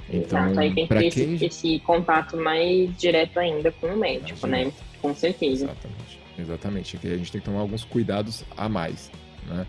Então, 0.08 0.38
Exato, 0.44 0.60
aí 0.60 0.74
tem 0.74 0.86
que 0.86 0.94
ter 0.94 1.10
quem... 1.10 1.34
esse, 1.34 1.44
esse, 1.44 1.78
contato 1.80 2.36
mais 2.36 2.96
direto 2.96 3.38
ainda 3.38 3.72
com 3.72 3.88
o 3.88 3.96
médico, 3.96 4.46
né? 4.46 4.72
Com 5.02 5.14
certeza. 5.14 5.64
Exatamente. 5.64 6.20
Exatamente. 6.38 6.96
a 7.02 7.16
gente 7.16 7.32
tem 7.32 7.40
que 7.40 7.44
tomar 7.44 7.60
alguns 7.60 7.84
cuidados 7.84 8.44
a 8.56 8.68
mais, 8.68 9.10
né? 9.46 9.66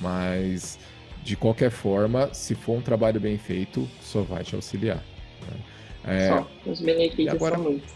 Mas, 0.00 0.78
de 1.22 1.36
qualquer 1.36 1.70
forma, 1.70 2.32
se 2.34 2.54
for 2.54 2.76
um 2.76 2.80
trabalho 2.80 3.20
bem 3.20 3.38
feito, 3.38 3.88
só 4.00 4.22
vai 4.22 4.44
te 4.44 4.54
auxiliar. 4.54 5.02
Né? 5.48 5.56
É, 6.04 6.28
Só, 6.28 6.50
os 6.66 6.80
benefícios 6.80 7.34
agora, 7.34 7.56
são 7.56 7.64
muitos. 7.64 7.90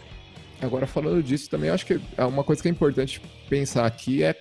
Agora, 0.61 0.87
falando 0.87 1.21
disso 1.21 1.49
também, 1.49 1.69
acho 1.69 1.85
que 1.85 1.99
é 2.17 2.25
uma 2.25 2.43
coisa 2.43 2.61
que 2.61 2.67
é 2.67 2.71
importante 2.71 3.21
pensar 3.49 3.85
aqui 3.85 4.23
é 4.23 4.35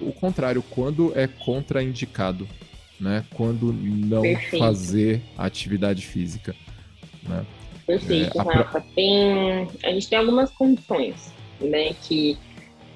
o 0.00 0.12
contrário, 0.12 0.62
quando 0.62 1.12
é 1.18 1.26
contraindicado, 1.26 2.48
né? 3.00 3.24
Quando 3.34 3.72
não 3.72 4.22
Perfeito. 4.22 4.58
fazer 4.58 5.22
atividade 5.36 6.06
física. 6.06 6.54
Né? 7.28 7.44
Perfeito, 7.86 8.38
é, 8.38 8.42
Rafa. 8.42 8.84
Tem, 8.94 9.68
a 9.82 9.90
gente 9.90 10.08
tem 10.08 10.18
algumas 10.18 10.50
condições, 10.50 11.32
né? 11.60 11.94
Que 12.02 12.38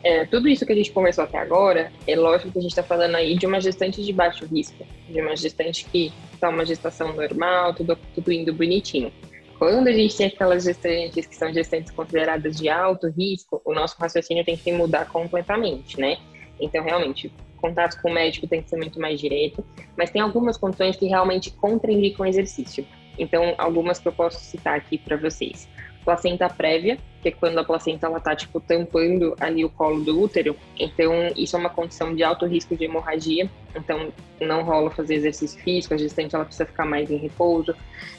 é, 0.04 0.26
tudo 0.26 0.48
isso 0.48 0.66
que 0.66 0.72
a 0.72 0.76
gente 0.76 0.90
conversou 0.90 1.24
até 1.24 1.38
agora, 1.38 1.92
é 2.06 2.16
lógico 2.16 2.50
que 2.50 2.58
a 2.58 2.62
gente 2.62 2.72
está 2.72 2.82
falando 2.82 3.14
aí 3.14 3.36
de 3.36 3.46
uma 3.46 3.60
gestante 3.60 4.02
de 4.02 4.12
baixo 4.12 4.44
risco, 4.46 4.84
de 5.08 5.20
uma 5.20 5.36
gestante 5.36 5.84
que 5.84 6.12
está 6.34 6.48
uma 6.48 6.66
gestação 6.66 7.12
normal, 7.14 7.72
tudo, 7.74 7.96
tudo 8.14 8.32
indo 8.32 8.52
bonitinho. 8.52 9.12
Quando 9.58 9.86
a 9.86 9.92
gente 9.92 10.16
tem 10.16 10.26
aquelas 10.26 10.64
gestantes 10.64 11.24
que 11.24 11.36
são 11.36 11.52
gestantes 11.52 11.92
consideradas 11.92 12.56
de 12.56 12.68
alto 12.68 13.08
risco, 13.08 13.62
o 13.64 13.72
nosso 13.72 13.96
raciocínio 13.96 14.44
tem 14.44 14.56
que 14.56 14.72
mudar 14.72 15.06
completamente, 15.06 16.00
né? 16.00 16.16
Então, 16.60 16.82
realmente, 16.82 17.32
contato 17.60 18.02
com 18.02 18.10
o 18.10 18.12
médico 18.12 18.48
tem 18.48 18.60
que 18.60 18.68
ser 18.68 18.76
muito 18.76 19.00
mais 19.00 19.20
direto, 19.20 19.64
mas 19.96 20.10
tem 20.10 20.20
algumas 20.20 20.56
condições 20.56 20.96
que 20.96 21.06
realmente 21.06 21.52
contraindicam 21.52 22.26
o 22.26 22.28
exercício. 22.28 22.84
Então, 23.22 23.54
algumas 23.56 23.98
que 23.98 24.08
eu 24.08 24.12
posso 24.12 24.40
citar 24.40 24.76
aqui 24.76 24.98
para 24.98 25.16
vocês 25.16 25.68
placenta 26.04 26.48
prévia, 26.48 26.98
que 27.22 27.28
é 27.28 27.30
quando 27.30 27.58
a 27.58 27.64
placenta 27.64 28.06
ela 28.06 28.18
tá 28.18 28.34
tipo 28.34 28.60
tampando 28.60 29.36
ali 29.38 29.64
o 29.64 29.70
colo 29.70 30.02
do 30.02 30.20
útero. 30.20 30.56
Então, 30.78 31.12
isso 31.36 31.56
é 31.56 31.58
uma 31.58 31.70
condição 31.70 32.14
de 32.14 32.22
alto 32.22 32.46
risco 32.46 32.76
de 32.76 32.84
hemorragia. 32.84 33.48
Então, 33.74 34.12
não 34.40 34.64
rola 34.64 34.90
fazer 34.90 35.14
exercício 35.14 35.60
físico, 35.62 35.94
a 35.94 35.96
gestante 35.96 36.34
ela 36.34 36.44
precisa 36.44 36.66
ficar 36.66 36.84
mais 36.84 37.10
em 37.10 37.16
repouso. 37.16 37.74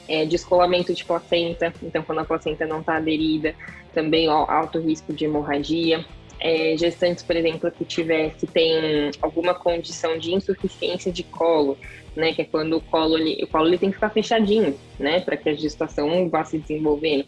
É, 0.08 0.24
descolamento 0.24 0.94
de 0.94 1.04
placenta, 1.04 1.72
então 1.82 2.02
quando 2.02 2.20
a 2.20 2.24
placenta 2.24 2.66
não 2.66 2.80
está 2.80 2.96
aderida, 2.96 3.54
também 3.92 4.28
ó, 4.28 4.46
alto 4.50 4.80
risco 4.80 5.12
de 5.12 5.26
hemorragia. 5.26 6.04
É, 6.46 6.76
gestantes, 6.76 7.24
por 7.24 7.34
exemplo, 7.34 7.70
que 7.70 7.86
tiver, 7.86 8.34
que 8.34 8.46
tem 8.46 9.10
alguma 9.22 9.54
condição 9.54 10.18
de 10.18 10.34
insuficiência 10.34 11.10
de 11.10 11.22
colo, 11.22 11.78
né, 12.14 12.34
que 12.34 12.42
é 12.42 12.44
quando 12.44 12.76
o 12.76 12.82
colo, 12.82 13.16
o 13.16 13.46
colo 13.46 13.66
ele 13.66 13.78
tem 13.78 13.88
que 13.88 13.94
ficar 13.94 14.10
fechadinho, 14.10 14.78
né, 14.98 15.20
para 15.20 15.38
que 15.38 15.48
a 15.48 15.54
gestação 15.54 16.28
vá 16.28 16.44
se 16.44 16.58
desenvolvendo 16.58 17.24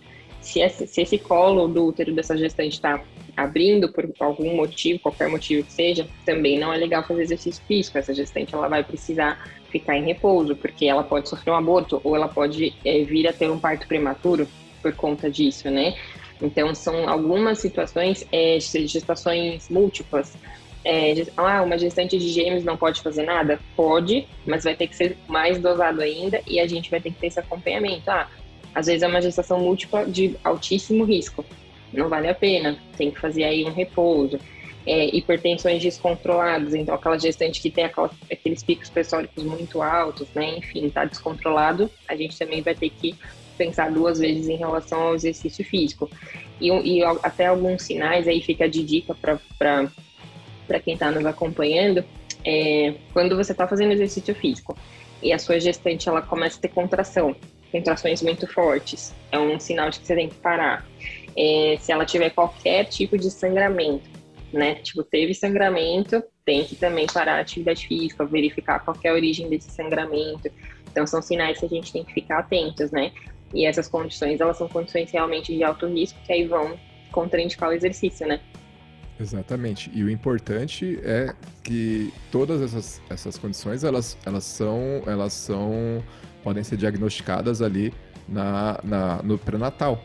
se 0.47 0.61
esse, 0.61 0.87
se 0.87 1.03
esse 1.03 1.19
colo 1.19 1.67
do 1.67 1.87
útero 1.87 2.15
dessa 2.15 2.37
gestante 2.37 2.75
está 2.75 3.03
abrindo 3.37 3.93
por 3.93 4.09
algum 4.21 4.55
motivo, 4.55 5.01
qualquer 5.01 5.29
motivo 5.29 5.67
que 5.67 5.73
seja, 5.73 6.07
também 6.25 6.57
não 6.57 6.73
é 6.73 6.77
legal 6.77 7.03
fazer 7.03 7.23
exercício 7.23 7.62
físico. 7.67 7.99
Essa 7.99 8.14
gestante 8.14 8.55
ela 8.55 8.69
vai 8.69 8.85
precisar 8.85 9.45
ficar 9.71 9.97
em 9.97 10.05
repouso, 10.05 10.55
porque 10.55 10.87
ela 10.87 11.03
pode 11.03 11.29
sofrer 11.29 11.51
um 11.51 11.57
aborto 11.57 12.01
ou 12.05 12.14
ela 12.14 12.29
pode 12.29 12.73
é, 12.85 13.03
vir 13.03 13.27
a 13.27 13.33
ter 13.33 13.51
um 13.51 13.59
parto 13.59 13.89
prematuro 13.89 14.47
por 14.81 14.95
conta 14.95 15.29
disso, 15.29 15.69
né? 15.69 15.97
Então, 16.41 16.74
são 16.74 17.09
algumas 17.09 17.59
situações, 17.59 18.26
é, 18.30 18.59
gestações 18.61 19.68
múltiplas. 19.68 20.37
É, 20.84 21.14
ah, 21.37 21.62
uma 21.62 21.76
gestante 21.76 22.16
de 22.16 22.28
gêmeos 22.28 22.62
não 22.62 22.76
pode 22.76 23.03
fazer 23.03 23.24
nada? 23.24 23.59
Pode, 23.74 24.26
mas 24.47 24.62
vai 24.62 24.76
ter 24.76 24.87
que 24.87 24.95
ser 24.95 25.16
mais 25.26 25.59
dosado 25.59 26.01
ainda 26.01 26.41
e 26.47 26.61
a 26.61 26.66
gente 26.66 26.91
vai 26.91 27.01
ter 27.01 27.11
que 27.11 27.18
ter 27.18 27.26
esse 27.26 27.41
acompanhamento. 27.41 28.09
Ah, 28.09 28.28
Às 28.74 28.87
vezes 28.87 29.03
é 29.03 29.09
uma 29.09 29.20
gestação 29.20 29.59
múltipla 29.59 30.07
de 30.07 30.37
altíssimo 30.45 31.05
risco. 31.05 31.45
Não 31.93 32.09
vale 32.09 32.28
a 32.28 32.34
pena, 32.34 32.78
tem 32.97 33.11
que 33.11 33.18
fazer 33.18 33.45
aí 33.45 33.64
um 33.64 33.72
repouso. 33.72 34.39
É, 34.87 35.07
hipertensões 35.07 35.82
descontroladas, 35.82 36.72
então 36.72 36.95
aquela 36.95 37.18
gestante 37.18 37.61
que 37.61 37.68
tem 37.68 37.91
aqueles 38.30 38.62
picos 38.62 38.89
pressóricos 38.89 39.43
muito 39.43 39.82
altos, 39.82 40.28
né? 40.32 40.59
Enfim, 40.59 40.87
está 40.87 41.05
descontrolado, 41.05 41.91
a 42.07 42.14
gente 42.14 42.39
também 42.39 42.62
vai 42.62 42.72
ter 42.72 42.91
que 42.91 43.16
pensar 43.57 43.91
duas 43.91 44.19
vezes 44.19 44.49
em 44.49 44.57
relação 44.57 45.01
ao 45.01 45.15
exercício 45.15 45.65
físico. 45.65 46.11
E, 46.61 46.69
e 46.69 47.05
até 47.05 47.47
alguns 47.47 47.83
sinais 47.83 48.29
aí 48.29 48.41
fica 48.41 48.69
de 48.69 48.83
dica 48.83 49.15
para 49.15 50.81
quem 50.81 50.95
está 50.95 51.11
nos 51.11 51.25
acompanhando, 51.27 52.05
é, 52.45 52.95
quando 53.13 53.37
você 53.37 53.53
está 53.53 53.67
fazendo 53.67 53.93
exercício 53.93 54.35
físico 54.35 54.77
e 55.23 55.33
a 55.33 55.39
sua 55.39 55.59
gestante 55.59 56.09
ela 56.09 56.23
começa 56.23 56.59
a 56.59 56.61
ter 56.61 56.69
contração, 56.69 57.35
contrações 57.73 58.23
muito 58.23 58.47
fortes, 58.47 59.15
é 59.33 59.39
um 59.39 59.59
sinal 59.59 59.91
de 59.91 60.01
que 60.01 60.07
você 60.07 60.15
tem 60.15 60.29
que 60.29 60.37
parar. 60.37 60.87
É, 61.37 61.77
se 61.81 61.93
ela 61.93 62.07
tiver 62.07 62.31
qualquer 62.31 62.85
tipo 62.85 63.19
de 63.19 63.31
sangramento, 63.31 64.09
né? 64.53 64.77
Tipo, 64.77 65.03
teve 65.03 65.35
sangramento, 65.35 66.23
tem 66.45 66.65
que 66.65 66.77
também 66.77 67.07
parar 67.07 67.37
a 67.37 67.41
atividade 67.41 67.87
física, 67.87 68.25
verificar 68.25 68.79
qual 68.79 68.97
é 69.03 69.09
a 69.09 69.13
origem 69.13 69.49
desse 69.49 69.71
sangramento. 69.71 70.51
Então, 70.91 71.07
são 71.07 71.21
sinais 71.21 71.59
que 71.59 71.67
a 71.67 71.69
gente 71.69 71.93
tem 71.93 72.05
que 72.05 72.15
ficar 72.15 72.39
atentos, 72.39 72.91
né? 72.91 73.13
E 73.55 73.64
essas 73.64 73.88
condições, 73.88 74.40
elas 74.40 74.57
são 74.57 74.68
condições 74.68 75.11
realmente 75.11 75.55
de 75.55 75.62
alto 75.62 75.86
risco, 75.86 76.18
que 76.24 76.32
aí 76.32 76.47
vão 76.47 76.78
contraindicar 77.11 77.70
o 77.70 77.72
exercício, 77.72 78.26
né? 78.26 78.40
Exatamente. 79.18 79.90
E 79.94 80.03
o 80.03 80.11
importante 80.11 80.99
é 81.03 81.34
que 81.62 82.12
todas 82.30 82.61
essas, 82.61 83.01
essas 83.09 83.38
condições, 83.38 83.82
elas, 83.82 84.16
elas 84.26 84.44
são, 84.44 85.03
elas 85.07 85.32
são, 85.32 86.03
podem 86.42 86.62
ser 86.62 86.76
diagnosticadas 86.76 87.62
ali 87.62 87.94
na, 88.28 88.78
na 88.84 89.22
no 89.22 89.38
pré-natal. 89.38 90.05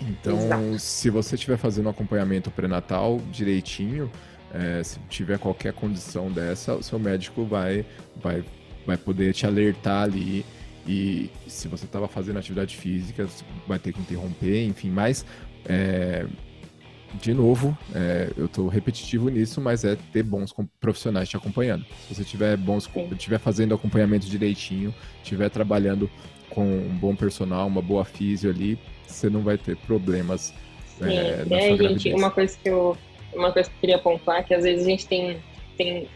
Então, 0.00 0.36
Exato. 0.36 0.78
se 0.78 1.08
você 1.08 1.36
estiver 1.36 1.56
fazendo 1.56 1.86
um 1.86 1.90
acompanhamento 1.90 2.50
pré-natal 2.50 3.20
direitinho, 3.30 4.10
é, 4.52 4.82
se 4.82 4.98
tiver 5.08 5.38
qualquer 5.38 5.72
condição 5.72 6.30
dessa, 6.30 6.74
o 6.74 6.82
seu 6.82 6.98
médico 6.98 7.44
vai, 7.44 7.84
vai, 8.16 8.44
vai 8.86 8.96
poder 8.96 9.32
te 9.32 9.46
alertar 9.46 10.02
ali. 10.02 10.44
E 10.86 11.30
se 11.46 11.68
você 11.68 11.86
estava 11.86 12.08
fazendo 12.08 12.38
atividade 12.38 12.76
física, 12.76 13.26
vai 13.66 13.78
ter 13.78 13.92
que 13.92 14.00
interromper, 14.00 14.64
enfim, 14.66 14.90
mas 14.90 15.24
é, 15.66 16.26
de 17.14 17.32
novo, 17.32 17.76
é, 17.94 18.30
eu 18.36 18.46
estou 18.46 18.68
repetitivo 18.68 19.28
nisso, 19.28 19.60
mas 19.60 19.84
é 19.84 19.96
ter 20.12 20.22
bons 20.22 20.54
profissionais 20.80 21.28
te 21.28 21.36
acompanhando. 21.36 21.84
Se 22.06 22.14
você 22.14 22.24
tiver 22.24 22.56
bons, 22.56 22.88
estiver 23.12 23.38
fazendo 23.38 23.74
acompanhamento 23.74 24.26
direitinho, 24.26 24.94
estiver 25.22 25.48
trabalhando 25.48 26.10
com 26.50 26.64
um 26.64 26.96
bom 26.98 27.14
personal, 27.14 27.66
uma 27.66 27.82
boa 27.82 28.04
físio 28.04 28.50
ali, 28.50 28.78
você 29.06 29.30
não 29.30 29.40
vai 29.40 29.56
ter 29.56 29.76
problemas. 29.76 30.52
Sim, 30.98 31.04
é, 31.04 31.44
na 31.48 31.56
é, 31.56 31.76
gente, 31.76 32.12
uma 32.12 32.30
coisa 32.30 32.56
que 32.62 32.68
eu 32.68 32.96
uma 33.34 33.52
coisa 33.52 33.68
que 33.68 33.74
eu 33.76 33.80
queria 33.80 33.98
pontuar 33.98 34.38
é 34.38 34.42
que 34.42 34.54
às 34.54 34.62
vezes 34.62 34.86
a 34.86 34.90
gente 34.90 35.06
tem, 35.06 35.38
tem 35.76 36.08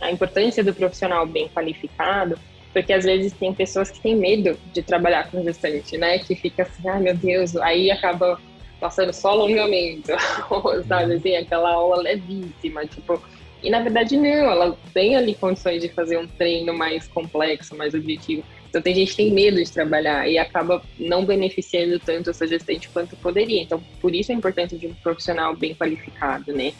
a 0.00 0.10
importância 0.10 0.62
do 0.62 0.74
profissional 0.74 1.26
bem 1.26 1.48
qualificado, 1.48 2.38
porque 2.74 2.92
às 2.92 3.04
vezes 3.04 3.32
tem 3.32 3.54
pessoas 3.54 3.88
que 3.88 4.00
têm 4.00 4.16
medo 4.16 4.58
de 4.72 4.82
trabalhar 4.82 5.30
com 5.30 5.42
gestante, 5.44 5.96
né? 5.96 6.18
Que 6.18 6.34
fica 6.34 6.64
assim, 6.64 6.88
ai 6.88 6.96
ah, 6.96 7.00
meu 7.00 7.16
Deus, 7.16 7.56
aí 7.56 7.88
acaba 7.88 8.38
passando 8.80 9.12
só 9.12 9.30
alongamento, 9.30 10.10
sabe 10.88 11.14
assim, 11.14 11.36
aquela 11.36 11.72
aula 11.72 12.02
levíssima, 12.02 12.84
tipo. 12.84 13.22
E 13.62 13.70
na 13.70 13.80
verdade 13.80 14.16
não, 14.16 14.50
ela 14.50 14.76
tem 14.92 15.16
ali 15.16 15.34
condições 15.36 15.80
de 15.80 15.88
fazer 15.88 16.18
um 16.18 16.26
treino 16.26 16.76
mais 16.76 17.06
complexo, 17.06 17.76
mais 17.76 17.94
objetivo. 17.94 18.42
Então 18.74 18.82
tem 18.82 18.92
gente 18.92 19.12
que 19.12 19.16
tem 19.18 19.30
medo 19.30 19.62
de 19.62 19.70
trabalhar 19.70 20.28
e 20.28 20.36
acaba 20.36 20.82
não 20.98 21.24
beneficiando 21.24 21.96
tanto 22.00 22.30
essa 22.30 22.44
gestante 22.44 22.88
quanto 22.88 23.14
poderia. 23.14 23.62
Então 23.62 23.80
por 24.00 24.12
isso 24.12 24.32
é 24.32 24.34
importante 24.34 24.76
de 24.76 24.88
um 24.88 24.94
profissional 24.94 25.54
bem 25.54 25.76
qualificado, 25.76 26.52
né? 26.52 26.72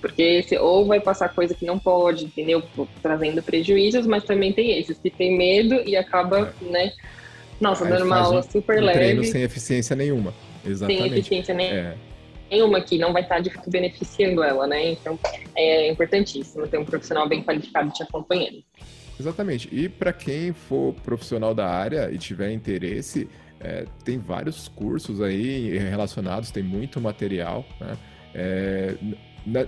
Porque 0.00 0.42
você 0.42 0.56
ou 0.56 0.86
vai 0.86 0.98
passar 0.98 1.28
coisa 1.28 1.54
que 1.54 1.66
não 1.66 1.78
pode, 1.78 2.24
entendeu? 2.24 2.62
Trazendo 3.02 3.42
prejuízos, 3.42 4.06
mas 4.06 4.24
também 4.24 4.50
tem 4.50 4.78
esses 4.78 4.96
que 4.96 5.10
tem 5.10 5.36
medo 5.36 5.74
e 5.86 5.94
acaba, 5.94 6.54
é. 6.62 6.64
né? 6.64 6.92
Nossa, 7.60 7.84
dando 7.84 8.06
uma 8.06 8.16
aula 8.16 8.42
super 8.42 8.80
um 8.80 8.86
leve. 8.86 8.98
Treino 8.98 9.24
sem 9.24 9.42
eficiência 9.42 9.94
nenhuma. 9.94 10.32
Exatamente. 10.64 11.02
Sem 11.02 11.12
eficiência 11.18 11.54
nem, 11.54 11.66
é. 11.66 11.94
nenhuma 12.50 12.80
que 12.80 12.96
não 12.96 13.12
vai 13.12 13.20
estar 13.20 13.40
de 13.40 13.50
fato 13.50 13.68
beneficiando 13.68 14.42
ela, 14.42 14.66
né? 14.66 14.92
Então 14.92 15.18
é 15.54 15.90
importantíssimo 15.90 16.66
ter 16.66 16.78
um 16.78 16.84
profissional 16.86 17.28
bem 17.28 17.42
qualificado 17.42 17.90
te 17.90 18.02
acompanhando. 18.02 18.64
Exatamente. 19.18 19.68
E 19.72 19.88
para 19.88 20.12
quem 20.12 20.52
for 20.52 20.94
profissional 21.04 21.54
da 21.54 21.68
área 21.68 22.10
e 22.10 22.18
tiver 22.18 22.52
interesse, 22.52 23.28
é, 23.60 23.86
tem 24.04 24.18
vários 24.18 24.68
cursos 24.68 25.20
aí 25.20 25.78
relacionados, 25.78 26.50
tem 26.50 26.62
muito 26.62 27.00
material. 27.00 27.64
Né? 27.80 27.96
É, 28.34 28.96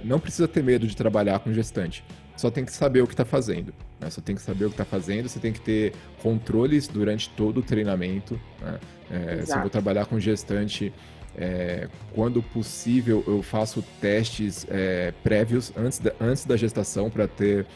não 0.05 0.19
precisa 0.19 0.49
ter 0.49 0.63
medo 0.63 0.87
de 0.87 0.97
trabalhar 0.97 1.39
com 1.39 1.53
gestante. 1.53 2.05
Só 2.37 2.51
tem 2.51 2.65
que 2.65 2.73
saber 2.73 3.01
o 3.01 3.07
que 3.07 3.13
está 3.13 3.25
fazendo. 3.25 3.73
Né? 4.01 4.11
Só 4.11 4.21
tem 4.21 4.35
que 4.35 4.43
saber 4.43 4.65
o 4.65 4.69
que 4.69 4.75
está 4.75 4.85
fazendo. 4.85 5.29
Você 5.29 5.39
tem 5.39 5.53
que 5.53 5.61
ter 5.61 5.93
controles 6.21 6.89
durante 6.89 7.29
todo 7.31 7.59
o 7.59 7.63
treinamento. 7.63 8.41
Né? 8.61 8.81
É, 9.11 9.45
se 9.45 9.55
eu 9.55 9.61
vou 9.61 9.71
trabalhar 9.71 10.07
com 10.07 10.19
gestante, 10.19 10.93
é, 11.37 11.89
quando 12.13 12.43
possível, 12.43 13.23
eu 13.27 13.43
faço 13.43 13.85
testes 14.01 14.67
é, 14.69 15.13
prévios 15.23 15.73
antes 15.77 15.99
da, 15.99 16.13
antes 16.21 16.45
da 16.45 16.57
gestação 16.57 17.11
para 17.11 17.29
ter 17.29 17.67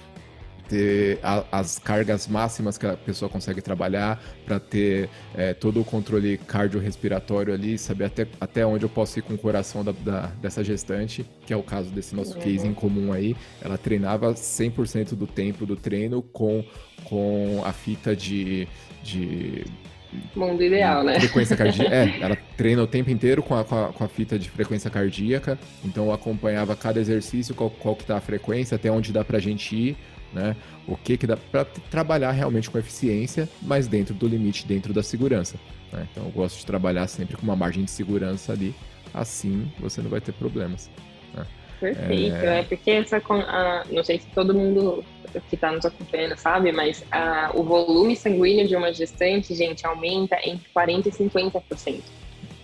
ter 0.69 1.19
a, 1.23 1.45
as 1.51 1.79
cargas 1.79 2.27
máximas 2.29 2.77
que 2.77 2.87
a 2.87 2.97
pessoa 2.97 3.29
consegue 3.29 3.61
trabalhar, 3.61 4.23
para 4.45 4.61
ter 4.61 5.09
é, 5.35 5.53
todo 5.55 5.81
o 5.81 5.85
controle 5.85 6.39
cardiorrespiratório 6.39 7.53
ali, 7.53 7.79
saber 7.79 8.05
até, 8.05 8.27
até 8.41 8.67
onde 8.67 8.85
eu 8.85 8.89
posso 8.89 9.19
ir 9.19 9.23
com 9.23 9.35
o 9.35 9.39
coração 9.39 9.85
da, 9.85 9.93
da 9.93 10.27
dessa 10.41 10.63
gestante, 10.63 11.25
que 11.47 11.53
é 11.53 11.57
o 11.57 11.63
caso 11.63 11.91
desse 11.91 12.15
nosso 12.15 12.35
uhum. 12.35 12.41
case 12.41 12.67
em 12.67 12.75
comum 12.75 13.13
aí. 13.13 13.37
Ela 13.63 13.79
treinava 13.79 14.33
100% 14.35 15.15
do 15.15 15.27
tempo 15.27 15.65
do 15.67 15.77
treino 15.77 16.23
com, 16.23 16.65
com 17.05 17.63
a 17.65 17.73
fita 17.73 18.15
de, 18.15 18.69
de 19.03 19.65
Mundo 20.35 20.63
ideal, 20.63 21.05
né? 21.05 21.21
Frequência 21.21 21.55
cardíaca. 21.57 21.95
é, 21.95 22.19
ela 22.21 22.37
treina 22.57 22.83
o 22.83 22.87
tempo 22.87 23.11
inteiro 23.11 23.43
com 23.43 23.55
a, 23.55 23.65
com 23.65 23.75
a, 23.75 23.93
com 23.93 24.05
a 24.05 24.09
fita 24.09 24.39
de 24.39 24.49
frequência 24.49 24.91
cardíaca. 24.91 25.59
Então 25.85 26.07
eu 26.07 26.13
acompanhava 26.13 26.75
cada 26.75 26.99
exercício, 26.99 27.55
qual, 27.55 27.71
qual 27.71 27.95
que 27.95 28.05
tá 28.05 28.17
a 28.17 28.21
frequência, 28.21 28.77
até 28.77 28.91
onde 28.91 29.13
dá 29.13 29.25
pra 29.25 29.39
gente 29.39 29.77
ir 29.77 29.97
né? 30.33 30.57
O 30.87 30.97
que 30.97 31.17
que 31.17 31.27
dá 31.27 31.37
para 31.37 31.65
trabalhar 31.65 32.33
realmente 32.33 32.71
com 32.71 32.79
eficiência, 32.79 33.49
mas 33.63 33.87
dentro 33.87 34.15
do 34.15 34.27
limite, 34.27 34.67
dentro 34.67 34.93
da 34.93 35.03
segurança. 35.03 35.57
Né? 35.93 36.07
Então 36.11 36.25
eu 36.25 36.31
gosto 36.31 36.59
de 36.59 36.67
trabalhar 36.67 37.07
sempre 37.07 37.37
com 37.37 37.43
uma 37.43 37.57
margem 37.57 37.85
de 37.85 37.91
segurança 37.91 38.53
ali, 38.53 38.75
assim 39.13 39.71
você 39.79 40.03
não 40.03 40.11
vai 40.11 40.21
ter 40.21 40.33
problemas. 40.33 40.91
Né? 41.35 41.47
Perfeito, 41.81 42.37
é... 42.37 42.61
é, 42.61 42.63
porque 42.63 42.91
essa, 42.91 43.17
a, 43.19 43.85
não 43.91 44.05
sei 44.05 44.19
se 44.19 44.27
todo 44.29 44.55
mundo 44.55 45.05
que 45.49 45.55
está 45.55 45.71
nos 45.71 45.85
acompanhando 45.85 46.37
sabe, 46.37 46.73
mas 46.73 47.05
a, 47.11 47.51
o 47.55 47.63
volume 47.63 48.17
sanguíneo 48.17 48.67
de 48.67 48.75
uma 48.75 48.93
gestante, 48.93 49.55
gente, 49.55 49.87
aumenta 49.87 50.37
entre 50.45 50.67
40% 50.75 51.07
e 51.07 51.11
50%. 51.11 52.01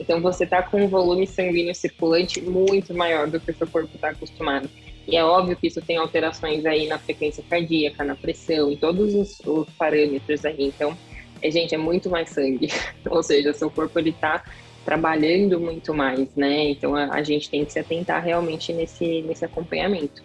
Então 0.00 0.20
você 0.20 0.44
está 0.44 0.62
com 0.62 0.84
um 0.84 0.88
volume 0.88 1.26
sanguíneo 1.26 1.74
circulante 1.74 2.40
muito 2.40 2.94
maior 2.94 3.28
do 3.28 3.38
que 3.38 3.50
o 3.50 3.54
seu 3.54 3.66
corpo 3.66 3.94
está 3.94 4.10
acostumado. 4.10 4.68
E 5.06 5.16
é 5.16 5.24
óbvio 5.24 5.56
que 5.56 5.66
isso 5.66 5.80
tem 5.82 5.96
alterações 5.96 6.64
aí 6.64 6.86
na 6.86 6.98
frequência 6.98 7.44
cardíaca, 7.48 8.04
na 8.04 8.14
pressão, 8.14 8.70
em 8.70 8.76
todos 8.76 9.14
os, 9.14 9.40
os 9.40 9.68
parâmetros 9.70 10.44
aí. 10.44 10.64
Então, 10.64 10.96
é, 11.42 11.50
gente, 11.50 11.74
é 11.74 11.78
muito 11.78 12.08
mais 12.08 12.30
sangue. 12.30 12.68
Ou 13.10 13.22
seja, 13.22 13.52
seu 13.52 13.70
corpo 13.70 13.98
ele 13.98 14.12
tá 14.12 14.42
trabalhando 14.84 15.58
muito 15.60 15.94
mais, 15.94 16.28
né? 16.34 16.70
Então 16.70 16.94
a, 16.94 17.14
a, 17.14 17.22
gente 17.22 17.48
tem 17.48 17.64
que 17.64 17.72
se 17.72 17.78
atentar 17.78 18.22
realmente 18.22 18.72
nesse, 18.72 19.22
nesse 19.22 19.44
acompanhamento. 19.44 20.22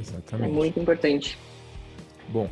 Exatamente. 0.00 0.50
É 0.50 0.52
muito 0.52 0.80
importante. 0.80 1.38
Bom, 2.28 2.48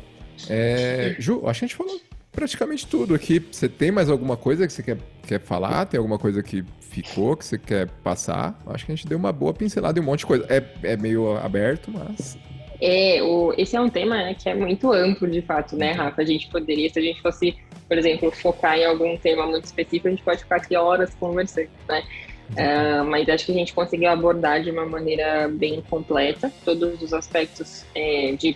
é, 0.49 1.15
Ju, 1.19 1.47
acho 1.47 1.59
que 1.59 1.65
a 1.65 1.67
gente 1.67 1.75
falou 1.75 1.99
praticamente 2.33 2.85
tudo 2.85 3.15
aqui. 3.15 3.39
Você 3.39 3.69
tem 3.69 3.91
mais 3.91 4.09
alguma 4.09 4.35
coisa 4.35 4.67
que 4.67 4.73
você 4.73 4.83
quer, 4.83 4.97
quer 5.25 5.39
falar? 5.39 5.85
Tem 5.85 5.97
alguma 5.97 6.19
coisa 6.19 6.43
que 6.43 6.65
ficou, 6.79 7.37
que 7.37 7.45
você 7.45 7.57
quer 7.57 7.87
passar? 8.03 8.59
Acho 8.67 8.85
que 8.85 8.91
a 8.91 8.95
gente 8.95 9.07
deu 9.07 9.17
uma 9.17 9.31
boa 9.31 9.53
pincelada 9.53 9.97
em 9.97 10.01
um 10.01 10.05
monte 10.05 10.19
de 10.19 10.25
coisa. 10.25 10.45
É, 10.49 10.91
é 10.93 10.97
meio 10.97 11.37
aberto, 11.37 11.91
mas. 11.91 12.37
É, 12.81 13.21
o, 13.23 13.53
esse 13.57 13.75
é 13.77 13.81
um 13.81 13.89
tema 13.89 14.15
né, 14.17 14.33
que 14.33 14.49
é 14.49 14.55
muito 14.55 14.91
amplo, 14.91 15.29
de 15.29 15.41
fato, 15.41 15.75
né, 15.77 15.93
Rafa? 15.93 16.21
A 16.21 16.25
gente 16.25 16.49
poderia, 16.49 16.89
se 16.89 16.99
a 16.99 17.01
gente 17.01 17.21
fosse, 17.21 17.55
por 17.87 17.97
exemplo, 17.97 18.29
focar 18.31 18.77
em 18.77 18.85
algum 18.85 19.15
tema 19.15 19.45
muito 19.47 19.63
específico, 19.63 20.07
a 20.07 20.11
gente 20.11 20.23
pode 20.23 20.39
ficar 20.39 20.57
aqui 20.57 20.75
horas 20.75 21.15
conversando, 21.15 21.69
né? 21.87 22.03
Uh, 22.51 23.05
mas 23.05 23.27
acho 23.29 23.45
que 23.45 23.51
a 23.53 23.55
gente 23.55 23.73
conseguiu 23.73 24.09
abordar 24.09 24.61
de 24.61 24.69
uma 24.69 24.85
maneira 24.85 25.47
bem 25.47 25.81
completa 25.89 26.51
todos 26.65 27.01
os 27.01 27.13
aspectos 27.13 27.85
é, 27.95 28.33
de 28.33 28.55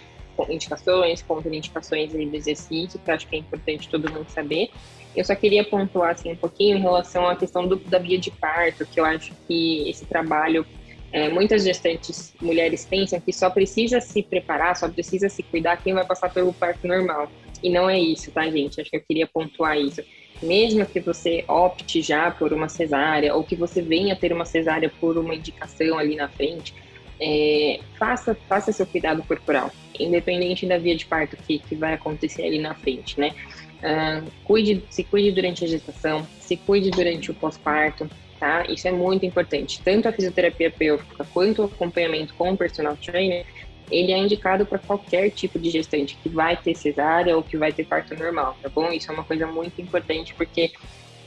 indicações, 0.50 1.22
contraindicações 1.22 2.12
do 2.12 2.36
exercício, 2.36 3.00
que 3.00 3.12
acho 3.12 3.28
que 3.28 3.36
é 3.36 3.40
importante 3.40 3.90
todo 3.90 4.12
mundo 4.12 4.30
saber. 4.30 4.70
Eu 5.16 5.26
só 5.26 5.34
queria 5.36 5.64
pontuar 5.64 6.12
assim, 6.12 6.32
um 6.32 6.36
pouquinho 6.36 6.78
em 6.78 6.82
relação 6.82 7.28
à 7.28 7.36
questão 7.36 7.68
do, 7.68 7.76
da 7.78 7.98
via 7.98 8.20
de 8.20 8.30
parto, 8.30 8.86
que 8.86 9.00
eu 9.00 9.06
acho 9.06 9.34
que 9.48 9.90
esse 9.90 10.06
trabalho, 10.06 10.66
é, 11.12 11.30
muitas 11.30 11.64
gestantes 11.64 12.34
mulheres 12.42 12.86
pensam 12.86 13.20
que 13.20 13.34
só 13.34 13.50
precisa 13.50 14.00
se 14.00 14.22
preparar, 14.22 14.76
só 14.76 14.88
precisa 14.88 15.28
se 15.30 15.42
cuidar 15.42 15.78
quem 15.78 15.94
vai 15.94 16.06
passar 16.06 16.32
pelo 16.32 16.54
parto 16.54 16.88
normal. 16.88 17.32
E 17.64 17.70
não 17.70 17.90
é 17.90 18.00
isso, 18.00 18.32
tá, 18.32 18.48
gente? 18.50 18.80
Acho 18.80 18.92
que 18.92 18.98
eu 18.98 19.04
queria 19.08 19.26
pontuar 19.26 19.78
isso. 19.78 20.04
mesmo 20.42 20.86
que 20.86 21.00
você 21.00 21.44
opte 21.48 22.02
já 22.02 22.30
por 22.30 22.54
uma 22.54 22.70
cesárea 22.70 23.34
ou 23.34 23.44
que 23.44 23.56
você 23.56 23.82
venha 23.82 24.16
ter 24.16 24.32
uma 24.32 24.46
cesárea 24.46 24.92
por 25.00 25.18
uma 25.18 25.34
indicação 25.34 25.98
ali 25.98 26.16
na 26.16 26.28
frente, 26.28 26.76
é, 27.20 27.80
faça, 27.98 28.36
faça 28.48 28.72
seu 28.72 28.86
cuidado 28.86 29.24
corporal, 29.24 29.72
independente 30.00 30.66
da 30.66 30.78
via 30.78 30.96
de 30.96 31.06
parto 31.06 31.36
que, 31.38 31.60
que 31.60 31.76
vai 31.76 31.94
acontecer 31.94 32.44
ali 32.44 32.60
na 32.60 32.74
frente, 32.76 33.20
né? 33.20 33.34
Uh, 33.78 34.32
cuide, 34.44 34.84
se 34.90 35.04
cuide 35.04 35.32
durante 35.32 35.64
a 35.64 35.68
gestação, 35.68 36.26
se 36.40 36.58
cuide 36.58 36.90
durante 36.90 37.30
o 37.30 37.34
pós-parto, 37.34 38.10
tá? 38.40 38.66
Isso 38.68 38.88
é 38.88 38.92
muito 38.92 39.26
importante. 39.26 39.82
Tanto 39.84 40.08
a 40.08 40.12
fisioterapia 40.12 40.72
pélvica 40.72 41.26
quanto 41.34 41.62
o 41.62 41.66
acompanhamento 41.66 42.34
com 42.34 42.52
o 42.52 42.58
personal 42.58 42.98
trainer, 42.98 43.46
ele 43.90 44.12
é 44.12 44.18
indicado 44.18 44.66
para 44.66 44.80
qualquer 44.80 45.30
tipo 45.30 45.58
de 45.58 45.70
gestante 45.70 46.18
que 46.22 46.28
vai 46.28 46.58
ter 46.58 46.76
cesárea 46.76 47.36
ou 47.36 47.44
que 47.44 47.56
vai 47.56 47.72
ter 47.72 47.86
parto 47.86 48.16
normal, 48.16 48.58
tá 48.62 48.70
bom? 48.70 48.92
Isso 48.92 49.10
é 49.12 49.14
uma 49.14 49.24
coisa 49.24 49.48
muito 49.48 49.82
importante 49.82 50.34
porque 50.34 50.72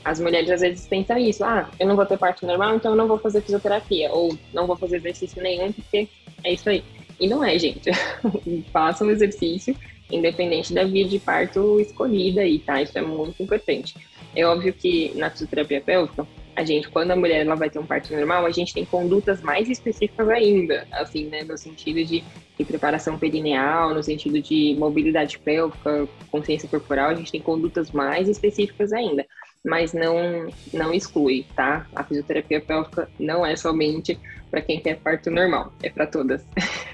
as 0.03 0.19
mulheres 0.19 0.49
às 0.49 0.61
vezes 0.61 0.87
pensam 0.87 1.17
isso, 1.17 1.43
ah, 1.43 1.69
eu 1.79 1.87
não 1.87 1.95
vou 1.95 2.05
ter 2.05 2.17
parto 2.17 2.45
normal, 2.45 2.75
então 2.75 2.91
eu 2.91 2.97
não 2.97 3.07
vou 3.07 3.17
fazer 3.17 3.41
fisioterapia, 3.41 4.11
ou 4.11 4.37
não 4.53 4.65
vou 4.65 4.75
fazer 4.75 4.97
exercício 4.97 5.41
nenhum, 5.41 5.71
porque 5.71 6.07
é 6.43 6.53
isso 6.53 6.69
aí. 6.69 6.83
E 7.19 7.27
não 7.27 7.43
é, 7.43 7.57
gente. 7.57 7.91
Faça 8.73 9.05
um 9.05 9.11
exercício, 9.11 9.75
independente 10.11 10.73
da 10.73 10.83
via 10.83 11.07
de 11.07 11.19
parto 11.19 11.79
escolhida 11.79 12.41
aí, 12.41 12.59
tá? 12.59 12.81
Isso 12.81 12.97
é 12.97 13.01
muito 13.01 13.41
importante. 13.41 13.95
É 14.35 14.45
óbvio 14.45 14.73
que 14.73 15.11
na 15.15 15.29
fisioterapia 15.29 15.81
pélvica, 15.81 16.27
a 16.55 16.63
gente, 16.63 16.89
quando 16.89 17.11
a 17.11 17.15
mulher 17.15 17.45
ela 17.45 17.55
vai 17.55 17.69
ter 17.69 17.79
um 17.79 17.85
parto 17.85 18.13
normal, 18.13 18.45
a 18.45 18.51
gente 18.51 18.73
tem 18.73 18.83
condutas 18.83 19.41
mais 19.41 19.69
específicas 19.69 20.27
ainda, 20.29 20.85
assim, 20.91 21.25
né, 21.25 21.43
no 21.43 21.57
sentido 21.57 22.03
de, 22.03 22.23
de 22.57 22.65
preparação 22.65 23.17
perineal, 23.17 23.93
no 23.93 24.03
sentido 24.03 24.41
de 24.41 24.75
mobilidade 24.77 25.37
pélvica, 25.39 26.07
consciência 26.29 26.67
corporal, 26.67 27.11
a 27.11 27.15
gente 27.15 27.31
tem 27.31 27.41
condutas 27.41 27.91
mais 27.91 28.27
específicas 28.27 28.91
ainda 28.91 29.25
mas 29.63 29.93
não, 29.93 30.49
não 30.73 30.93
exclui, 30.93 31.45
tá? 31.55 31.85
A 31.95 32.03
fisioterapia 32.03 32.59
pélvica 32.59 33.09
não 33.19 33.45
é 33.45 33.55
somente 33.55 34.19
para 34.49 34.61
quem 34.61 34.79
quer 34.79 34.97
parto 34.97 35.29
normal, 35.29 35.71
é 35.81 35.89
para 35.89 36.07
todas. 36.07 36.45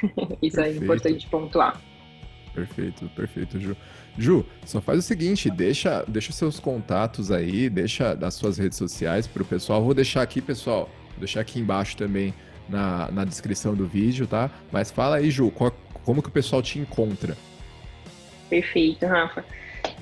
Isso 0.41 0.59
é 0.59 0.63
perfeito. 0.63 0.81
é 0.81 0.83
importante 0.83 1.27
pontuar. 1.27 1.81
Perfeito, 2.53 3.07
perfeito, 3.15 3.59
Ju. 3.59 3.77
Ju, 4.17 4.45
só 4.65 4.81
faz 4.81 4.99
o 4.99 5.01
seguinte, 5.01 5.49
deixa, 5.49 6.03
deixa 6.07 6.31
seus 6.31 6.59
contatos 6.59 7.31
aí, 7.31 7.69
deixa 7.69 8.15
das 8.15 8.33
suas 8.33 8.57
redes 8.57 8.77
sociais 8.77 9.27
para 9.27 9.43
o 9.43 9.45
pessoal. 9.45 9.83
Vou 9.83 9.93
deixar 9.93 10.23
aqui, 10.23 10.41
pessoal, 10.41 10.89
vou 11.11 11.19
deixar 11.19 11.41
aqui 11.41 11.59
embaixo 11.59 11.95
também 11.95 12.33
na, 12.67 13.11
na 13.11 13.23
descrição 13.23 13.75
do 13.75 13.85
vídeo, 13.85 14.25
tá? 14.25 14.49
Mas 14.71 14.89
fala 14.89 15.17
aí, 15.17 15.29
Ju, 15.29 15.51
qual, 15.51 15.71
como 16.03 16.21
que 16.21 16.29
o 16.29 16.31
pessoal 16.31 16.61
te 16.61 16.79
encontra? 16.79 17.37
Perfeito, 18.49 19.05
Rafa. 19.05 19.45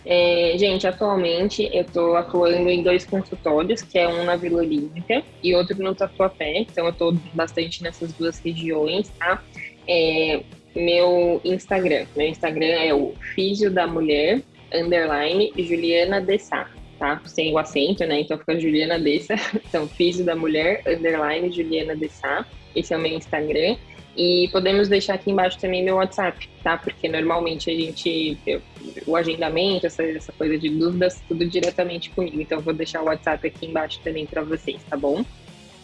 É, 0.05 0.53
gente, 0.57 0.87
atualmente 0.87 1.69
eu 1.73 1.81
estou 1.81 2.15
atuando 2.15 2.69
em 2.69 2.83
dois 2.83 3.05
consultórios, 3.05 3.81
que 3.81 3.97
é 3.97 4.07
um 4.07 4.23
na 4.23 4.35
Vila 4.35 4.59
Olímpica 4.59 5.23
e 5.43 5.55
outro 5.55 5.81
no 5.81 5.95
Tatuapé, 5.95 6.59
então 6.59 6.85
eu 6.85 6.91
estou 6.91 7.13
bastante 7.33 7.83
nessas 7.83 8.13
duas 8.13 8.39
regiões, 8.39 9.09
tá? 9.17 9.43
É, 9.87 10.41
meu 10.75 11.41
Instagram, 11.43 12.05
meu 12.15 12.27
Instagram 12.27 12.65
é 12.65 12.93
o 12.93 13.13
Físio 13.33 13.71
da 13.71 13.87
Mulher, 13.87 14.41
underline, 14.73 15.51
Juliana 15.57 16.19
Dessá, 16.19 16.69
tá? 16.99 17.21
Sem 17.25 17.53
o 17.53 17.57
acento, 17.57 18.05
né? 18.05 18.21
Então 18.21 18.37
fica 18.37 18.59
Juliana 18.59 18.99
Dessa, 18.99 19.35
então 19.67 19.87
Físio 19.87 20.25
da 20.25 20.35
Mulher, 20.35 20.81
underline, 20.85 21.51
Juliana 21.51 21.95
Dessá, 21.95 22.45
esse 22.75 22.93
é 22.93 22.97
o 22.97 22.99
meu 22.99 23.13
Instagram. 23.13 23.77
E 24.15 24.47
podemos 24.51 24.87
deixar 24.87 25.15
aqui 25.15 25.29
embaixo 25.29 25.59
também 25.59 25.83
meu 25.83 25.95
WhatsApp, 25.95 26.49
tá? 26.63 26.77
Porque 26.77 27.09
normalmente 27.09 27.69
a 27.69 27.73
gente, 27.73 28.37
eu, 28.47 28.61
o 29.05 29.15
agendamento, 29.15 29.85
essa, 29.85 30.03
essa 30.03 30.31
coisa 30.31 30.57
de 30.57 30.69
dúvidas, 30.69 31.21
tudo 31.27 31.45
diretamente 31.45 32.09
comigo. 32.11 32.39
Então 32.39 32.61
vou 32.61 32.73
deixar 32.73 33.01
o 33.01 33.05
WhatsApp 33.05 33.45
aqui 33.45 33.65
embaixo 33.65 33.99
também 34.03 34.25
para 34.25 34.41
vocês, 34.41 34.81
tá 34.89 34.95
bom? 34.95 35.25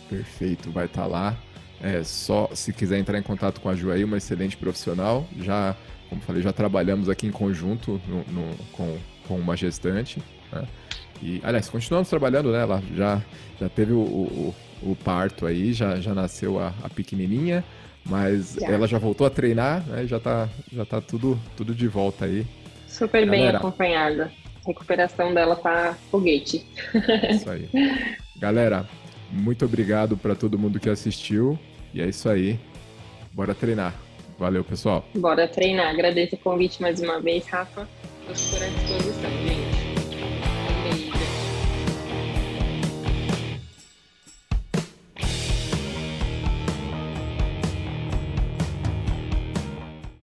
Perfeito, 0.10 0.72
vai 0.72 0.86
estar 0.86 1.04
tá 1.04 1.08
lá. 1.08 1.38
É 1.84 2.04
só 2.04 2.50
se 2.54 2.72
quiser 2.72 3.00
entrar 3.00 3.18
em 3.18 3.24
contato 3.24 3.60
com 3.60 3.68
a 3.68 3.76
Ju 3.76 3.92
aí, 3.92 4.04
uma 4.04 4.18
excelente 4.18 4.56
profissional. 4.56 5.28
Já, 5.42 5.76
como 6.10 6.22
falei, 6.22 6.42
já 6.42 6.54
trabalhamos 6.54 7.10
aqui 7.10 7.28
em 7.28 7.32
conjunto 7.32 8.00
no, 8.08 8.24
no, 8.32 8.56
com, 8.72 8.98
com 9.28 9.36
uma 9.36 9.58
gestante. 9.58 10.22
Né? 10.54 10.68
E, 11.22 11.42
aliás, 11.44 11.70
continuamos 11.70 12.08
trabalhando, 12.08 12.52
né? 12.52 12.62
Ela 12.62 12.82
já, 12.96 13.22
já 13.60 13.68
teve 13.68 13.92
o, 13.92 14.00
o, 14.00 14.56
o 14.84 14.96
parto 14.96 15.46
aí, 15.46 15.74
já, 15.74 16.00
já 16.00 16.14
nasceu 16.14 16.60
a, 16.60 16.74
a 16.84 16.90
pequenininha. 16.90 17.64
Mas 18.06 18.56
já. 18.60 18.68
ela 18.68 18.88
já 18.88 18.98
voltou 18.98 19.26
a 19.26 19.30
treinar, 19.30 19.84
né? 19.88 20.06
Já 20.06 20.20
tá, 20.20 20.50
já 20.72 20.86
tá 20.86 21.00
tudo, 21.00 21.40
tudo 21.56 21.74
de 21.74 21.88
volta 21.88 22.26
aí. 22.26 22.46
Super 22.88 23.26
Galera, 23.26 23.50
bem 23.50 23.56
acompanhada. 23.56 24.32
A 24.64 24.68
recuperação 24.68 25.34
dela 25.34 25.56
tá 25.56 25.96
foguete. 26.10 26.66
Isso 27.30 27.50
aí. 27.50 27.70
Galera, 28.38 28.88
muito 29.32 29.66
obrigado 29.66 30.18
para 30.18 30.36
todo 30.36 30.58
mundo 30.58 30.80
que 30.80 30.90
assistiu. 30.90 31.58
E 31.94 32.02
é 32.02 32.08
isso 32.08 32.30
aí. 32.30 32.60
Bora 33.34 33.54
treinar. 33.54 33.94
Valeu, 34.38 34.64
pessoal. 34.64 35.06
Bora 35.16 35.48
treinar. 35.48 35.88
Agradeço 35.88 36.36
o 36.36 36.40
convite 36.40 36.82
mais 36.82 37.00
uma 37.00 37.20
vez, 37.22 37.46
Rafa. 37.48 37.88
Estou 38.30 38.60
à 38.60 38.68
disposição, 38.68 39.32
gente. 39.48 39.71